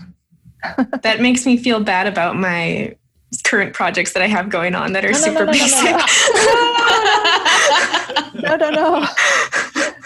that 1.02 1.20
makes 1.20 1.46
me 1.46 1.58
feel 1.58 1.80
bad 1.80 2.08
about 2.08 2.36
my 2.36 2.96
current 3.44 3.74
projects 3.74 4.14
that 4.14 4.24
I 4.24 4.28
have 4.28 4.50
going 4.50 4.74
on 4.76 4.94
that 4.94 5.04
are 5.04 5.12
no, 5.12 5.18
super 5.18 5.46
no, 5.46 5.46
no, 5.46 5.52
basic. 5.52 5.96
No, 8.42 8.56
no, 8.56 8.70
no. 8.70 9.08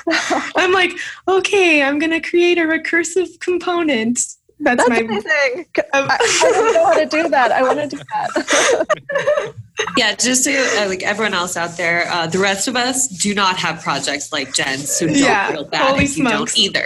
I'm 0.55 0.71
like, 0.71 0.91
okay, 1.27 1.83
I'm 1.83 1.99
gonna 1.99 2.21
create 2.21 2.57
a 2.57 2.61
recursive 2.61 3.39
component. 3.39 4.19
That's, 4.59 4.77
That's 4.87 4.89
my 4.89 4.97
amazing. 4.97 5.65
Um, 5.77 5.85
I, 5.93 6.17
I 6.19 6.51
don't 6.51 6.73
know 6.73 6.85
how 6.85 6.99
to 6.99 7.05
do 7.05 7.29
that. 7.29 7.51
I 7.51 7.63
want 7.63 7.79
to 7.79 7.87
do 7.87 7.97
that 7.97 9.53
yeah, 9.97 10.15
just 10.15 10.43
so 10.43 10.51
uh, 10.51 10.87
like 10.87 11.03
everyone 11.03 11.33
else 11.33 11.57
out 11.57 11.77
there, 11.77 12.07
uh, 12.11 12.27
the 12.27 12.39
rest 12.39 12.67
of 12.67 12.75
us 12.75 13.07
do 13.07 13.33
not 13.33 13.57
have 13.57 13.81
projects 13.81 14.31
like 14.31 14.53
Jen's, 14.53 14.91
so 14.91 15.07
don't 15.07 15.15
yeah, 15.15 15.51
feel 15.51 15.65
bad 15.65 16.01
if 16.01 16.11
smokes. 16.11 16.57
you 16.57 16.71
don't 16.71 16.85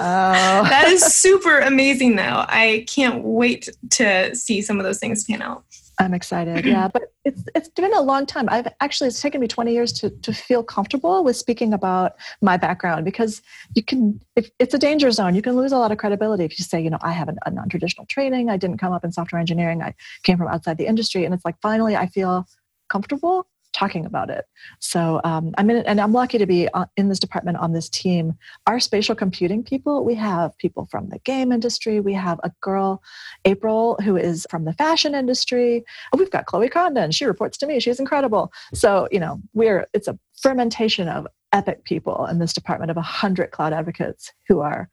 oh. 0.00 0.62
That 0.72 0.88
is 0.88 1.02
super 1.14 1.58
amazing, 1.60 2.16
though. 2.16 2.44
I 2.48 2.84
can't 2.88 3.22
wait 3.22 3.68
to 3.90 4.34
see 4.34 4.62
some 4.62 4.78
of 4.78 4.84
those 4.84 4.98
things 4.98 5.24
pan 5.24 5.42
out. 5.42 5.64
I'm 6.02 6.14
excited. 6.14 6.64
Yeah, 6.64 6.88
but 6.88 7.12
it's 7.24 7.44
it's 7.54 7.68
been 7.68 7.94
a 7.94 8.00
long 8.00 8.26
time. 8.26 8.48
I've 8.50 8.68
actually 8.80 9.08
it's 9.08 9.20
taken 9.20 9.40
me 9.40 9.46
20 9.48 9.72
years 9.72 9.92
to 9.94 10.10
to 10.10 10.32
feel 10.32 10.62
comfortable 10.62 11.22
with 11.22 11.36
speaking 11.36 11.72
about 11.72 12.12
my 12.40 12.56
background 12.56 13.04
because 13.04 13.40
you 13.74 13.82
can 13.82 14.20
if 14.36 14.50
it's 14.58 14.74
a 14.74 14.78
danger 14.78 15.10
zone. 15.10 15.34
You 15.34 15.42
can 15.42 15.56
lose 15.56 15.72
a 15.72 15.78
lot 15.78 15.92
of 15.92 15.98
credibility 15.98 16.44
if 16.44 16.58
you 16.58 16.64
say, 16.64 16.80
you 16.80 16.90
know, 16.90 16.98
I 17.02 17.12
have 17.12 17.28
a, 17.28 17.34
a 17.46 17.50
non-traditional 17.50 18.06
training. 18.06 18.50
I 18.50 18.56
didn't 18.56 18.78
come 18.78 18.92
up 18.92 19.04
in 19.04 19.12
software 19.12 19.40
engineering. 19.40 19.82
I 19.82 19.94
came 20.24 20.38
from 20.38 20.48
outside 20.48 20.78
the 20.78 20.86
industry, 20.86 21.24
and 21.24 21.32
it's 21.32 21.44
like 21.44 21.56
finally 21.62 21.96
I 21.96 22.06
feel 22.06 22.46
comfortable 22.88 23.46
talking 23.72 24.04
about 24.04 24.30
it. 24.30 24.44
So 24.80 25.20
um, 25.24 25.52
I'm 25.58 25.70
in, 25.70 25.78
and 25.86 26.00
I'm 26.00 26.12
lucky 26.12 26.38
to 26.38 26.46
be 26.46 26.68
in 26.96 27.08
this 27.08 27.18
department 27.18 27.58
on 27.58 27.72
this 27.72 27.88
team. 27.88 28.34
Our 28.66 28.80
spatial 28.80 29.14
computing 29.14 29.62
people, 29.62 30.04
we 30.04 30.14
have 30.14 30.56
people 30.58 30.86
from 30.90 31.08
the 31.08 31.18
game 31.20 31.52
industry. 31.52 32.00
We 32.00 32.14
have 32.14 32.38
a 32.42 32.52
girl, 32.60 33.02
April, 33.44 33.98
who 34.04 34.16
is 34.16 34.46
from 34.50 34.64
the 34.64 34.72
fashion 34.74 35.14
industry. 35.14 35.84
we've 36.16 36.30
got 36.30 36.46
Chloe 36.46 36.68
Condon. 36.68 37.10
She 37.10 37.24
reports 37.24 37.58
to 37.58 37.66
me. 37.66 37.80
She's 37.80 38.00
incredible. 38.00 38.52
So 38.74 39.08
you 39.10 39.20
know, 39.20 39.40
we're 39.54 39.86
it's 39.92 40.08
a 40.08 40.18
fermentation 40.40 41.08
of 41.08 41.26
epic 41.52 41.84
people 41.84 42.26
in 42.26 42.38
this 42.38 42.52
department 42.52 42.90
of 42.90 42.96
100 42.96 43.50
cloud 43.50 43.72
advocates 43.72 44.32
who 44.48 44.60
are 44.60 44.88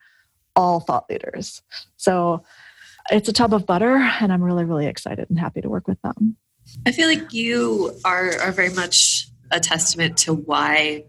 all 0.55 0.80
thought 0.80 1.05
leaders. 1.09 1.61
So 1.97 2.43
it's 3.11 3.30
a 3.30 3.34
tub 3.34 3.53
of 3.53 3.65
butter, 3.65 3.95
and 4.19 4.32
I'm 4.32 4.43
really, 4.43 4.65
really 4.65 4.88
excited 4.88 5.30
and 5.30 5.39
happy 5.39 5.61
to 5.61 5.69
work 5.69 5.88
with 5.88 6.01
them. 6.01 6.36
I 6.86 6.91
feel 6.91 7.07
like 7.07 7.34
you 7.34 7.99
are, 8.05 8.39
are 8.39 8.51
very 8.51 8.74
much 8.74 9.28
a 9.51 9.59
testament 9.59 10.17
to 10.17 10.34
why 10.34 11.03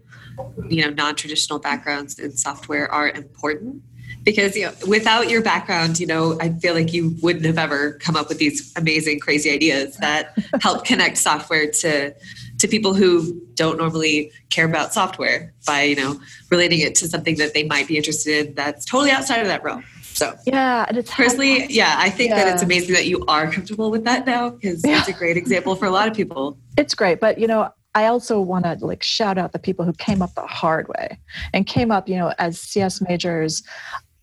you 0.69 0.81
know 0.81 0.89
non-traditional 0.89 1.59
backgrounds 1.59 2.17
in 2.19 2.31
software 2.31 2.91
are 2.91 3.09
important. 3.09 3.83
Because 4.23 4.55
you 4.55 4.65
know 4.65 4.73
without 4.87 5.29
your 5.31 5.41
background 5.41 5.99
you 5.99 6.05
know 6.05 6.37
i 6.39 6.49
feel 6.49 6.75
like 6.75 6.93
you 6.93 7.15
wouldn't 7.23 7.45
have 7.45 7.57
ever 7.57 7.93
come 7.93 8.15
up 8.15 8.29
with 8.29 8.37
these 8.37 8.71
amazing 8.75 9.19
crazy 9.19 9.49
ideas 9.49 9.97
that 9.97 10.37
help 10.61 10.85
connect 10.91 11.17
software 11.17 11.71
to 11.71 12.13
to 12.59 12.67
people 12.67 12.93
who 12.93 13.41
don't 13.55 13.79
normally 13.79 14.31
care 14.51 14.65
about 14.65 14.93
software 14.93 15.53
by 15.65 15.81
you 15.83 15.95
know 15.95 16.19
relating 16.51 16.81
it 16.81 16.93
to 16.95 17.07
something 17.07 17.37
that 17.37 17.55
they 17.55 17.63
might 17.63 17.87
be 17.87 17.97
interested 17.97 18.47
in 18.47 18.53
that's 18.53 18.85
totally 18.85 19.09
outside 19.09 19.39
of 19.39 19.47
that 19.47 19.63
realm 19.63 19.83
so 20.21 20.37
yeah, 20.45 20.85
and 20.87 20.97
it's 20.97 21.11
personally, 21.11 21.65
yeah, 21.67 21.95
I 21.97 22.11
think 22.11 22.29
yeah. 22.29 22.43
that 22.43 22.53
it's 22.53 22.61
amazing 22.61 22.93
that 22.93 23.07
you 23.07 23.25
are 23.27 23.51
comfortable 23.51 23.89
with 23.89 24.03
that 24.03 24.27
now 24.27 24.51
because 24.51 24.85
yeah. 24.85 24.99
it's 24.99 25.07
a 25.07 25.13
great 25.13 25.35
example 25.35 25.75
for 25.75 25.85
a 25.85 25.89
lot 25.89 26.07
of 26.07 26.13
people. 26.13 26.59
It's 26.77 26.93
great, 26.93 27.19
but 27.19 27.39
you 27.39 27.47
know, 27.47 27.73
I 27.95 28.05
also 28.05 28.39
want 28.39 28.65
to 28.65 28.77
like 28.85 29.01
shout 29.01 29.39
out 29.39 29.51
the 29.51 29.57
people 29.57 29.83
who 29.83 29.93
came 29.93 30.21
up 30.21 30.35
the 30.35 30.45
hard 30.45 30.87
way 30.89 31.17
and 31.53 31.65
came 31.65 31.89
up, 31.89 32.07
you 32.07 32.17
know, 32.17 32.33
as 32.37 32.59
CS 32.59 33.01
majors 33.01 33.63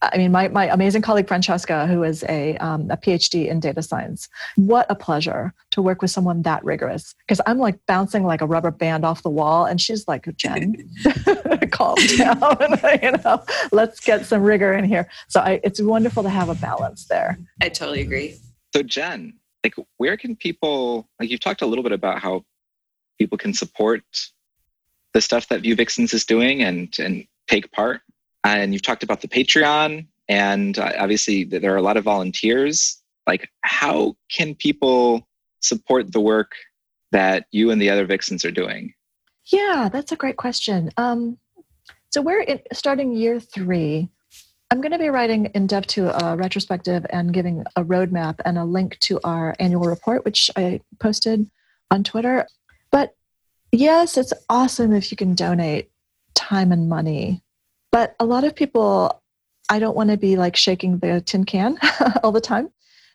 I 0.01 0.16
mean, 0.16 0.30
my, 0.30 0.49
my 0.49 0.66
amazing 0.66 1.03
colleague 1.03 1.26
Francesca, 1.26 1.86
who 1.86 2.05
is 2.05 2.24
a, 2.28 2.57
um, 2.59 2.88
a 2.90 2.96
PhD 2.96 3.49
in 3.49 3.59
data 3.59 3.82
science, 3.82 4.28
what 4.57 4.86
a 4.88 4.94
pleasure 4.94 5.53
to 5.72 5.82
work 5.82 6.03
with 6.03 6.11
someone 6.11 6.42
that 6.42 6.64
rigorous. 6.64 7.14
Because 7.18 7.40
I'm 7.46 7.59
like 7.59 7.78
bouncing 7.86 8.24
like 8.24 8.40
a 8.40 8.46
rubber 8.46 8.70
band 8.70 9.05
off 9.05 9.22
the 9.22 9.30
wall, 9.30 9.64
and 9.64 9.80
she's 9.80 10.07
like, 10.07 10.28
Jen, 10.36 10.76
calm 11.72 11.96
down. 12.16 12.57
you 13.03 13.12
know, 13.24 13.42
let's 13.72 13.99
get 13.99 14.24
some 14.24 14.42
rigor 14.42 14.72
in 14.72 14.84
here. 14.84 15.09
So 15.28 15.40
I, 15.40 15.61
it's 15.64 15.80
wonderful 15.80 16.22
to 16.22 16.30
have 16.30 16.49
a 16.49 16.55
balance 16.55 17.07
there. 17.07 17.38
I 17.61 17.68
totally 17.68 18.01
agree. 18.01 18.36
So 18.74 18.82
Jen, 18.82 19.34
like, 19.64 19.74
where 19.96 20.16
can 20.16 20.36
people 20.36 21.09
like 21.18 21.30
you've 21.30 21.40
talked 21.40 21.62
a 21.62 21.66
little 21.66 21.82
bit 21.82 21.92
about 21.92 22.20
how 22.20 22.44
people 23.18 23.36
can 23.36 23.53
support 23.53 24.05
the 25.12 25.20
stuff 25.20 25.49
that 25.49 25.62
Vue 25.62 25.74
Vixens 25.74 26.14
is 26.14 26.24
doing 26.24 26.62
and 26.62 26.94
and 27.01 27.26
take 27.49 27.72
part 27.72 28.03
and 28.45 28.72
you've 28.72 28.82
talked 28.82 29.03
about 29.03 29.20
the 29.20 29.28
Patreon, 29.28 30.07
and 30.28 30.78
obviously 30.78 31.45
there 31.45 31.72
are 31.72 31.78
a 31.78 31.82
lot 31.82 31.97
of 31.97 32.05
volunteers. 32.05 33.03
Like, 33.26 33.51
how 33.62 34.16
can 34.30 34.55
people 34.55 35.26
support 35.61 36.12
the 36.12 36.20
work 36.20 36.53
that 37.12 37.47
you 37.51 37.70
and 37.70 37.80
the 37.80 37.91
other 37.91 38.07
Vixens 38.07 38.45
are 38.45 38.51
doing? 38.51 38.95
Yeah, 39.47 39.89
that's 39.91 40.12
a 40.12 40.16
great 40.16 40.36
question. 40.36 40.91
Um, 40.97 41.39
so 42.11 42.20
we're 42.22 42.43
in, 42.43 42.61
starting 42.72 43.14
year 43.14 43.41
three. 43.41 44.09
I'm 44.70 44.80
going 44.82 44.93
to 44.93 44.99
be 44.99 45.09
writing 45.09 45.47
in 45.55 45.66
depth 45.66 45.89
to 45.89 46.24
a 46.24 46.36
retrospective 46.36 47.07
and 47.09 47.32
giving 47.32 47.64
a 47.76 47.84
roadmap 47.84 48.36
and 48.45 48.59
a 48.59 48.64
link 48.64 48.99
to 49.01 49.18
our 49.24 49.55
annual 49.59 49.89
report, 49.89 50.24
which 50.26 50.51
I 50.57 50.80
posted 51.01 51.51
on 51.91 52.05
Twitter. 52.05 52.47
But 52.91 53.14
yes, 53.72 54.18
it's 54.18 54.34
awesome 54.51 54.93
if 54.93 55.11
you 55.11 55.16
can 55.16 55.34
donate 55.34 55.91
time 56.34 56.70
and 56.70 56.89
money 56.89 57.43
but 57.91 58.14
a 58.20 58.24
lot 58.24 58.45
of 58.45 58.55
people, 58.55 59.22
I 59.70 59.78
don't 59.78 59.97
want 59.97 60.11
to 60.11 60.16
be 60.16 60.36
like 60.36 60.57
shaking 60.57 60.99
the 60.99 61.20
tin 61.20 61.45
can 61.45 61.78
all 62.22 62.32
the 62.32 62.41
time. 62.41 62.70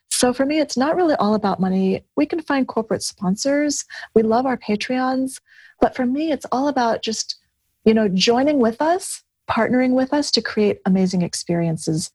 So 0.10 0.34
for 0.34 0.46
me, 0.46 0.60
it's 0.60 0.78
not 0.78 0.96
really 0.96 1.16
all 1.16 1.34
about 1.34 1.60
money. 1.60 2.04
We 2.16 2.26
can 2.26 2.42
find 2.42 2.68
corporate 2.68 3.04
sponsors. 3.04 3.84
We 4.14 4.22
love 4.22 4.46
our 4.46 4.58
Patreons. 4.58 5.40
But 5.82 5.96
for 5.96 6.06
me, 6.06 6.32
it's 6.32 6.46
all 6.52 6.68
about 6.68 7.02
just, 7.02 7.36
you 7.84 7.94
know, 7.94 8.08
joining 8.08 8.60
with 8.60 8.82
us, 8.82 9.24
partnering 9.50 9.94
with 9.94 10.14
us 10.14 10.32
to 10.32 10.42
create 10.42 10.80
amazing 10.86 11.24
experiences. 11.24 12.12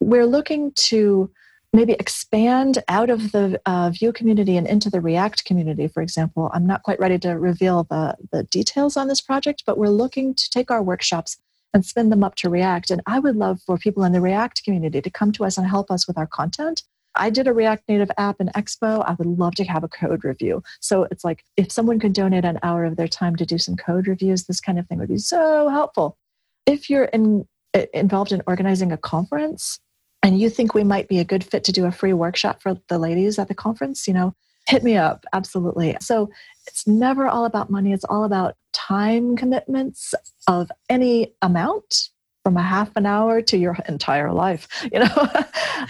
We're 0.00 0.26
looking 0.26 0.72
to 0.74 1.30
maybe 1.74 1.92
expand 1.94 2.82
out 2.88 3.10
of 3.10 3.32
the 3.32 3.60
uh, 3.64 3.90
Vue 3.90 4.12
community 4.12 4.56
and 4.56 4.66
into 4.66 4.90
the 4.90 5.00
React 5.00 5.44
community, 5.44 5.88
for 5.88 6.02
example. 6.02 6.50
I'm 6.52 6.66
not 6.66 6.82
quite 6.82 7.00
ready 7.00 7.18
to 7.20 7.30
reveal 7.30 7.84
the, 7.84 8.16
the 8.30 8.44
details 8.44 8.96
on 8.96 9.08
this 9.08 9.20
project, 9.20 9.62
but 9.66 9.78
we're 9.78 9.88
looking 9.88 10.34
to 10.34 10.50
take 10.50 10.70
our 10.70 10.82
workshops 10.82 11.38
and 11.74 11.84
spin 11.84 12.10
them 12.10 12.24
up 12.24 12.34
to 12.36 12.50
React. 12.50 12.90
And 12.90 13.02
I 13.06 13.18
would 13.18 13.36
love 13.36 13.60
for 13.62 13.78
people 13.78 14.04
in 14.04 14.12
the 14.12 14.20
React 14.20 14.64
community 14.64 15.00
to 15.00 15.10
come 15.10 15.32
to 15.32 15.44
us 15.44 15.56
and 15.56 15.66
help 15.66 15.90
us 15.90 16.06
with 16.06 16.18
our 16.18 16.26
content. 16.26 16.82
I 17.14 17.30
did 17.30 17.46
a 17.46 17.52
React 17.52 17.88
Native 17.88 18.10
app 18.16 18.40
in 18.40 18.48
Expo. 18.48 19.04
I 19.06 19.14
would 19.14 19.26
love 19.26 19.54
to 19.56 19.64
have 19.64 19.84
a 19.84 19.88
code 19.88 20.24
review. 20.24 20.62
So 20.80 21.06
it's 21.10 21.24
like 21.24 21.44
if 21.56 21.70
someone 21.70 22.00
could 22.00 22.14
donate 22.14 22.44
an 22.44 22.58
hour 22.62 22.84
of 22.84 22.96
their 22.96 23.08
time 23.08 23.36
to 23.36 23.46
do 23.46 23.58
some 23.58 23.76
code 23.76 24.08
reviews, 24.08 24.44
this 24.44 24.60
kind 24.60 24.78
of 24.78 24.86
thing 24.86 24.98
would 24.98 25.08
be 25.08 25.18
so 25.18 25.68
helpful. 25.68 26.16
If 26.64 26.88
you're 26.88 27.04
in, 27.04 27.46
involved 27.92 28.32
in 28.32 28.42
organizing 28.46 28.92
a 28.92 28.96
conference 28.96 29.78
and 30.22 30.38
you 30.38 30.48
think 30.48 30.72
we 30.72 30.84
might 30.84 31.08
be 31.08 31.18
a 31.18 31.24
good 31.24 31.44
fit 31.44 31.64
to 31.64 31.72
do 31.72 31.84
a 31.84 31.92
free 31.92 32.12
workshop 32.12 32.62
for 32.62 32.78
the 32.88 32.98
ladies 32.98 33.38
at 33.38 33.48
the 33.48 33.54
conference, 33.54 34.06
you 34.06 34.14
know, 34.14 34.34
hit 34.66 34.82
me 34.82 34.96
up. 34.96 35.26
Absolutely. 35.32 35.96
So 36.00 36.30
it's 36.66 36.86
never 36.86 37.26
all 37.26 37.44
about 37.44 37.70
money, 37.70 37.92
it's 37.92 38.04
all 38.04 38.24
about 38.24 38.56
time 38.72 39.36
commitments 39.36 40.14
of 40.48 40.70
any 40.88 41.34
amount 41.42 42.10
from 42.42 42.56
a 42.56 42.62
half 42.62 42.90
an 42.96 43.06
hour 43.06 43.40
to 43.40 43.56
your 43.56 43.76
entire 43.88 44.32
life 44.32 44.68
you 44.92 44.98
know? 44.98 45.28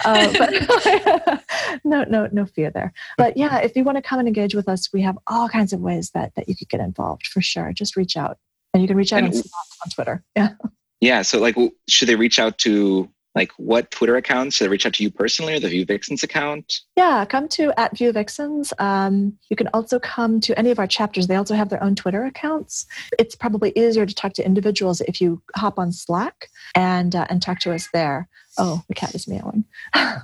Uh, 0.07 0.33
but 0.39 1.45
no 1.85 2.03
no 2.05 2.27
no 2.33 2.47
fear 2.47 2.71
there. 2.71 2.95
But 3.19 3.37
yeah 3.37 3.59
if 3.59 3.77
you 3.77 3.85
want 3.85 3.97
to 3.97 4.03
come 4.03 4.19
and 4.19 4.27
engage 4.27 4.55
with 4.55 4.69
us 4.69 4.91
we 4.91 5.03
have 5.03 5.19
all 5.27 5.51
kinds 5.51 5.75
of 5.75 5.81
ways 5.81 6.11
that 6.11 6.35
that 6.35 6.49
you 6.49 6.57
could 6.57 6.71
get 6.71 6.81
involved 6.81 7.27
for 7.27 7.43
sure. 7.43 7.73
Just 7.75 7.95
reach 7.95 8.17
out. 8.17 8.39
And 8.73 8.83
you 8.83 8.89
can 8.89 8.97
reach 8.97 9.13
out 9.13 9.23
on, 9.23 9.33
on 9.35 9.91
twitter. 9.95 10.25
Yeah. 10.35 10.55
Yeah 11.01 11.23
so 11.23 11.39
like 11.39 11.57
should 11.89 12.09
they 12.09 12.17
reach 12.17 12.39
out 12.39 12.57
to 12.59 13.11
like 13.35 13.53
what 13.57 13.91
Twitter 13.91 14.17
accounts? 14.17 14.57
Should 14.57 14.67
I 14.67 14.71
reach 14.71 14.85
out 14.85 14.95
to 14.95 15.03
you 15.03 15.11
personally 15.11 15.55
or 15.55 15.61
the 15.61 15.69
Vue 15.69 15.85
Vixens 15.85 16.23
account? 16.23 16.81
Yeah, 16.97 17.25
come 17.25 17.49
to 17.49 17.73
at 17.79 17.97
Vue 17.97 18.13
Vixens. 18.13 18.73
Um, 18.79 19.39
you 19.49 19.57
can 19.57 19.69
also 19.69 19.99
come 19.99 20.41
to 20.41 20.59
any 20.59 20.71
of 20.71 20.79
our 20.79 20.87
chapters. 20.87 21.27
They 21.27 21.37
also 21.37 21.55
have 21.55 21.71
their 21.71 21.83
own 21.83 21.95
Twitter 21.95 22.25
accounts. 22.25 22.87
It's 23.19 23.35
probably 23.35 23.73
easier 23.75 24.05
to 24.05 24.15
talk 24.15 24.35
to 24.35 24.45
individuals 24.45 25.01
if 25.03 25.21
you 25.21 25.43
hop 25.57 25.79
on 25.79 25.93
Slack 25.93 26.49
and 26.75 27.17
uh, 27.17 27.27
and 27.31 27.41
talk 27.41 27.59
to 27.61 27.73
us 27.73 27.89
there. 27.93 28.29
Oh, 28.59 28.83
the 28.89 28.95
cat 28.95 29.15
is 29.15 29.27
meowing. 29.27 29.65
I 29.95 30.21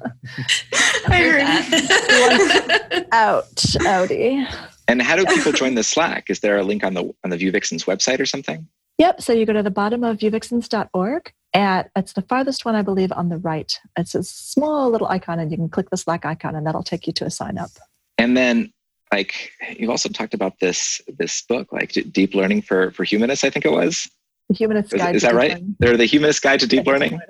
heard 1.08 1.40
that. 1.40 3.06
Out, 3.12 3.64
Audi. 3.86 4.46
And 4.86 5.00
how 5.00 5.16
do 5.16 5.24
people 5.24 5.52
join 5.52 5.74
the 5.74 5.82
Slack? 5.82 6.28
Is 6.28 6.40
there 6.40 6.58
a 6.58 6.62
link 6.62 6.84
on 6.84 6.92
the 6.92 7.10
on 7.24 7.30
the 7.30 7.38
Vue 7.38 7.50
Vixens 7.50 7.84
website 7.84 8.20
or 8.20 8.26
something? 8.26 8.68
Yep. 8.98 9.22
So 9.22 9.32
you 9.32 9.46
go 9.46 9.52
to 9.52 9.62
the 9.62 9.70
bottom 9.70 10.02
of 10.04 10.18
vuevixens.org 10.18 11.32
at 11.54 11.90
it's 11.96 12.12
the 12.12 12.22
farthest 12.22 12.64
one 12.64 12.74
i 12.74 12.82
believe 12.82 13.10
on 13.12 13.28
the 13.28 13.38
right. 13.38 13.78
It's 13.96 14.14
a 14.14 14.22
small 14.22 14.90
little 14.90 15.08
icon 15.08 15.38
and 15.38 15.50
you 15.50 15.56
can 15.56 15.68
click 15.68 15.90
the 15.90 15.96
slack 15.96 16.24
icon 16.24 16.54
and 16.54 16.66
that'll 16.66 16.82
take 16.82 17.06
you 17.06 17.12
to 17.14 17.24
a 17.24 17.30
sign 17.30 17.58
up. 17.58 17.70
And 18.18 18.36
then 18.36 18.72
like 19.12 19.52
you've 19.76 19.90
also 19.90 20.08
talked 20.08 20.34
about 20.34 20.60
this 20.60 21.00
this 21.18 21.42
book 21.42 21.72
like 21.72 21.92
deep 22.12 22.34
learning 22.34 22.60
for 22.60 22.90
for 22.90 23.04
humanists 23.04 23.44
i 23.44 23.50
think 23.50 23.64
it 23.64 23.72
was? 23.72 24.10
The 24.48 24.54
humanist 24.54 24.92
guide 24.92 25.14
is, 25.14 25.22
is 25.22 25.28
that 25.28 25.34
right? 25.34 25.52
Learning. 25.52 25.76
they're 25.78 25.96
the 25.96 26.06
humanist 26.06 26.42
guide 26.42 26.60
to 26.60 26.66
deep 26.66 26.86
learning? 26.86 27.20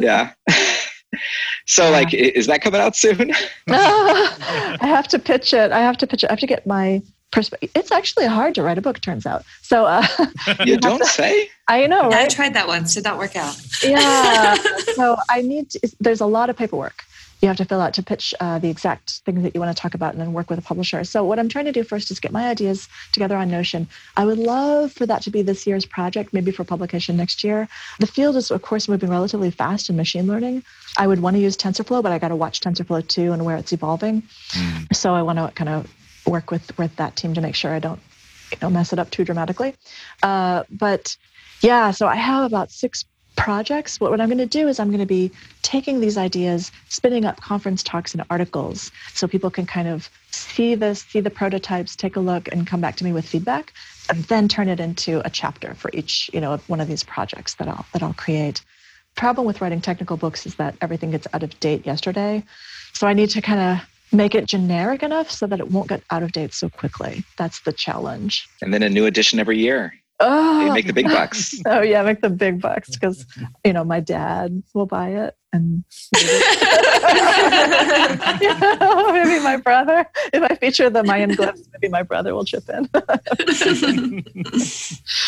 yeah. 0.00 0.32
So 1.66 1.84
yeah. 1.84 1.90
like 1.90 2.14
is 2.14 2.46
that 2.46 2.62
coming 2.62 2.80
out 2.80 2.94
soon? 2.94 3.32
I 3.68 4.76
have 4.82 5.08
to 5.08 5.18
pitch 5.18 5.54
it. 5.54 5.72
I 5.72 5.80
have 5.80 5.96
to 5.98 6.06
pitch 6.06 6.24
it. 6.24 6.30
I 6.30 6.32
have 6.32 6.40
to 6.40 6.46
get 6.46 6.66
my 6.66 7.02
perspective. 7.30 7.70
It's 7.74 7.92
actually 7.92 8.26
hard 8.26 8.54
to 8.54 8.62
write 8.62 8.78
a 8.78 8.82
book, 8.82 9.00
turns 9.00 9.26
out. 9.26 9.44
So 9.62 9.84
uh, 9.84 10.06
you 10.64 10.76
don't 10.78 10.98
to, 10.98 11.06
say. 11.06 11.50
I 11.68 11.86
know. 11.86 12.10
Right? 12.10 12.26
I 12.26 12.28
tried 12.28 12.54
that 12.54 12.66
once. 12.66 12.94
Did 12.94 13.04
not 13.04 13.18
work 13.18 13.36
out. 13.36 13.56
yeah. 13.82 14.54
so 14.94 15.16
I 15.28 15.42
need. 15.42 15.70
To, 15.70 15.96
there's 16.00 16.20
a 16.20 16.26
lot 16.26 16.50
of 16.50 16.56
paperwork, 16.56 17.04
you 17.42 17.48
have 17.48 17.56
to 17.58 17.64
fill 17.64 17.80
out 17.80 17.94
to 17.94 18.02
pitch 18.02 18.34
uh, 18.40 18.58
the 18.58 18.70
exact 18.70 19.20
things 19.24 19.42
that 19.42 19.54
you 19.54 19.60
want 19.60 19.76
to 19.76 19.80
talk 19.80 19.94
about 19.94 20.12
and 20.12 20.20
then 20.20 20.32
work 20.32 20.48
with 20.48 20.58
a 20.58 20.62
publisher. 20.62 21.04
So 21.04 21.22
what 21.24 21.38
I'm 21.38 21.48
trying 21.48 21.66
to 21.66 21.72
do 21.72 21.84
first 21.84 22.10
is 22.10 22.18
get 22.18 22.32
my 22.32 22.48
ideas 22.48 22.88
together 23.12 23.36
on 23.36 23.50
Notion. 23.50 23.88
I 24.16 24.24
would 24.24 24.38
love 24.38 24.92
for 24.92 25.04
that 25.06 25.22
to 25.22 25.30
be 25.30 25.42
this 25.42 25.66
year's 25.66 25.84
project, 25.84 26.32
maybe 26.32 26.50
for 26.50 26.64
publication 26.64 27.16
next 27.16 27.44
year. 27.44 27.68
The 28.00 28.06
field 28.06 28.36
is, 28.36 28.50
of 28.50 28.62
course, 28.62 28.88
moving 28.88 29.10
relatively 29.10 29.50
fast 29.50 29.90
in 29.90 29.96
machine 29.96 30.26
learning. 30.26 30.62
I 30.96 31.06
would 31.06 31.20
want 31.20 31.36
to 31.36 31.40
use 31.40 31.56
TensorFlow, 31.56 32.02
but 32.02 32.12
I 32.12 32.18
got 32.18 32.28
to 32.28 32.36
watch 32.36 32.60
TensorFlow 32.60 33.06
2 33.06 33.32
and 33.32 33.44
where 33.44 33.56
it's 33.56 33.72
evolving. 33.72 34.22
Mm. 34.50 34.96
So 34.96 35.14
I 35.14 35.22
want 35.22 35.38
to 35.38 35.50
kind 35.54 35.68
of 35.68 35.92
work 36.26 36.50
with 36.50 36.76
with 36.78 36.94
that 36.96 37.16
team 37.16 37.34
to 37.34 37.40
make 37.40 37.54
sure 37.54 37.72
I 37.72 37.78
don't 37.78 38.00
you 38.52 38.58
know 38.62 38.70
mess 38.70 38.92
it 38.92 38.98
up 38.98 39.10
too 39.10 39.24
dramatically. 39.24 39.74
Uh, 40.22 40.64
but 40.70 41.16
yeah, 41.62 41.90
so 41.90 42.06
I 42.06 42.16
have 42.16 42.44
about 42.44 42.70
six 42.70 43.04
projects. 43.36 44.00
What, 44.00 44.10
what 44.10 44.20
I'm 44.20 44.28
going 44.28 44.38
to 44.38 44.46
do 44.46 44.66
is 44.66 44.80
I'm 44.80 44.88
going 44.88 45.00
to 45.00 45.06
be 45.06 45.30
taking 45.62 46.00
these 46.00 46.18
ideas, 46.18 46.72
spinning 46.88 47.24
up 47.24 47.40
conference 47.40 47.82
talks 47.82 48.14
and 48.14 48.24
articles 48.30 48.90
so 49.12 49.28
people 49.28 49.50
can 49.50 49.66
kind 49.66 49.88
of 49.88 50.08
see 50.30 50.74
this, 50.74 51.02
see 51.02 51.20
the 51.20 51.30
prototypes, 51.30 51.94
take 51.96 52.16
a 52.16 52.20
look, 52.20 52.48
and 52.50 52.66
come 52.66 52.80
back 52.80 52.96
to 52.96 53.04
me 53.04 53.12
with 53.12 53.26
feedback, 53.26 53.72
and 54.08 54.24
then 54.24 54.48
turn 54.48 54.68
it 54.68 54.80
into 54.80 55.24
a 55.24 55.30
chapter 55.30 55.74
for 55.74 55.90
each, 55.92 56.30
you 56.32 56.40
know, 56.40 56.56
one 56.66 56.80
of 56.80 56.88
these 56.88 57.04
projects 57.04 57.54
that 57.54 57.68
I'll 57.68 57.86
that 57.92 58.02
I'll 58.02 58.14
create. 58.14 58.62
Problem 59.14 59.46
with 59.46 59.60
writing 59.60 59.80
technical 59.80 60.16
books 60.16 60.46
is 60.46 60.56
that 60.56 60.76
everything 60.80 61.10
gets 61.10 61.26
out 61.32 61.42
of 61.42 61.58
date 61.60 61.86
yesterday. 61.86 62.44
So 62.92 63.06
I 63.06 63.14
need 63.14 63.30
to 63.30 63.40
kind 63.40 63.60
of 63.60 63.88
make 64.12 64.34
it 64.34 64.46
generic 64.46 65.02
enough 65.02 65.30
so 65.30 65.46
that 65.46 65.60
it 65.60 65.70
won't 65.70 65.88
get 65.88 66.02
out 66.10 66.22
of 66.22 66.32
date 66.32 66.54
so 66.54 66.68
quickly. 66.68 67.24
That's 67.36 67.60
the 67.60 67.72
challenge. 67.72 68.48
And 68.62 68.72
then 68.72 68.82
a 68.82 68.88
new 68.88 69.06
edition 69.06 69.38
every 69.38 69.58
year. 69.58 69.92
Oh, 70.18 70.72
make 70.72 70.86
the 70.86 70.94
big 70.94 71.06
bucks. 71.06 71.60
oh 71.66 71.82
yeah, 71.82 72.02
make 72.02 72.22
the 72.22 72.30
big 72.30 72.60
bucks 72.60 72.88
because 72.90 73.26
you 73.64 73.74
know 73.74 73.84
my 73.84 74.00
dad 74.00 74.62
will 74.72 74.86
buy 74.86 75.10
it, 75.10 75.36
and 75.52 75.84
maybe, 76.14 76.28
maybe 79.12 79.44
my 79.44 79.58
brother. 79.62 80.06
If 80.32 80.42
I 80.42 80.54
feature 80.54 80.88
the 80.88 81.04
Mayan 81.04 81.32
glyphs, 81.32 81.68
maybe 81.74 81.90
my 81.90 82.02
brother 82.02 82.34
will 82.34 82.46
chip 82.46 82.66
in. 82.70 82.88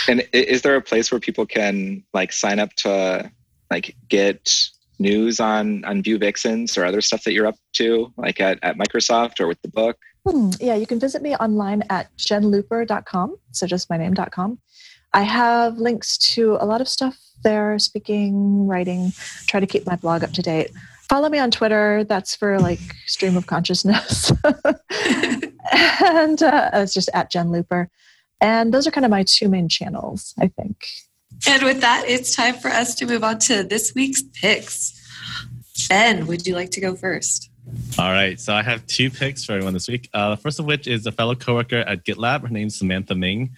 and 0.09 0.27
is 0.33 0.63
there 0.63 0.77
a 0.77 0.81
place 0.81 1.13
where 1.13 1.21
people 1.21 1.45
can 1.45 2.03
like 2.15 2.33
sign 2.33 2.59
up 2.59 2.73
to 2.77 3.31
like 3.71 3.95
get 4.09 4.51
news 4.99 5.41
on 5.41 5.85
on 5.85 6.03
Vue 6.03 6.19
Vixens 6.19 6.77
or 6.77 6.85
other 6.85 7.01
stuff 7.01 7.25
that 7.25 7.33
you're 7.33 7.47
up 7.47 7.57
to, 7.75 8.13
like 8.17 8.41
at, 8.41 8.59
at 8.63 8.77
Microsoft 8.77 9.41
or 9.41 9.47
with 9.47 9.61
the 9.63 9.69
book? 9.69 9.97
Hmm, 10.29 10.51
yeah, 10.61 10.75
you 10.75 10.87
can 10.87 11.01
visit 11.01 11.23
me 11.23 11.35
online 11.37 11.83
at 11.91 12.15
jenlooper.com. 12.17 13.37
So 13.53 13.67
just 13.67 13.89
my 13.89 13.97
name.com. 13.97 14.59
I 15.15 15.23
have 15.23 15.79
links 15.79 16.19
to 16.35 16.59
a 16.61 16.67
lot 16.67 16.81
of 16.81 16.89
stuff 16.89 17.17
there, 17.43 17.79
speaking, 17.79 18.67
writing, 18.67 19.13
try 19.47 19.61
to 19.61 19.67
keep 19.67 19.87
my 19.87 19.97
blog 19.97 20.23
up 20.23 20.33
to 20.33 20.43
date. 20.43 20.71
Follow 21.09 21.31
me 21.31 21.39
on 21.39 21.51
Twitter. 21.51 22.05
That's 22.05 22.35
for 22.35 22.59
like 22.59 22.81
stream 23.07 23.37
of 23.37 23.47
consciousness. 23.47 24.31
and 26.05 26.43
uh, 26.43 26.71
it's 26.75 26.93
just 26.93 27.09
at 27.15 27.31
Jen 27.31 27.51
Looper. 27.51 27.89
And 28.41 28.73
those 28.73 28.87
are 28.87 28.91
kind 28.91 29.05
of 29.05 29.11
my 29.11 29.25
two 29.25 29.49
main 29.49 29.69
channels, 29.69 30.35
I 30.39 30.49
think. 30.49 30.87
And 31.47 31.63
with 31.63 31.81
that, 31.81 32.05
it's 32.07 32.35
time 32.35 32.55
for 32.55 32.69
us 32.69 32.95
to 32.97 33.07
move 33.07 33.23
on 33.23 33.39
to 33.41 33.63
this 33.63 33.95
week's 33.95 34.23
picks. 34.23 34.95
Ben, 35.89 36.27
would 36.27 36.47
you 36.47 36.55
like 36.55 36.71
to 36.71 36.81
go 36.81 36.95
first? 36.97 37.51
All 37.99 38.11
right, 38.11 38.41
so 38.41 38.55
I 38.55 38.63
have 38.63 38.87
two 38.87 39.11
picks 39.11 39.45
for 39.45 39.53
everyone 39.53 39.75
this 39.75 39.89
week. 39.89 40.09
Uh, 40.15 40.31
the 40.31 40.37
first 40.37 40.59
of 40.59 40.65
which 40.65 40.87
is 40.87 41.07
a 41.07 41.13
fellow 41.13 41.35
coworker 41.35 41.81
at 41.81 42.05
GitLab. 42.05 42.43
Her 42.43 42.49
name's 42.49 42.77
Samantha 42.77 43.15
Ming. 43.15 43.51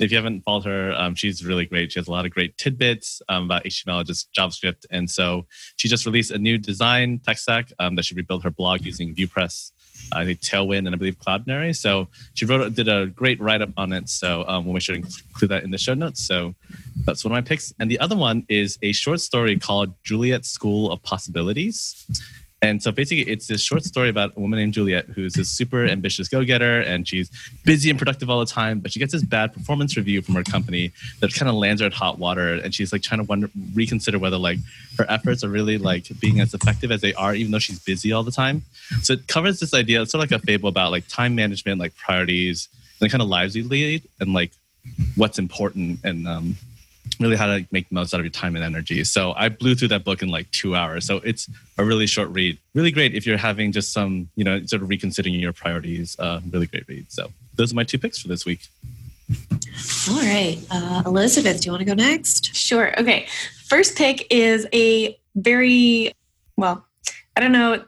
If 0.00 0.10
you 0.10 0.16
haven't 0.16 0.42
followed 0.42 0.64
her, 0.64 0.92
um, 0.94 1.14
she's 1.14 1.44
really 1.44 1.66
great. 1.66 1.92
She 1.92 1.98
has 1.98 2.08
a 2.08 2.10
lot 2.10 2.24
of 2.24 2.30
great 2.30 2.56
tidbits 2.56 3.20
um, 3.28 3.44
about 3.44 3.64
HTML, 3.64 4.06
just 4.06 4.32
JavaScript, 4.32 4.86
and 4.90 5.10
so 5.10 5.46
she 5.76 5.88
just 5.88 6.06
released 6.06 6.30
a 6.30 6.38
new 6.38 6.56
design 6.56 7.18
tech 7.18 7.38
stack 7.38 7.72
um, 7.78 7.96
that 7.96 8.04
she 8.04 8.14
rebuilt 8.14 8.44
her 8.44 8.50
blog 8.50 8.84
using 8.86 9.14
VuePress 9.14 9.72
I 10.12 10.24
think 10.24 10.40
Tailwind 10.40 10.86
and 10.86 10.90
I 10.90 10.96
believe 10.96 11.18
Cloudinary. 11.18 11.76
So 11.76 12.08
she 12.34 12.44
wrote 12.44 12.74
did 12.74 12.88
a 12.88 13.06
great 13.06 13.40
write 13.40 13.62
up 13.62 13.70
on 13.76 13.92
it. 13.92 14.08
So 14.08 14.44
um, 14.48 14.64
sure 14.78 14.96
to 14.96 15.02
include 15.02 15.50
that 15.50 15.64
in 15.64 15.70
the 15.70 15.78
show 15.78 15.94
notes. 15.94 16.26
So 16.26 16.54
that's 17.04 17.24
one 17.24 17.32
of 17.32 17.36
my 17.36 17.46
picks. 17.46 17.72
And 17.78 17.90
the 17.90 17.98
other 18.00 18.16
one 18.16 18.44
is 18.48 18.78
a 18.82 18.92
short 18.92 19.20
story 19.20 19.58
called 19.58 19.92
Juliet 20.04 20.44
School 20.44 20.90
of 20.90 21.02
Possibilities. 21.02 22.06
And 22.60 22.82
so 22.82 22.90
basically, 22.90 23.30
it's 23.30 23.46
this 23.46 23.62
short 23.62 23.84
story 23.84 24.08
about 24.08 24.32
a 24.36 24.40
woman 24.40 24.58
named 24.58 24.74
Juliet 24.74 25.06
who's 25.06 25.34
this 25.34 25.48
super 25.48 25.86
ambitious 25.86 26.28
go 26.28 26.44
getter 26.44 26.80
and 26.80 27.06
she's 27.06 27.30
busy 27.64 27.88
and 27.88 27.98
productive 27.98 28.28
all 28.28 28.40
the 28.40 28.46
time, 28.46 28.80
but 28.80 28.92
she 28.92 28.98
gets 28.98 29.12
this 29.12 29.22
bad 29.22 29.52
performance 29.52 29.96
review 29.96 30.22
from 30.22 30.34
her 30.34 30.42
company 30.42 30.92
that 31.20 31.32
kind 31.32 31.48
of 31.48 31.54
lands 31.54 31.80
her 31.80 31.86
at 31.86 31.92
hot 31.94 32.18
water. 32.18 32.54
And 32.54 32.74
she's 32.74 32.92
like 32.92 33.02
trying 33.02 33.20
to 33.20 33.24
wonder, 33.24 33.48
reconsider 33.74 34.18
whether 34.18 34.38
like 34.38 34.58
her 34.98 35.06
efforts 35.08 35.44
are 35.44 35.48
really 35.48 35.78
like 35.78 36.06
being 36.20 36.40
as 36.40 36.52
effective 36.52 36.90
as 36.90 37.00
they 37.00 37.14
are, 37.14 37.32
even 37.32 37.52
though 37.52 37.60
she's 37.60 37.78
busy 37.78 38.12
all 38.12 38.24
the 38.24 38.32
time. 38.32 38.62
So 39.02 39.12
it 39.12 39.28
covers 39.28 39.60
this 39.60 39.72
idea, 39.72 40.02
it's 40.02 40.10
sort 40.10 40.24
of 40.24 40.30
like 40.30 40.42
a 40.42 40.44
fable 40.44 40.68
about 40.68 40.90
like 40.90 41.06
time 41.06 41.36
management, 41.36 41.78
like 41.78 41.96
priorities, 41.96 42.68
and 43.00 43.08
the 43.08 43.10
kind 43.10 43.22
of 43.22 43.28
lives 43.28 43.54
you 43.54 43.68
lead 43.68 44.02
and 44.20 44.34
like 44.34 44.50
what's 45.14 45.38
important 45.38 46.00
and 46.02 46.26
um, 46.26 46.56
really 47.20 47.36
how 47.36 47.46
to 47.46 47.66
make 47.70 47.88
the 47.88 47.94
most 47.94 48.14
out 48.14 48.20
of 48.20 48.26
your 48.26 48.30
time 48.30 48.54
and 48.56 48.64
energy. 48.64 49.02
So 49.04 49.32
I 49.36 49.48
blew 49.48 49.74
through 49.74 49.88
that 49.88 50.04
book 50.04 50.22
in 50.22 50.28
like 50.28 50.50
two 50.50 50.74
hours. 50.74 51.04
So 51.04 51.16
it's 51.18 51.48
a 51.76 51.84
really 51.84 52.06
short 52.06 52.28
read. 52.30 52.58
Really 52.74 52.90
great 52.90 53.14
if 53.14 53.26
you're 53.26 53.36
having 53.36 53.72
just 53.72 53.92
some, 53.92 54.28
you 54.36 54.44
know, 54.44 54.64
sort 54.66 54.82
of 54.82 54.88
reconsidering 54.88 55.34
your 55.34 55.52
priorities. 55.52 56.18
Uh, 56.18 56.40
really 56.50 56.66
great 56.66 56.86
read. 56.88 57.10
So 57.10 57.30
those 57.54 57.72
are 57.72 57.76
my 57.76 57.84
two 57.84 57.98
picks 57.98 58.18
for 58.20 58.28
this 58.28 58.44
week. 58.44 58.68
All 60.10 60.16
right. 60.16 60.58
Uh, 60.70 61.02
Elizabeth, 61.06 61.60
do 61.60 61.66
you 61.66 61.72
want 61.72 61.80
to 61.80 61.84
go 61.84 61.94
next? 61.94 62.54
Sure. 62.54 62.98
Okay. 62.98 63.26
First 63.66 63.96
pick 63.96 64.26
is 64.30 64.66
a 64.72 65.18
very, 65.34 66.12
well, 66.56 66.86
I 67.36 67.40
don't 67.40 67.52
know 67.52 67.84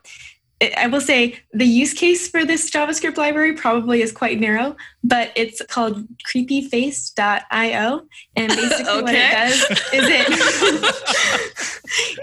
I 0.77 0.89
will 0.89 1.01
say 1.01 1.39
the 1.53 1.65
use 1.65 1.95
case 1.95 2.29
for 2.29 2.45
this 2.45 2.71
JavaScript 2.71 3.17
library 3.17 3.55
probably 3.55 4.03
is 4.03 4.13
quite 4.13 4.39
narrow, 4.39 4.77
but 5.03 5.33
it's 5.35 5.63
called 5.71 6.07
creepyface.io. 6.31 8.03
And 8.37 8.49
basically 8.57 8.85
okay. 8.85 9.03
what 9.03 9.15
it 9.15 9.31
does 9.33 9.63
is 9.71 10.05
it 10.09 10.27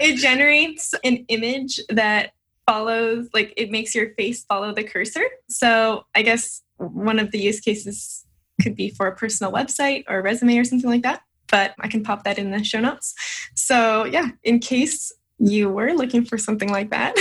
it 0.00 0.16
generates 0.18 0.94
an 1.02 1.24
image 1.28 1.80
that 1.88 2.32
follows 2.66 3.28
like 3.32 3.52
it 3.56 3.70
makes 3.70 3.94
your 3.94 4.14
face 4.14 4.44
follow 4.44 4.72
the 4.72 4.84
cursor. 4.84 5.24
So 5.48 6.04
I 6.14 6.22
guess 6.22 6.62
one 6.76 7.18
of 7.18 7.32
the 7.32 7.38
use 7.40 7.60
cases 7.60 8.24
could 8.62 8.76
be 8.76 8.90
for 8.90 9.06
a 9.06 9.16
personal 9.16 9.52
website 9.52 10.04
or 10.08 10.18
a 10.18 10.22
resume 10.22 10.58
or 10.58 10.64
something 10.64 10.90
like 10.90 11.02
that. 11.02 11.22
But 11.50 11.74
I 11.80 11.88
can 11.88 12.04
pop 12.04 12.24
that 12.24 12.38
in 12.38 12.50
the 12.50 12.62
show 12.62 12.80
notes. 12.80 13.14
So 13.54 14.04
yeah, 14.04 14.28
in 14.44 14.58
case 14.60 15.12
you 15.38 15.68
were 15.68 15.92
looking 15.92 16.24
for 16.24 16.36
something 16.36 16.70
like 16.70 16.90
that. 16.90 17.16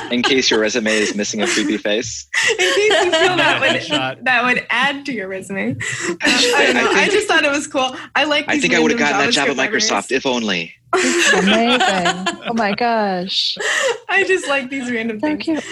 um, 0.00 0.12
in 0.12 0.22
case 0.22 0.50
your 0.50 0.60
resume 0.60 0.92
is 0.92 1.14
missing 1.16 1.42
a 1.42 1.46
creepy 1.46 1.76
face. 1.76 2.28
In 2.50 2.56
case 2.56 3.04
you 3.04 3.10
feel 3.10 3.36
that 3.36 3.60
would, 3.60 4.24
that 4.24 4.44
would 4.44 4.66
add 4.70 5.04
to 5.06 5.12
your 5.12 5.28
resume. 5.28 5.70
Um, 5.70 5.76
I 6.22 6.64
don't 6.66 6.74
know. 6.74 6.80
I, 6.80 6.84
think, 6.84 6.98
I, 6.98 7.08
just 7.08 7.26
thought 7.26 7.44
it 7.44 7.50
was 7.50 7.66
cool. 7.66 7.96
I 8.14 8.24
like. 8.24 8.44
I 8.48 8.60
think 8.60 8.74
I 8.74 8.80
would 8.80 8.92
have 8.92 9.00
gotten 9.00 9.18
that 9.18 9.32
job 9.32 9.48
at 9.48 9.56
Microsoft 9.56 10.12
if 10.12 10.24
only. 10.24 10.74
Amazing! 10.92 12.26
Oh 12.46 12.54
my 12.54 12.74
gosh! 12.74 13.56
I 14.08 14.24
just 14.26 14.48
like 14.48 14.70
these 14.70 14.90
random 14.90 15.20
things. 15.20 15.46
Thank 15.46 15.64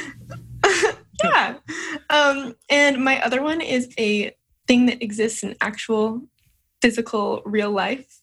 you. 0.64 0.92
yeah. 1.24 1.56
Um, 2.10 2.54
and 2.70 3.04
my 3.04 3.20
other 3.24 3.42
one 3.42 3.60
is 3.60 3.92
a 3.98 4.34
thing 4.66 4.86
that 4.86 5.02
exists 5.02 5.42
in 5.42 5.56
actual 5.60 6.22
physical 6.80 7.42
real 7.44 7.70
life. 7.70 8.20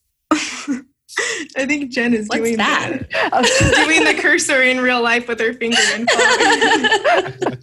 I 1.57 1.65
think 1.65 1.91
Jen 1.91 2.13
is 2.13 2.27
What's 2.27 2.41
doing 2.41 2.57
that. 2.57 3.09
doing 3.85 4.03
the 4.03 4.15
cursor 4.21 4.61
in 4.61 4.79
real 4.79 5.01
life 5.01 5.27
with 5.27 5.39
her 5.39 5.53
finger 5.53 5.77
and 5.93 6.09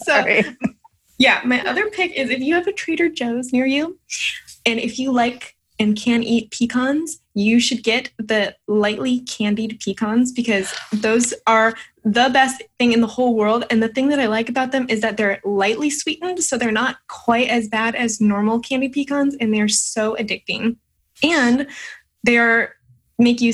so, 0.00 0.20
Sorry. 0.20 0.44
yeah, 1.18 1.40
my 1.44 1.64
other 1.66 1.90
pick 1.90 2.12
is 2.12 2.30
if 2.30 2.40
you 2.40 2.54
have 2.54 2.66
a 2.66 2.72
Trader 2.72 3.08
Joe's 3.08 3.52
near 3.52 3.66
you, 3.66 3.98
and 4.66 4.78
if 4.78 4.98
you 4.98 5.12
like 5.12 5.56
and 5.78 5.96
can 5.96 6.22
eat 6.22 6.50
pecans, 6.52 7.20
you 7.34 7.58
should 7.58 7.82
get 7.82 8.10
the 8.18 8.54
lightly 8.68 9.20
candied 9.20 9.80
pecans 9.80 10.30
because 10.30 10.72
those 10.92 11.34
are 11.48 11.74
the 12.04 12.30
best 12.32 12.62
thing 12.78 12.92
in 12.92 13.00
the 13.00 13.08
whole 13.08 13.34
world. 13.34 13.64
And 13.70 13.82
the 13.82 13.88
thing 13.88 14.08
that 14.08 14.20
I 14.20 14.26
like 14.26 14.48
about 14.48 14.70
them 14.70 14.86
is 14.88 15.00
that 15.00 15.16
they're 15.16 15.40
lightly 15.44 15.90
sweetened, 15.90 16.44
so 16.44 16.56
they're 16.56 16.70
not 16.70 16.98
quite 17.08 17.48
as 17.48 17.66
bad 17.66 17.96
as 17.96 18.20
normal 18.20 18.60
candied 18.60 18.92
pecans, 18.92 19.34
and 19.40 19.52
they're 19.52 19.68
so 19.68 20.16
addicting. 20.18 20.76
And 21.22 21.66
they 22.24 22.38
are 22.38 22.74
make 23.18 23.40
you 23.40 23.52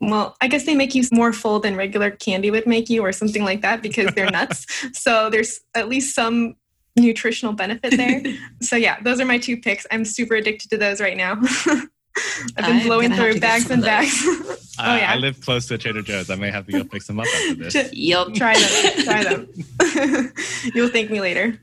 well 0.00 0.36
i 0.40 0.46
guess 0.46 0.64
they 0.64 0.74
make 0.74 0.94
you 0.94 1.02
more 1.12 1.32
full 1.32 1.58
than 1.58 1.74
regular 1.74 2.10
candy 2.10 2.50
would 2.50 2.66
make 2.66 2.88
you 2.88 3.02
or 3.02 3.12
something 3.12 3.44
like 3.44 3.62
that 3.62 3.82
because 3.82 4.14
they're 4.14 4.30
nuts 4.38 4.66
so 4.92 5.28
there's 5.30 5.60
at 5.74 5.88
least 5.88 6.14
some 6.14 6.54
nutritional 6.96 7.52
benefit 7.52 7.96
there 7.96 8.22
so 8.60 8.76
yeah 8.76 9.00
those 9.00 9.20
are 9.20 9.24
my 9.24 9.38
two 9.38 9.56
picks 9.56 9.86
i'm 9.90 10.04
super 10.04 10.34
addicted 10.34 10.68
to 10.70 10.76
those 10.76 11.00
right 11.00 11.16
now 11.16 11.40
I've 12.56 12.66
been 12.66 12.82
blowing 12.82 13.12
through 13.12 13.38
bags 13.38 13.70
and 13.70 13.82
bags. 13.82 14.20
oh 14.26 14.96
yeah, 14.96 15.12
I 15.12 15.16
live 15.16 15.40
close 15.40 15.68
to 15.68 15.78
Trader 15.78 16.02
Joe's. 16.02 16.28
I 16.28 16.34
may 16.34 16.50
have 16.50 16.66
to 16.66 16.72
go 16.72 16.84
pick 16.84 17.02
some 17.02 17.20
up 17.20 17.26
after 17.26 17.54
this. 17.54 17.92
You'll 17.92 18.32
try 18.32 18.58
them. 18.58 19.04
try 19.04 19.22
them. 19.22 20.32
You'll 20.74 20.88
thank 20.88 21.08
me 21.10 21.20
later. 21.20 21.58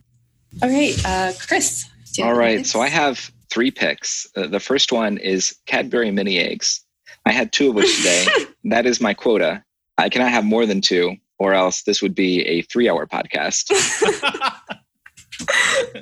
All 0.63 0.69
right, 0.69 0.97
uh, 1.05 1.33
Chris. 1.45 1.89
All 2.23 2.33
right, 2.33 2.65
so 2.65 2.79
I 2.79 2.87
have 2.87 3.29
three 3.49 3.71
picks. 3.71 4.27
Uh, 4.35 4.47
the 4.47 4.59
first 4.59 4.91
one 4.91 5.17
is 5.17 5.55
Cadbury 5.65 6.11
mini 6.11 6.39
eggs. 6.39 6.83
I 7.25 7.31
had 7.31 7.51
two 7.51 7.69
of 7.69 7.75
which 7.75 7.95
today. 7.97 8.25
that 8.65 8.85
is 8.85 9.01
my 9.01 9.13
quota. 9.13 9.63
I 9.97 10.09
cannot 10.09 10.31
have 10.31 10.45
more 10.45 10.65
than 10.65 10.81
two, 10.81 11.15
or 11.39 11.53
else 11.53 11.83
this 11.83 12.01
would 12.01 12.15
be 12.15 12.41
a 12.45 12.61
three-hour 12.63 13.07
podcast. 13.07 13.71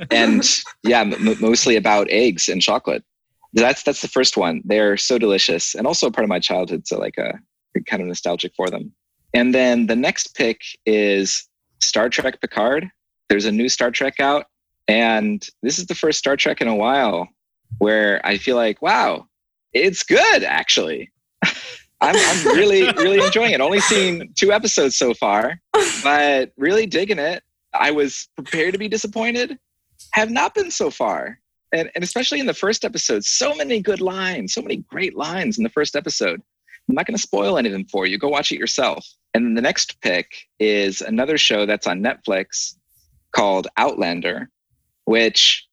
and 0.11 0.43
yeah, 0.83 1.01
m- 1.01 1.37
mostly 1.39 1.75
about 1.75 2.07
eggs 2.09 2.49
and 2.49 2.61
chocolate. 2.61 3.03
That's 3.53 3.83
that's 3.83 4.01
the 4.01 4.07
first 4.07 4.35
one. 4.35 4.61
They're 4.65 4.97
so 4.97 5.17
delicious, 5.17 5.75
and 5.75 5.87
also 5.87 6.07
a 6.07 6.11
part 6.11 6.25
of 6.25 6.29
my 6.29 6.39
childhood, 6.39 6.87
so 6.87 6.99
like 6.99 7.17
a 7.17 7.29
uh, 7.29 7.79
kind 7.87 8.01
of 8.01 8.07
nostalgic 8.07 8.53
for 8.55 8.69
them. 8.69 8.91
And 9.33 9.53
then 9.53 9.87
the 9.87 9.95
next 9.95 10.35
pick 10.35 10.61
is 10.85 11.47
Star 11.81 12.09
Trek 12.09 12.41
Picard. 12.41 12.89
There's 13.29 13.45
a 13.45 13.51
new 13.51 13.69
Star 13.69 13.91
Trek 13.91 14.19
out, 14.19 14.45
and 14.87 15.47
this 15.61 15.79
is 15.79 15.87
the 15.87 15.95
first 15.95 16.19
Star 16.19 16.35
Trek 16.35 16.61
in 16.61 16.67
a 16.67 16.75
while 16.75 17.27
where 17.79 18.25
I 18.25 18.37
feel 18.37 18.55
like, 18.55 18.81
wow, 18.81 19.27
it's 19.73 20.03
good 20.03 20.43
actually. 20.43 21.11
I'm, 22.01 22.15
I'm 22.15 22.55
really, 22.55 22.83
really 22.93 23.23
enjoying 23.25 23.53
it. 23.53 23.61
Only 23.61 23.79
seen 23.79 24.33
two 24.35 24.51
episodes 24.51 24.97
so 24.97 25.13
far, 25.13 25.59
but 26.03 26.51
really 26.57 26.85
digging 26.85 27.19
it. 27.19 27.41
I 27.73 27.91
was 27.91 28.27
prepared 28.35 28.73
to 28.73 28.79
be 28.79 28.87
disappointed. 28.87 29.57
Have 30.11 30.29
not 30.29 30.53
been 30.53 30.71
so 30.71 30.89
far. 30.89 31.39
And, 31.71 31.89
and 31.95 32.03
especially 32.03 32.39
in 32.39 32.45
the 32.45 32.53
first 32.53 32.85
episode, 32.85 33.23
so 33.23 33.55
many 33.55 33.81
good 33.81 34.01
lines, 34.01 34.53
so 34.53 34.61
many 34.61 34.77
great 34.77 35.15
lines 35.15 35.57
in 35.57 35.63
the 35.63 35.69
first 35.69 35.95
episode. 35.95 36.41
I'm 36.87 36.95
not 36.95 37.07
going 37.07 37.17
to 37.17 37.21
spoil 37.21 37.57
any 37.57 37.69
of 37.69 37.73
them 37.73 37.85
for 37.85 38.05
you. 38.05 38.17
Go 38.17 38.29
watch 38.29 38.51
it 38.51 38.59
yourself. 38.59 39.05
And 39.33 39.45
then 39.45 39.55
the 39.55 39.61
next 39.61 39.99
pick 40.01 40.47
is 40.59 41.01
another 41.01 41.37
show 41.37 41.65
that's 41.65 41.87
on 41.87 42.01
Netflix 42.01 42.75
called 43.31 43.67
Outlander, 43.77 44.49
which 45.05 45.65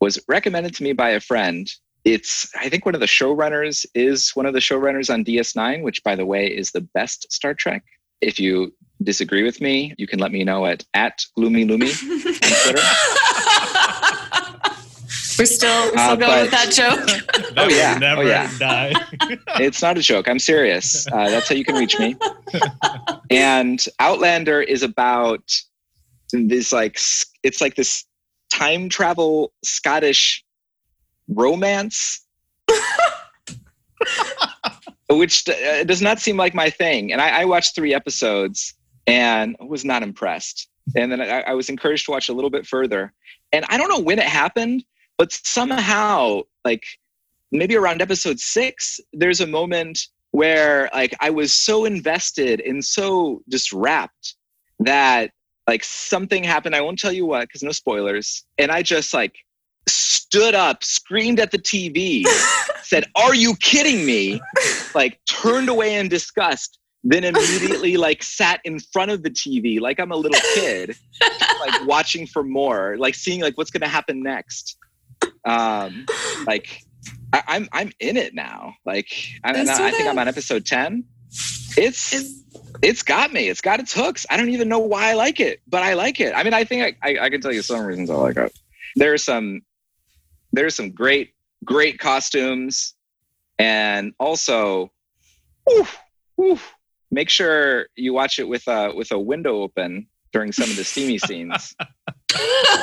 was 0.00 0.18
recommended 0.28 0.74
to 0.76 0.82
me 0.82 0.92
by 0.92 1.10
a 1.10 1.20
friend. 1.20 1.70
It's, 2.04 2.50
I 2.56 2.68
think 2.68 2.86
one 2.86 2.94
of 2.94 3.00
the 3.00 3.06
showrunners 3.06 3.84
is 3.94 4.30
one 4.30 4.46
of 4.46 4.54
the 4.54 4.60
showrunners 4.60 5.12
on 5.12 5.24
DS9, 5.24 5.82
which, 5.82 6.02
by 6.02 6.16
the 6.16 6.24
way, 6.24 6.46
is 6.46 6.70
the 6.70 6.80
best 6.80 7.30
Star 7.32 7.54
Trek. 7.54 7.84
If 8.20 8.38
you 8.38 8.74
disagree 9.02 9.42
with 9.42 9.60
me, 9.60 9.94
you 9.98 10.06
can 10.06 10.18
let 10.18 10.32
me 10.32 10.44
know 10.44 10.66
at, 10.66 10.84
at 10.94 11.24
Gloomy 11.36 11.66
Loomy 11.66 11.92
on 12.02 12.34
Twitter. 12.62 12.82
We're 15.40 15.46
still, 15.46 15.84
we're 15.84 15.90
still 15.92 16.00
uh, 16.00 16.16
going 16.16 16.40
with 16.42 16.50
that 16.50 16.70
joke. 16.70 17.06
that 17.54 17.54
oh 17.56 17.68
yeah, 17.68 17.96
never 17.96 18.20
oh, 18.20 18.26
yeah. 18.26 18.50
die. 18.58 18.92
it's 19.58 19.80
not 19.80 19.96
a 19.96 20.02
joke. 20.02 20.28
I'm 20.28 20.38
serious. 20.38 21.06
Uh, 21.06 21.30
that's 21.30 21.48
how 21.48 21.54
you 21.54 21.64
can 21.64 21.76
reach 21.76 21.98
me. 21.98 22.14
and 23.30 23.82
Outlander 24.00 24.60
is 24.60 24.82
about 24.82 25.50
this 26.32 26.74
like 26.74 26.98
it's 27.42 27.62
like 27.62 27.74
this 27.74 28.04
time 28.50 28.88
travel 28.88 29.52
Scottish 29.62 30.44
romance. 31.28 32.26
which 35.10 35.48
uh, 35.48 35.84
does 35.84 36.00
not 36.00 36.20
seem 36.20 36.36
like 36.36 36.54
my 36.54 36.70
thing. 36.70 37.12
And 37.12 37.20
I, 37.20 37.40
I, 37.40 37.44
watched 37.44 37.74
three 37.74 37.92
episodes 37.92 38.74
and 39.06 39.56
was 39.60 39.84
not 39.84 40.02
impressed. 40.02 40.68
And 40.96 41.10
then 41.10 41.20
I, 41.20 41.40
I 41.42 41.54
was 41.54 41.68
encouraged 41.68 42.06
to 42.06 42.12
watch 42.12 42.28
a 42.28 42.32
little 42.32 42.50
bit 42.50 42.66
further. 42.66 43.12
And 43.52 43.64
I 43.68 43.76
don't 43.76 43.88
know 43.88 44.00
when 44.00 44.18
it 44.18 44.26
happened, 44.26 44.84
but 45.18 45.32
somehow, 45.32 46.42
like 46.64 46.84
maybe 47.50 47.76
around 47.76 48.00
episode 48.00 48.38
six, 48.38 49.00
there's 49.12 49.40
a 49.40 49.46
moment 49.46 50.06
where 50.30 50.88
like 50.94 51.14
I 51.20 51.30
was 51.30 51.52
so 51.52 51.84
invested 51.84 52.60
and 52.60 52.84
so 52.84 53.42
just 53.48 53.72
wrapped 53.72 54.36
that 54.78 55.32
like 55.66 55.84
something 55.84 56.44
happened. 56.44 56.74
I 56.74 56.80
won't 56.80 56.98
tell 56.98 57.12
you 57.12 57.26
what 57.26 57.42
because 57.48 57.62
no 57.62 57.72
spoilers. 57.72 58.44
And 58.58 58.70
I 58.70 58.82
just 58.82 59.14
like 59.14 59.34
stood 59.88 60.54
up, 60.54 60.84
screamed 60.84 61.40
at 61.40 61.50
the 61.50 61.58
TV, 61.58 62.26
said, 62.82 63.04
Are 63.16 63.34
you 63.34 63.54
kidding 63.56 64.04
me? 64.04 64.40
Like 64.94 65.20
turned 65.26 65.68
away 65.68 65.96
in 65.96 66.08
disgust, 66.08 66.78
then 67.04 67.24
immediately 67.24 67.96
like 67.96 68.22
sat 68.22 68.60
in 68.64 68.78
front 68.92 69.10
of 69.10 69.22
the 69.22 69.30
TV 69.30 69.80
like 69.80 70.00
I'm 70.00 70.12
a 70.12 70.16
little 70.16 70.40
kid, 70.54 70.96
like 71.60 71.86
watching 71.86 72.26
for 72.26 72.42
more, 72.42 72.96
like 72.98 73.14
seeing 73.14 73.40
like 73.40 73.56
what's 73.56 73.70
gonna 73.70 73.88
happen 73.88 74.22
next 74.22 74.76
um, 75.44 76.06
like 76.46 76.82
I, 77.32 77.38
am 77.38 77.44
I'm, 77.46 77.68
I'm 77.72 77.92
in 78.00 78.16
it 78.16 78.34
now. 78.34 78.74
Like 78.84 79.08
I, 79.44 79.52
I 79.52 79.90
think 79.90 80.08
I'm 80.08 80.18
on 80.18 80.28
episode 80.28 80.66
ten. 80.66 81.04
It's, 81.76 82.12
it's 82.12 82.42
it's 82.82 83.02
got 83.02 83.32
me. 83.32 83.48
It's 83.48 83.60
got 83.60 83.80
its 83.80 83.92
hooks. 83.92 84.26
I 84.30 84.36
don't 84.36 84.50
even 84.50 84.68
know 84.68 84.78
why 84.78 85.10
I 85.10 85.14
like 85.14 85.40
it, 85.40 85.60
but 85.68 85.82
I 85.82 85.94
like 85.94 86.20
it. 86.20 86.32
I 86.34 86.42
mean, 86.42 86.54
I 86.54 86.64
think 86.64 86.96
I, 87.02 87.08
I, 87.08 87.26
I 87.26 87.30
can 87.30 87.40
tell 87.40 87.52
you 87.52 87.62
some 87.62 87.84
reasons 87.84 88.10
I 88.10 88.14
like 88.14 88.36
it. 88.36 88.58
There's 88.96 89.24
some 89.24 89.62
there's 90.52 90.74
some 90.74 90.90
great 90.90 91.34
great 91.64 91.98
costumes, 91.98 92.94
and 93.58 94.12
also, 94.18 94.90
make 97.10 97.28
sure 97.28 97.86
you 97.96 98.12
watch 98.12 98.38
it 98.38 98.48
with 98.48 98.66
a 98.66 98.92
with 98.94 99.12
a 99.12 99.18
window 99.18 99.62
open 99.62 100.06
during 100.32 100.52
some 100.52 100.70
of 100.70 100.76
the 100.76 100.84
steamy 100.84 101.18
scenes. 101.26 101.74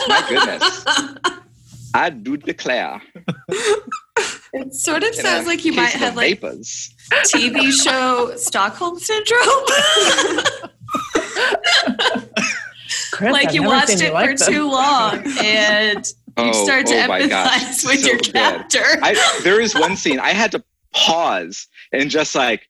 My 0.07 0.25
goodness. 0.29 0.85
I 1.93 2.09
do 2.09 2.37
declare. 2.37 3.01
It 4.61 4.73
sort 4.73 5.03
of 5.03 5.13
sounds 5.15 5.47
like 5.47 5.65
you 5.65 5.73
might 5.73 5.91
have 5.91 6.15
like 6.15 6.39
vapors. 6.39 6.93
TV 7.11 7.71
show 7.71 8.35
Stockholm 8.35 8.99
syndrome. 8.99 9.41
Chris, 13.11 13.33
like 13.33 13.49
I've 13.49 13.55
you 13.55 13.63
watched 13.63 14.01
it 14.01 14.13
like 14.13 14.37
for 14.37 14.45
them. 14.45 14.53
too 14.53 14.69
long 14.69 15.23
and 15.39 16.13
oh, 16.37 16.45
you 16.45 16.53
start 16.53 16.85
to 16.87 16.95
oh 16.95 17.07
empathize 17.07 17.85
with 17.85 18.01
so 18.01 18.09
your 18.09 18.19
captor. 18.19 18.83
I, 19.01 19.39
there 19.43 19.59
is 19.61 19.73
one 19.73 19.95
scene 19.95 20.19
I 20.19 20.33
had 20.33 20.51
to 20.51 20.63
pause 20.93 21.67
and 21.91 22.09
just 22.09 22.35
like, 22.35 22.67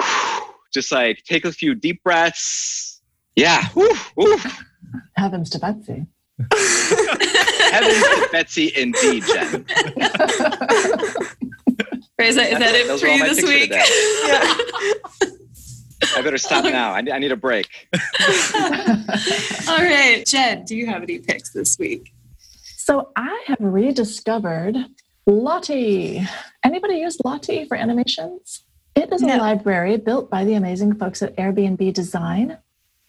just 0.74 0.92
like 0.92 1.22
take 1.24 1.44
a 1.44 1.52
few 1.52 1.74
deep 1.74 2.02
breaths. 2.02 3.00
Yeah. 3.36 3.68
Whew, 3.68 3.94
whew. 4.14 4.38
Heavens 5.16 5.50
to 5.50 5.58
Betsy. 5.58 6.06
Heavens 7.72 8.02
to 8.02 8.28
Betsy, 8.32 8.72
indeed, 8.76 9.22
Jen. 9.24 9.64
Is 12.20 12.36
that, 12.36 12.52
is 12.52 12.58
that 12.58 12.74
it 12.74 13.00
for 13.00 13.06
you 13.06 13.24
this 13.24 13.42
week? 13.42 13.70
Yeah. 13.70 15.30
I 16.16 16.22
better 16.22 16.38
stop 16.38 16.64
now. 16.64 16.92
I 16.92 17.00
need, 17.00 17.12
I 17.12 17.18
need 17.18 17.32
a 17.32 17.36
break. 17.36 17.68
All 19.68 19.78
right. 19.78 20.22
Jen, 20.26 20.64
do 20.64 20.76
you 20.76 20.86
have 20.86 21.02
any 21.02 21.18
picks 21.18 21.50
this 21.50 21.78
week? 21.78 22.12
So 22.76 23.10
I 23.16 23.42
have 23.46 23.58
rediscovered 23.60 24.76
Lottie. 25.26 26.26
Anybody 26.64 26.96
use 26.96 27.18
Lottie 27.24 27.66
for 27.66 27.76
animations? 27.76 28.64
It 28.94 29.12
is 29.12 29.22
no. 29.22 29.36
a 29.36 29.38
library 29.38 29.96
built 29.96 30.30
by 30.30 30.44
the 30.44 30.54
amazing 30.54 30.96
folks 30.96 31.22
at 31.22 31.36
Airbnb 31.36 31.92
Design. 31.94 32.58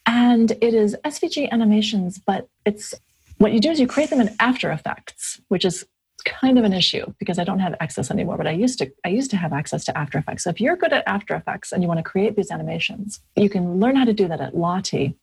And 0.06 0.52
it 0.52 0.74
is 0.74 0.96
SVG 1.04 1.50
animations, 1.52 2.20
but 2.20 2.48
it's 2.66 2.94
what 3.42 3.54
you 3.54 3.60
do 3.60 3.72
is 3.72 3.80
you 3.80 3.88
create 3.88 4.12
them 4.12 4.22
in 4.22 4.36
After 4.40 4.72
Effects, 4.72 5.42
which 5.48 5.66
is 5.66 5.84
kind 6.26 6.60
of 6.60 6.64
an 6.64 6.74
issue 6.74 7.12
because 7.18 7.40
I 7.40 7.44
don't 7.44 7.58
have 7.58 7.76
access 7.80 8.12
anymore, 8.12 8.38
but 8.38 8.46
I 8.46 8.52
used 8.52 8.78
to 8.80 8.92
I 9.04 9.10
used 9.10 9.32
to 9.32 9.38
have 9.38 9.52
access 9.52 9.84
to 9.86 9.98
After 9.98 10.20
Effects. 10.20 10.44
So 10.44 10.52
if 10.52 10.62
you're 10.62 10.76
good 10.76 10.94
at 10.94 11.04
After 11.08 11.36
Effects 11.36 11.72
and 11.72 11.82
you 11.82 11.88
want 11.88 11.98
to 11.98 12.04
create 12.04 12.36
these 12.36 12.52
animations, 12.52 13.20
you 13.36 13.50
can 13.50 13.80
learn 13.80 13.96
how 13.96 14.06
to 14.06 14.14
do 14.14 14.28
that 14.28 14.42
at 14.42 14.56
Lottie. 14.56 15.18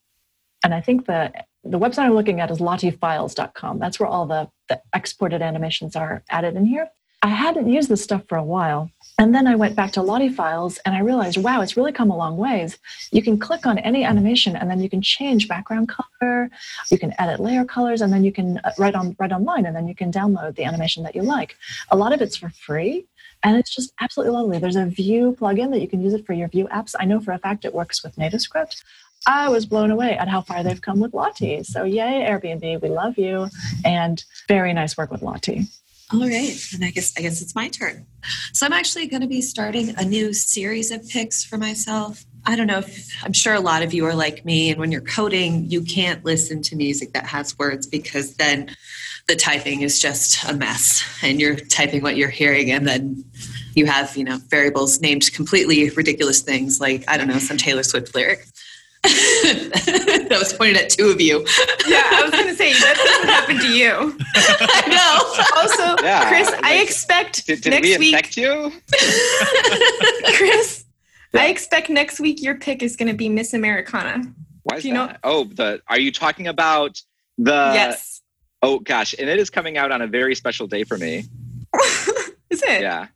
And 0.65 0.75
I 0.75 0.81
think 0.81 1.07
the 1.07 1.33
the 1.63 1.79
website 1.79 2.07
I'm 2.07 2.15
looking 2.15 2.41
at 2.41 2.51
is 2.51 2.59
lottiefiles.com. 2.59 3.79
That's 3.79 4.01
where 4.01 4.09
all 4.09 4.27
the, 4.27 4.49
the 4.69 4.81
exported 4.95 5.43
animations 5.43 5.95
are 5.95 6.23
added 6.29 6.57
in 6.57 6.67
here. 6.67 6.89
I 7.23 7.29
hadn't 7.29 7.69
used 7.69 7.89
this 7.89 8.03
stuff 8.03 8.23
for 8.29 8.39
a 8.39 8.45
while. 8.45 8.91
And 9.21 9.35
then 9.35 9.49
I 9.49 9.57
went 9.57 9.75
back 9.75 9.91
to 9.93 10.03
Lottie 10.03 10.29
Files 10.29 10.79
and 10.85 10.95
I 10.95 11.01
realized, 11.01 11.39
wow, 11.39 11.61
it's 11.61 11.77
really 11.77 11.91
come 11.91 12.11
a 12.11 12.17
long 12.17 12.37
ways. 12.37 12.79
You 13.11 13.21
can 13.21 13.37
click 13.37 13.67
on 13.67 13.77
any 13.79 14.05
animation 14.05 14.55
and 14.55 14.71
then 14.71 14.81
you 14.81 14.89
can 14.89 15.03
change 15.03 15.49
background 15.49 15.89
color, 15.89 16.49
you 16.91 16.99
can 16.99 17.13
edit 17.19 17.41
layer 17.41 17.65
colors, 17.65 18.01
and 18.01 18.13
then 18.13 18.23
you 18.23 18.31
can 18.31 18.59
uh, 18.59 18.71
write 18.79 18.95
on 18.95 19.17
write 19.19 19.33
online 19.33 19.67
and 19.67 19.75
then 19.75 19.89
you 19.89 19.95
can 19.95 20.13
download 20.13 20.55
the 20.55 20.65
animation 20.65 21.03
that 21.03 21.17
you 21.17 21.23
like. 21.23 21.57
A 21.91 21.97
lot 21.97 22.13
of 22.13 22.23
it's 22.23 22.37
for 22.37 22.51
free. 22.51 23.07
And 23.43 23.57
it's 23.57 23.75
just 23.75 23.93
absolutely 24.01 24.35
lovely. 24.35 24.59
There's 24.59 24.77
a 24.77 24.87
Vue 24.87 25.35
plugin 25.39 25.71
that 25.71 25.81
you 25.81 25.89
can 25.89 26.01
use 26.01 26.15
it 26.15 26.27
for 26.27 26.33
your 26.33 26.49
Vue 26.49 26.67
apps. 26.69 26.95
I 26.99 27.05
know 27.05 27.21
for 27.21 27.33
a 27.33 27.39
fact 27.39 27.65
it 27.65 27.75
works 27.75 28.03
with 28.03 28.17
NativeScript. 28.17 28.83
I 29.27 29.49
was 29.49 29.67
blown 29.67 29.91
away 29.91 30.17
at 30.17 30.29
how 30.29 30.41
far 30.41 30.63
they've 30.63 30.81
come 30.81 31.01
with 31.01 31.15
Lottie. 31.15 31.63
So, 31.65 31.85
yay, 31.85 32.27
Airbnb, 32.29 32.81
we 32.83 32.89
love 32.89 33.19
you. 33.19 33.49
And 33.85 34.23
very 34.49 34.73
nice 34.73 34.97
work 34.97 35.11
with 35.11 35.23
Lottie. 35.23 35.67
All 36.11 36.21
right, 36.21 36.59
and 36.73 36.83
I 36.83 36.91
guess 36.91 37.13
I 37.19 37.21
guess 37.21 37.43
it's 37.43 37.55
my 37.55 37.69
turn. 37.69 38.07
So 38.55 38.65
I'm 38.65 38.73
actually 38.73 39.09
going 39.09 39.21
to 39.21 39.29
be 39.29 39.43
starting 39.43 39.95
a 39.99 40.05
new 40.05 40.33
series 40.33 40.91
of 40.91 41.07
picks 41.07 41.45
for 41.45 41.59
myself. 41.59 42.25
I 42.47 42.57
don't 42.57 42.67
know 42.67 42.79
if 42.79 43.11
I'm 43.23 43.35
sure 43.35 43.53
a 43.53 43.61
lot 43.61 43.83
of 43.83 43.93
you 43.93 44.07
are 44.07 44.15
like 44.15 44.43
me, 44.43 44.71
and 44.71 44.81
when 44.81 44.91
you're 44.91 45.03
coding, 45.03 45.71
you 45.71 45.83
can't 45.83 46.25
listen 46.25 46.63
to 46.63 46.77
music 46.77 47.13
that 47.13 47.27
has 47.27 47.59
words 47.59 47.87
because 47.87 48.37
then 48.37 48.75
the 49.27 49.37
typing 49.37 49.83
is 49.83 50.01
just 50.01 50.49
a 50.49 50.55
mess, 50.55 51.05
and 51.23 51.39
you're 51.39 51.57
typing 51.57 52.03
what 52.03 52.17
you're 52.17 52.31
hearing, 52.31 52.71
and 52.71 52.89
then 52.89 53.23
you 53.75 53.85
have 53.85 54.17
you 54.17 54.25
know 54.25 54.39
variables 54.49 55.03
named 55.03 55.31
completely 55.35 55.91
ridiculous 55.91 56.41
things 56.41 56.81
like 56.81 57.05
I 57.07 57.19
don't 57.19 57.29
know 57.29 57.39
some 57.39 57.59
Taylor 57.59 57.83
Swift 57.83 58.15
lyric. 58.15 58.47
that 60.29 60.37
was 60.39 60.53
pointed 60.53 60.77
at 60.77 60.91
two 60.91 61.09
of 61.11 61.21
you. 61.21 61.45
yeah, 61.87 62.03
I 62.13 62.23
was 62.23 62.31
going 62.33 62.47
to 62.49 62.55
say 62.55 62.73
that 62.73 62.97
doesn't 62.97 63.29
happen 63.29 63.59
to 63.59 63.69
you. 63.69 64.19
I 64.35 64.89
know. 64.89 65.57
Also, 65.61 66.03
yeah, 66.05 66.29
Chris, 66.29 66.51
like, 66.51 66.65
I 66.65 66.75
expect 66.83 67.47
did, 67.47 67.61
did 67.63 67.71
next 67.71 67.89
we 67.89 67.99
week. 67.99 68.37
You? 68.37 68.73
Chris, 70.37 70.85
I 71.35 71.47
expect 71.49 71.91
next 71.91 72.21
week 72.21 72.43
your 72.43 72.57
pick 72.57 72.83
is 72.83 72.97
going 72.97 73.09
to 73.09 73.15
be 73.17 73.29
Miss 73.29 73.55
Americana. 73.55 74.23
Why 74.65 74.77
is 74.77 74.83
Do 74.83 74.89
you 74.89 74.95
know- 74.95 75.07
that? 75.07 75.21
Oh, 75.25 75.45
the 75.45 75.81
are 75.89 75.99
you 75.99 76.13
talking 76.13 76.47
about 76.49 77.01
the? 77.39 77.53
yes. 77.75 78.23
Oh 78.63 78.81
gosh, 78.81 79.15
and 79.19 79.29
it 79.31 79.39
is 79.39 79.51
coming 79.51 79.79
out 79.79 79.93
on 79.93 80.03
a 80.03 80.07
very 80.07 80.35
special 80.35 80.67
day 80.67 80.85
for 80.85 80.99
me. 80.99 81.25
is 82.51 82.63
it? 82.63 82.83
Yeah. 82.83 83.07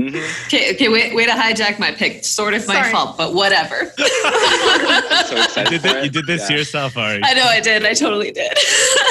Mhm. 0.00 0.46
Okay, 0.46 0.72
okay, 0.74 0.88
wait, 0.88 1.14
way 1.14 1.26
to 1.26 1.32
hijack 1.32 1.78
my 1.78 1.90
pick. 1.92 2.24
Sort 2.24 2.54
of 2.54 2.66
my 2.66 2.74
Sorry. 2.74 2.90
fault, 2.92 3.18
but 3.18 3.34
whatever. 3.34 3.92
I'm 3.98 5.48
so 5.50 5.60
You 5.62 5.78
did, 5.78 5.82
for 5.82 5.98
you 6.04 6.10
did 6.10 6.26
this 6.26 6.48
Yeah. 6.48 6.56
yourself, 6.56 6.96
Ari. 6.96 7.20
I 7.22 7.34
know 7.34 7.44
I 7.44 7.60
did. 7.60 7.84
I 7.84 7.92
totally 7.92 8.30
did. 8.32 8.56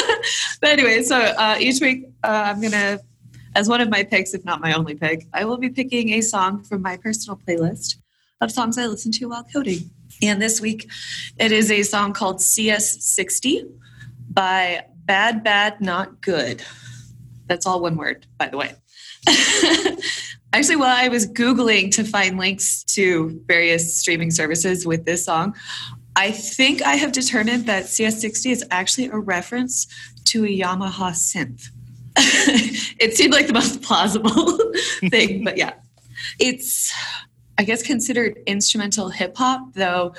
but 0.62 0.70
anyway, 0.72 1.04
so 1.04 1.16
uh, 1.18 1.58
each 1.60 1.80
week 1.80 2.06
uh, 2.24 2.44
I'm 2.48 2.60
gonna, 2.62 3.00
as 3.56 3.70
one 3.70 3.82
of 3.82 3.90
my 3.90 4.04
picks, 4.04 4.34
if 4.34 4.44
not 4.46 4.62
my 4.62 4.74
only 4.74 4.96
pick, 4.96 5.28
I 5.32 5.46
will 5.46 5.58
be 5.58 5.70
picking 5.70 6.10
a 6.14 6.22
song 6.22 6.64
from 6.64 6.82
my 6.82 6.98
personal 6.98 7.40
playlist 7.48 7.98
of 8.42 8.52
songs 8.52 8.78
I 8.80 8.88
listen 8.88 9.12
to 9.14 9.26
while 9.28 9.44
coding. 9.44 9.92
And 10.24 10.42
this 10.42 10.60
week, 10.60 10.90
it 11.38 11.52
is 11.52 11.70
a 11.72 11.84
song 11.84 12.14
called 12.14 12.38
CS60 12.38 13.64
by 14.32 14.86
BADBADNOTGOOD. 15.06 16.62
That's 17.48 17.66
all 17.68 17.80
one 17.80 17.96
word, 17.96 18.26
by 18.38 18.48
the 18.48 18.58
way. 18.58 18.74
Actually, 20.52 20.78
while 20.78 20.96
I 20.96 21.10
was 21.10 21.28
Googling 21.28 21.92
to 21.92 22.04
find 22.04 22.38
links 22.38 22.84
to 22.96 23.40
various 23.46 23.96
streaming 23.96 24.32
services 24.32 24.86
with 24.86 25.06
this 25.06 25.24
song, 25.24 25.56
I 26.16 26.32
think 26.32 26.82
I 26.82 26.96
have 26.96 27.12
determined 27.12 27.66
that 27.68 27.86
CS60 27.86 28.52
is 28.52 28.66
actually 28.72 29.08
a 29.08 29.18
reference 29.18 29.88
to 30.26 30.46
a 30.46 30.48
Yamaha 30.48 31.12
synth. 31.12 31.70
it 33.00 33.16
seemed 33.16 33.32
like 33.32 33.48
the 33.48 33.54
most 33.54 33.82
plausible 33.82 34.58
thing, 35.10 35.44
but 35.44 35.58
yeah. 35.58 35.74
It's, 36.40 36.94
I 37.58 37.64
guess, 37.64 37.84
considered 37.84 38.40
instrumental 38.48 39.10
hip 39.10 39.38
hop, 39.38 39.74
though 39.74 40.16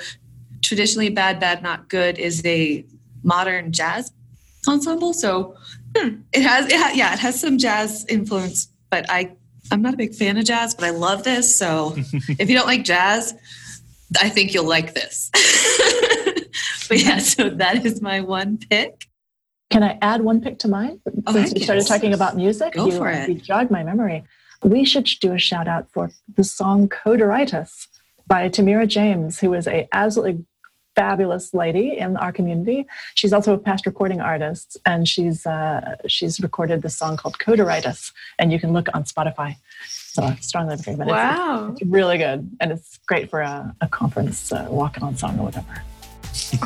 traditionally 0.63 1.13
BADBADNOTGOOD 1.13 2.17
is 2.17 2.41
a 2.45 2.85
modern 3.23 3.71
jazz 3.71 4.11
ensemble. 4.67 5.13
So 5.13 5.55
hmm, 5.95 6.21
it 6.33 6.43
has, 6.43 6.71
it 6.71 6.79
ha- 6.79 6.93
yeah, 6.95 7.13
it 7.13 7.19
has 7.19 7.39
some 7.39 7.57
jazz 7.57 8.05
influence, 8.07 8.69
but 8.89 9.05
I, 9.09 9.35
I'm 9.71 9.81
not 9.81 9.93
a 9.93 9.97
big 9.97 10.13
fan 10.13 10.37
of 10.37 10.45
jazz, 10.45 10.75
but 10.75 10.85
I 10.85 10.89
love 10.91 11.23
this. 11.23 11.55
So 11.55 11.93
if 12.39 12.49
you 12.49 12.55
don't 12.55 12.67
like 12.67 12.83
jazz, 12.83 13.33
I 14.19 14.29
think 14.29 14.53
you'll 14.53 14.67
like 14.67 14.93
this. 14.93 15.29
but 16.89 16.99
yeah, 16.99 17.19
so 17.19 17.49
that 17.49 17.85
is 17.85 18.01
my 18.01 18.21
one 18.21 18.57
pick. 18.57 19.07
Can 19.69 19.83
I 19.83 19.97
add 20.01 20.21
one 20.21 20.41
pick 20.41 20.59
to 20.59 20.67
mine? 20.67 20.99
Oh, 21.25 21.31
Since 21.31 21.53
we 21.53 21.61
started 21.61 21.81
yes. 21.81 21.87
talking 21.87 22.13
about 22.13 22.35
music, 22.35 22.73
Go 22.73 22.87
you, 22.87 22.91
for 22.91 23.09
it. 23.09 23.29
you 23.29 23.35
jogged 23.35 23.71
my 23.71 23.83
memory. 23.83 24.25
We 24.63 24.83
should 24.83 25.05
do 25.21 25.33
a 25.33 25.39
shout 25.39 25.67
out 25.67 25.87
for 25.91 26.11
the 26.35 26.43
song 26.43 26.89
Coderitis 26.89 27.87
by 28.27 28.49
Tamira 28.49 28.87
James, 28.87 29.39
who 29.39 29.53
is 29.53 29.67
a 29.67 29.87
absolutely 29.93 30.45
fabulous 31.01 31.45
lady 31.63 31.87
in 32.03 32.11
our 32.23 32.31
community. 32.37 32.79
She's 33.19 33.33
also 33.35 33.49
a 33.53 33.57
past 33.69 33.83
recording 33.91 34.19
artist, 34.31 34.67
and 34.91 35.01
she's 35.13 35.39
uh, 35.45 35.95
she's 36.15 36.35
recorded 36.47 36.77
this 36.85 36.95
song 37.01 37.13
called 37.21 37.35
Coderitis, 37.45 38.01
and 38.39 38.45
you 38.53 38.59
can 38.63 38.71
look 38.77 38.87
on 38.95 39.01
Spotify. 39.13 39.49
So 40.13 40.19
I 40.31 40.35
strongly 40.49 40.75
recommend 40.75 41.01
it. 41.01 41.07
It's- 41.13 41.39
Wow. 41.39 41.57
It's 41.71 41.83
really 41.99 42.17
good, 42.25 42.39
and 42.61 42.67
it's 42.73 42.89
great 43.11 43.25
for 43.31 43.39
a, 43.53 43.55
a 43.81 43.87
conference 43.99 44.39
uh, 44.51 44.67
walk-on 44.79 45.13
song 45.21 45.33
or 45.39 45.45
whatever. 45.49 45.75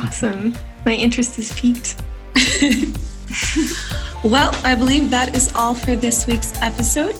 Awesome. 0.02 0.54
My 0.88 0.94
interest 1.06 1.32
is 1.42 1.48
piqued. 1.60 1.90
Well, 4.24 4.50
I 4.64 4.74
believe 4.74 5.10
that 5.10 5.28
is 5.38 5.52
all 5.54 5.74
for 5.74 5.94
this 6.06 6.26
week's 6.26 6.52
episode. 6.70 7.14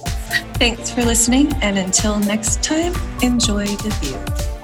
Thanks 0.62 0.90
for 0.94 1.02
listening, 1.04 1.52
and 1.62 1.76
until 1.78 2.18
next 2.32 2.62
time, 2.62 2.92
enjoy 3.22 3.66
the 3.84 3.90
view. 4.00 4.55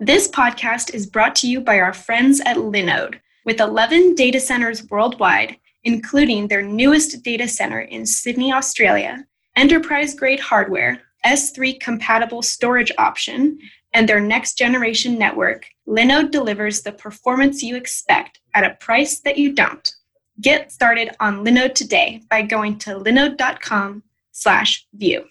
This 0.00 0.28
podcast 0.28 0.94
is 0.94 1.08
brought 1.08 1.34
to 1.36 1.48
you 1.48 1.60
by 1.60 1.80
our 1.80 1.92
friends 1.92 2.40
at 2.46 2.56
Linode, 2.56 3.18
with 3.44 3.58
11 3.58 4.14
data 4.14 4.38
centers 4.38 4.88
worldwide, 4.88 5.56
including 5.82 6.46
their 6.46 6.62
newest 6.62 7.20
data 7.24 7.48
center 7.48 7.80
in 7.80 8.06
Sydney, 8.06 8.52
Australia, 8.52 9.26
enterprise 9.56 10.14
grade 10.14 10.38
hardware, 10.38 11.02
S3 11.26 11.80
compatible 11.80 12.42
storage 12.42 12.92
option, 12.96 13.58
and 13.92 14.08
their 14.08 14.20
next 14.20 14.56
generation 14.56 15.18
network. 15.18 15.66
Linode 15.88 16.30
delivers 16.30 16.82
the 16.82 16.92
performance 16.92 17.60
you 17.60 17.74
expect 17.74 18.38
at 18.54 18.62
a 18.62 18.76
price 18.76 19.18
that 19.22 19.36
you 19.36 19.52
don't. 19.52 19.96
Get 20.40 20.70
started 20.70 21.10
on 21.18 21.44
Linode 21.44 21.74
today 21.74 22.22
by 22.30 22.42
going 22.42 22.78
to 22.78 23.00
linode.com/vue. 23.00 25.24